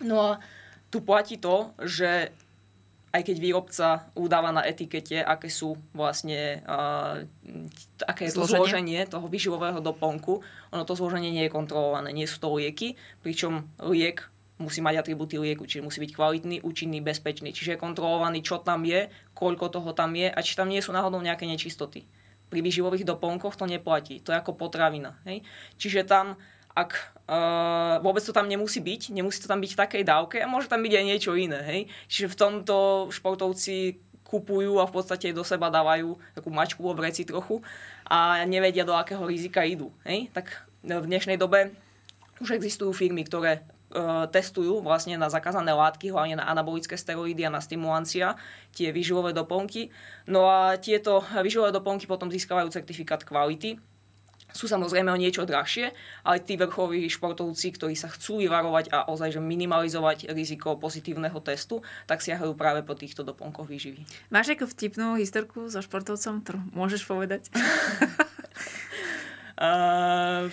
No 0.00 0.16
a 0.24 0.30
tu 0.94 1.02
platí 1.02 1.36
to, 1.36 1.74
že 1.82 2.30
aj 3.14 3.22
keď 3.22 3.36
výrobca 3.38 4.10
udáva 4.18 4.50
na 4.50 4.66
etikete, 4.66 5.22
aké 5.22 5.46
sú 5.46 5.78
vlastne, 5.94 6.66
uh, 6.66 7.22
aké 8.02 8.26
je 8.26 8.34
to 8.34 8.42
zloženie. 8.42 9.06
toho 9.06 9.30
vyživového 9.30 9.78
doplnku, 9.78 10.42
ono 10.74 10.82
to 10.82 10.98
zloženie 10.98 11.30
nie 11.30 11.46
je 11.46 11.54
kontrolované, 11.54 12.10
nie 12.10 12.26
sú 12.26 12.42
to 12.42 12.50
lieky, 12.58 12.98
pričom 13.22 13.70
liek 13.86 14.26
musí 14.58 14.82
mať 14.82 15.06
atributy 15.06 15.38
lieku, 15.38 15.66
čiže 15.66 15.86
musí 15.86 16.02
byť 16.02 16.12
kvalitný, 16.14 16.56
účinný, 16.62 16.98
bezpečný. 17.02 17.54
Čiže 17.54 17.78
je 17.78 17.82
kontrolovaný, 17.82 18.42
čo 18.42 18.62
tam 18.62 18.86
je, 18.86 19.10
koľko 19.34 19.70
toho 19.70 19.90
tam 19.94 20.14
je 20.14 20.30
a 20.30 20.38
či 20.42 20.54
tam 20.54 20.70
nie 20.70 20.82
sú 20.82 20.94
náhodou 20.94 21.18
nejaké 21.18 21.46
nečistoty. 21.46 22.06
Pri 22.50 22.60
výživových 22.62 23.06
doplnkoch 23.06 23.58
to 23.58 23.66
neplatí. 23.66 24.22
To 24.22 24.30
je 24.30 24.38
ako 24.38 24.54
potravina. 24.54 25.18
Hej? 25.26 25.42
Čiže 25.74 26.06
tam, 26.06 26.38
ak 26.74 26.90
uh, 27.30 28.02
vôbec 28.02 28.22
to 28.22 28.34
tam 28.34 28.50
nemusí 28.50 28.82
byť, 28.82 29.14
nemusí 29.14 29.38
to 29.38 29.48
tam 29.48 29.62
byť 29.62 29.72
v 29.72 29.80
takej 29.80 30.02
dávke 30.02 30.36
a 30.42 30.50
môže 30.50 30.66
tam 30.66 30.82
byť 30.82 30.92
aj 30.94 31.04
niečo 31.06 31.32
iné. 31.38 31.60
Hej? 31.62 31.80
Čiže 32.10 32.26
v 32.34 32.38
tomto 32.38 32.76
športovci 33.14 34.02
kupujú 34.26 34.82
a 34.82 34.88
v 34.90 34.94
podstate 34.94 35.30
do 35.30 35.46
seba 35.46 35.70
dávajú 35.70 36.18
takú 36.34 36.50
mačku 36.50 36.82
vo 36.82 36.92
vreci 36.98 37.22
trochu 37.22 37.62
a 38.10 38.42
nevedia, 38.44 38.82
do 38.82 38.98
akého 38.98 39.22
rizika 39.22 39.62
idú. 39.62 39.94
Hej? 40.02 40.34
Tak 40.34 40.66
v 40.82 41.06
dnešnej 41.06 41.38
dobe 41.38 41.70
už 42.42 42.58
existujú 42.58 42.90
firmy, 42.90 43.22
ktoré 43.22 43.62
E, 43.94 44.26
testujú 44.26 44.82
vlastne 44.82 45.14
na 45.14 45.30
zakázané 45.30 45.70
látky, 45.70 46.10
hlavne 46.10 46.42
na 46.42 46.50
anabolické 46.50 46.98
steroidy 46.98 47.46
a 47.46 47.54
na 47.54 47.62
stimulancia, 47.62 48.34
tie 48.74 48.90
výživové 48.90 49.30
doplnky. 49.30 49.94
No 50.26 50.50
a 50.50 50.74
tieto 50.74 51.22
výživové 51.22 51.70
doplnky 51.70 52.10
potom 52.10 52.26
získavajú 52.26 52.74
certifikát 52.74 53.22
kvality, 53.22 53.78
sú 54.54 54.70
samozrejme 54.70 55.10
o 55.10 55.18
niečo 55.18 55.42
drahšie, 55.42 55.90
ale 56.22 56.38
tí 56.38 56.54
vrchoví 56.54 57.10
športovci, 57.10 57.74
ktorí 57.74 57.98
sa 57.98 58.06
chcú 58.06 58.38
vyvarovať 58.38 58.94
a 58.94 59.10
ozaj 59.10 59.34
že 59.34 59.42
minimalizovať 59.42 60.30
riziko 60.30 60.78
pozitívneho 60.78 61.34
testu, 61.42 61.82
tak 62.06 62.22
siahajú 62.22 62.54
práve 62.54 62.86
po 62.86 62.94
týchto 62.94 63.26
doplnkoch 63.26 63.66
výživy. 63.66 64.06
Máš 64.30 64.54
ako 64.54 64.70
vtipnú 64.70 65.18
historku 65.18 65.66
so 65.66 65.82
športovcom, 65.82 66.46
ktorú 66.46 66.62
môžeš 66.70 67.02
povedať? 67.02 67.50
uh, 69.58 70.46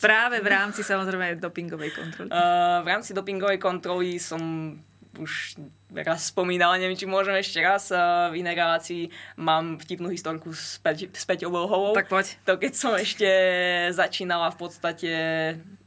Práve 0.00 0.40
v 0.40 0.48
rámci 0.48 0.80
samozrejme 0.80 1.36
dopingovej 1.36 1.92
kontroly. 1.92 2.32
Uh, 2.32 2.80
v 2.80 2.88
rámci 2.88 3.12
dopingovej 3.12 3.60
kontroly 3.60 4.16
som 4.16 4.40
už 5.20 5.60
raz 5.92 6.32
spomínala, 6.32 6.80
neviem, 6.80 6.96
či 6.96 7.04
môžem 7.04 7.36
ešte 7.36 7.60
raz. 7.60 7.92
Uh, 7.92 8.32
v 8.32 8.40
inej 8.40 8.56
relácii 8.56 9.02
mám 9.36 9.76
vtipnú 9.76 10.08
historku 10.08 10.50
s, 10.56 10.80
Pe- 10.80 11.12
s 11.12 11.24
Peťou 11.28 11.52
Volhovou. 11.52 11.92
Tak 11.92 12.08
poď. 12.08 12.26
To 12.48 12.56
keď 12.56 12.72
som 12.72 12.92
ešte 12.96 13.28
začínala 13.92 14.48
v 14.50 14.58
podstate 14.58 15.10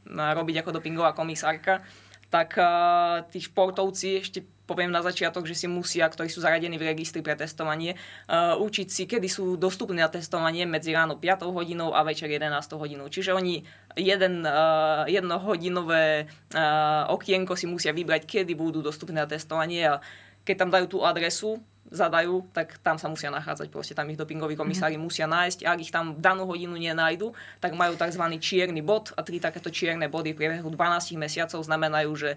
robiť 0.06 0.62
ako 0.62 0.70
dopingová 0.78 1.10
komisárka, 1.16 1.82
tak 2.30 2.54
uh, 2.58 3.26
tí 3.30 3.42
športovci 3.42 4.22
ešte 4.22 4.42
poviem 4.64 4.88
na 4.88 5.04
začiatok, 5.04 5.44
že 5.44 5.54
si 5.54 5.66
musia, 5.68 6.08
ktorí 6.08 6.32
sú 6.32 6.40
zaradení 6.40 6.80
v 6.80 6.88
registri 6.88 7.20
pre 7.20 7.36
testovanie, 7.36 7.94
uh, 7.94 8.56
učiť 8.56 8.88
si, 8.88 9.02
kedy 9.04 9.28
sú 9.28 9.60
dostupné 9.60 10.00
na 10.00 10.08
testovanie 10.08 10.64
medzi 10.64 10.96
ráno 10.96 11.20
5 11.20 11.44
hodinou 11.52 11.92
a 11.92 12.00
večer 12.00 12.32
11 12.32 12.48
hodinou. 12.74 13.06
Čiže 13.12 13.36
oni 13.36 13.60
jeden, 13.96 14.42
uh, 14.46 15.06
jednohodinové 15.06 16.26
uh, 16.54 17.10
okienko 17.14 17.54
si 17.54 17.66
musia 17.70 17.94
vybrať, 17.94 18.26
kedy 18.26 18.52
budú 18.54 18.82
dostupné 18.82 19.22
na 19.22 19.28
testovanie 19.30 19.86
a 19.86 20.02
keď 20.44 20.56
tam 20.60 20.70
dajú 20.70 20.86
tú 20.86 20.98
adresu, 21.00 21.62
zadajú, 21.94 22.48
tak 22.50 22.80
tam 22.82 22.98
sa 22.98 23.06
musia 23.06 23.30
nachádzať. 23.30 23.70
Proste 23.70 23.94
tam 23.94 24.10
ich 24.10 24.18
dopingoví 24.18 24.58
komisári 24.58 24.98
mm. 24.98 25.02
musia 25.04 25.30
nájsť. 25.30 25.62
Ak 25.62 25.78
ich 25.78 25.94
tam 25.94 26.18
v 26.18 26.20
danú 26.20 26.48
hodinu 26.48 26.74
nenájdu, 26.74 27.30
tak 27.62 27.76
majú 27.78 27.94
tzv. 27.94 28.24
čierny 28.42 28.82
bod 28.82 29.14
a 29.14 29.22
tri 29.22 29.38
takéto 29.38 29.70
čierne 29.70 30.10
body 30.10 30.34
v 30.34 30.38
priebehu 30.42 30.68
12 30.74 31.14
mesiacov 31.20 31.60
znamenajú, 31.62 32.10
že 32.18 32.30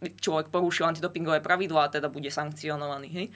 človek 0.00 0.48
porušil 0.48 0.88
antidopingové 0.88 1.44
pravidlá 1.44 1.88
a 1.88 1.92
teda 1.92 2.08
bude 2.08 2.32
sankcionovaný. 2.32 3.08
Hej? 3.12 3.26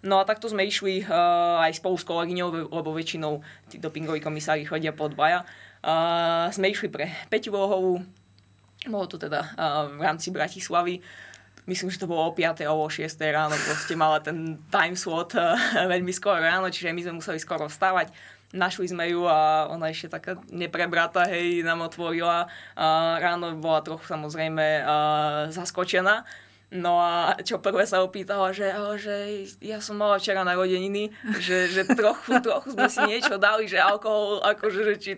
No 0.00 0.16
a 0.16 0.24
takto 0.24 0.48
sme 0.48 0.64
išli 0.64 1.04
uh, 1.04 1.60
aj 1.60 1.76
spolu 1.76 1.96
s 2.00 2.08
kolegyňou, 2.08 2.72
lebo 2.72 2.96
väčšinou 2.96 3.44
tí 3.68 3.76
dopingoví 3.76 4.24
komisári 4.24 4.64
chodia 4.64 4.96
po 4.96 5.12
dvaja. 5.12 5.44
Uh, 5.84 6.48
sme 6.52 6.72
išli 6.72 6.88
pre 6.88 7.12
Peťu 7.28 7.52
Vohovú, 7.52 8.00
bolo 8.88 9.06
to 9.08 9.20
teda 9.20 9.44
uh, 9.56 9.92
v 9.92 10.00
rámci 10.00 10.32
Bratislavy. 10.32 11.04
Myslím, 11.68 11.92
že 11.92 12.00
to 12.00 12.08
bolo 12.08 12.32
o 12.32 12.32
5. 12.32 12.64
alebo 12.64 12.88
o 12.88 12.90
6. 12.90 13.04
ráno, 13.28 13.52
proste 13.52 13.92
mala 13.92 14.24
ten 14.24 14.56
time 14.72 14.96
slot 14.96 15.36
uh, 15.36 15.52
veľmi 15.92 16.12
skoro 16.16 16.40
ráno, 16.40 16.72
čiže 16.72 16.96
my 16.96 17.00
sme 17.04 17.18
museli 17.20 17.36
skoro 17.36 17.68
vstávať. 17.68 18.08
našli 18.56 18.88
sme 18.88 19.04
ju 19.12 19.28
a 19.28 19.68
ona 19.68 19.92
ešte 19.92 20.16
taká 20.16 20.40
neprebrata, 20.48 21.28
hej, 21.28 21.60
nám 21.60 21.84
otvorila. 21.86 22.48
A 22.74 23.20
ráno 23.20 23.52
bola 23.60 23.84
trochu 23.84 24.08
samozrejme 24.08 24.80
zaskočená. 25.52 26.24
No 26.70 27.02
a 27.02 27.34
čo 27.42 27.58
prvé 27.58 27.82
sa 27.82 27.98
opýtala, 27.98 28.54
že, 28.54 28.70
že 29.02 29.14
ja 29.58 29.82
som 29.82 29.98
mala 29.98 30.22
včera 30.22 30.46
narodeniny, 30.46 31.10
že, 31.42 31.66
že 31.66 31.82
trochu, 31.82 32.38
trochu 32.38 32.78
sme 32.78 32.86
si 32.86 33.02
niečo 33.10 33.42
dali, 33.42 33.66
že 33.66 33.82
alkohol, 33.82 34.38
akože, 34.46 34.80
že 34.86 34.94
či 35.02 35.10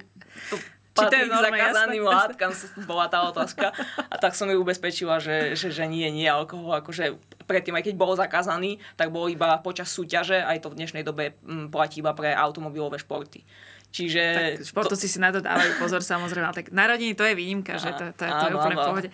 to 0.49 0.57
patrí 0.97 1.29
k 1.29 1.33
zakázaným 1.33 2.05
látkam, 2.09 2.53
bola 2.89 3.09
tá 3.13 3.29
otázka. 3.29 3.69
A 4.09 4.17
tak 4.17 4.33
som 4.33 4.49
ju 4.49 4.61
ubezpečila, 4.61 5.21
že, 5.21 5.53
že, 5.53 5.69
že 5.69 5.85
nie, 5.85 6.09
nie 6.09 6.25
alkohol, 6.25 6.81
akože 6.81 7.21
predtým, 7.45 7.77
aj 7.77 7.85
keď 7.85 7.95
bol 8.01 8.17
zakázaný, 8.17 8.81
tak 8.97 9.13
bol 9.13 9.29
iba 9.29 9.53
počas 9.61 9.93
súťaže, 9.93 10.41
aj 10.41 10.65
to 10.65 10.73
v 10.73 10.79
dnešnej 10.81 11.05
dobe 11.05 11.37
mm, 11.45 11.69
platí 11.69 12.01
iba 12.01 12.17
pre 12.17 12.33
automobilové 12.33 12.97
športy. 12.97 13.45
Čiže... 13.93 14.23
Tak 14.57 14.73
športovci 14.73 15.05
to... 15.05 15.13
si 15.13 15.19
na 15.21 15.29
to 15.29 15.45
dávajú 15.45 15.77
pozor 15.77 16.01
samozrejme, 16.01 16.49
tak 16.57 16.73
narodení 16.73 17.13
to 17.13 17.29
je 17.29 17.37
výnimka, 17.37 17.77
že 17.77 17.93
to, 17.93 18.09
to, 18.17 18.25
to, 18.25 18.33
to 18.41 18.45
je 18.49 18.55
úplne 18.57 18.77
v 18.77 18.85
pohode. 18.89 19.09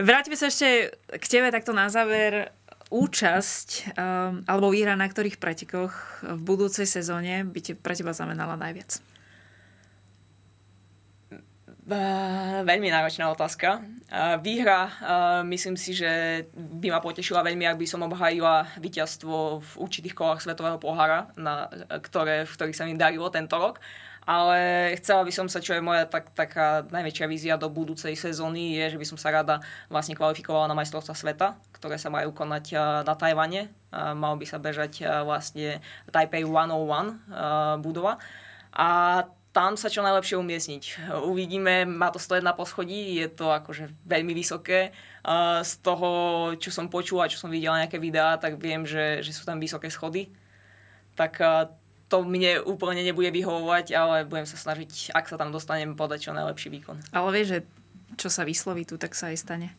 Vráťme 0.00 0.36
sa 0.36 0.48
ešte 0.48 0.96
k 1.20 1.24
tebe 1.28 1.52
takto 1.52 1.76
na 1.76 1.92
záver. 1.92 2.52
Účasť 2.92 3.96
um, 3.96 4.44
alebo 4.44 4.68
výhra 4.68 4.92
na 4.92 5.08
ktorých 5.08 5.40
pretekoch 5.40 5.96
v 6.20 6.40
budúcej 6.44 6.84
sezóne 6.84 7.40
by 7.40 7.60
te, 7.64 7.72
pre 7.72 7.96
teba 7.96 8.12
znamenala 8.12 8.52
najviac? 8.60 9.00
Veľmi 12.62 12.92
náročná 12.92 13.26
otázka. 13.32 13.82
Výhra, 14.44 14.92
myslím 15.48 15.74
si, 15.74 15.96
že 15.96 16.44
by 16.54 16.94
ma 16.94 17.00
potešila 17.02 17.42
veľmi, 17.42 17.66
ak 17.66 17.80
by 17.80 17.86
som 17.90 18.06
obhájila 18.06 18.70
víťazstvo 18.78 19.58
v 19.58 19.72
určitých 19.82 20.14
kolách 20.14 20.46
Svetového 20.46 20.78
pohára, 20.78 21.34
na, 21.34 21.66
ktoré, 21.98 22.46
v 22.46 22.54
ktorých 22.54 22.76
sa 22.78 22.86
mi 22.86 22.94
darilo 22.94 23.26
tento 23.34 23.58
rok 23.58 23.82
ale 24.22 24.92
chcela 25.02 25.26
by 25.26 25.32
som 25.34 25.46
sa, 25.50 25.58
čo 25.58 25.74
je 25.74 25.82
moja 25.82 26.06
tak, 26.06 26.30
taká 26.30 26.86
najväčšia 26.86 27.26
vízia 27.26 27.54
do 27.58 27.66
budúcej 27.66 28.14
sezóny, 28.14 28.78
je, 28.78 28.94
že 28.94 29.00
by 29.02 29.06
som 29.08 29.18
sa 29.18 29.34
rada 29.34 29.58
vlastne 29.90 30.14
kvalifikovala 30.14 30.70
na 30.70 30.78
majstrovstva 30.78 31.18
sveta, 31.18 31.58
ktoré 31.74 31.98
sa 31.98 32.06
majú 32.06 32.30
konať 32.30 32.78
na 33.02 33.14
Tajvane. 33.18 33.74
Mal 33.90 34.34
by 34.38 34.46
sa 34.46 34.62
bežať 34.62 35.02
vlastne 35.26 35.82
Taipei 36.14 36.46
101 36.46 37.82
budova. 37.82 38.22
A 38.70 39.26
tam 39.52 39.76
sa 39.76 39.92
čo 39.92 40.06
najlepšie 40.06 40.40
umiestniť. 40.40 40.82
Uvidíme, 41.26 41.84
má 41.84 42.08
to 42.08 42.22
stojiť 42.22 42.46
na 42.46 42.56
poschodí, 42.56 43.20
je 43.20 43.28
to 43.28 43.52
akože 43.52 43.90
veľmi 44.06 44.32
vysoké. 44.38 44.94
Z 45.66 45.72
toho, 45.84 46.08
čo 46.62 46.70
som 46.70 46.86
počula, 46.88 47.28
čo 47.28 47.42
som 47.42 47.52
videla 47.52 47.82
nejaké 47.82 47.98
videá, 47.98 48.38
tak 48.38 48.56
viem, 48.56 48.86
že, 48.86 49.20
že 49.20 49.34
sú 49.34 49.44
tam 49.44 49.58
vysoké 49.58 49.90
schody. 49.90 50.30
Tak 51.18 51.42
to 52.12 52.20
mne 52.20 52.60
úplne 52.68 53.00
nebude 53.00 53.32
vyhovovať, 53.32 53.96
ale 53.96 54.28
budem 54.28 54.44
sa 54.44 54.60
snažiť, 54.60 55.16
ak 55.16 55.32
sa 55.32 55.40
tam 55.40 55.48
dostanem, 55.48 55.96
podať 55.96 56.28
čo 56.28 56.36
najlepší 56.36 56.68
výkon. 56.68 57.00
Ale 57.16 57.32
vieš, 57.32 57.48
že 57.48 57.58
čo 58.20 58.28
sa 58.28 58.44
vysloví 58.44 58.84
tu, 58.84 59.00
tak 59.00 59.16
sa 59.16 59.32
aj 59.32 59.40
stane. 59.40 59.72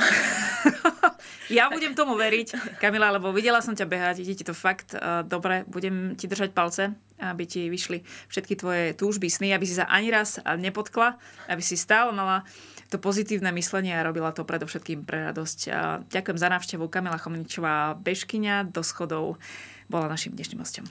ja 1.52 1.68
budem 1.68 1.92
tomu 1.92 2.16
veriť, 2.16 2.80
Kamila, 2.80 3.12
lebo 3.12 3.28
videla 3.28 3.60
som 3.60 3.76
ťa 3.76 3.84
behať, 3.84 4.24
ide 4.24 4.32
ti 4.32 4.44
to 4.48 4.56
fakt 4.56 4.96
uh, 4.96 5.20
dobre, 5.20 5.68
budem 5.68 6.16
ti 6.16 6.24
držať 6.24 6.56
palce, 6.56 6.96
aby 7.20 7.44
ti 7.44 7.68
vyšli 7.68 8.00
všetky 8.32 8.56
tvoje 8.56 8.84
túžby, 8.96 9.28
sny, 9.28 9.52
aby 9.52 9.68
si 9.68 9.76
sa 9.76 9.84
ani 9.84 10.08
raz 10.08 10.40
nepotkla, 10.40 11.20
aby 11.52 11.60
si 11.60 11.76
stále 11.76 12.08
mala 12.16 12.48
to 12.88 12.96
pozitívne 12.96 13.52
myslenie 13.52 13.92
a 13.98 14.06
robila 14.06 14.32
to 14.32 14.48
predovšetkým 14.48 15.04
pre 15.04 15.28
radosť. 15.28 15.58
A 15.74 16.00
ďakujem 16.06 16.38
za 16.38 16.48
návštevu. 16.48 16.86
Kamila 16.86 17.18
Chomničová, 17.18 17.98
bežkyňa 17.98 18.70
do 18.70 18.80
schodov, 18.86 19.42
bola 19.90 20.06
našim 20.06 20.32
dnešným 20.32 20.62
hostom. 20.62 20.86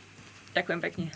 Ďakujem 0.55 0.79
pekne. 0.79 1.07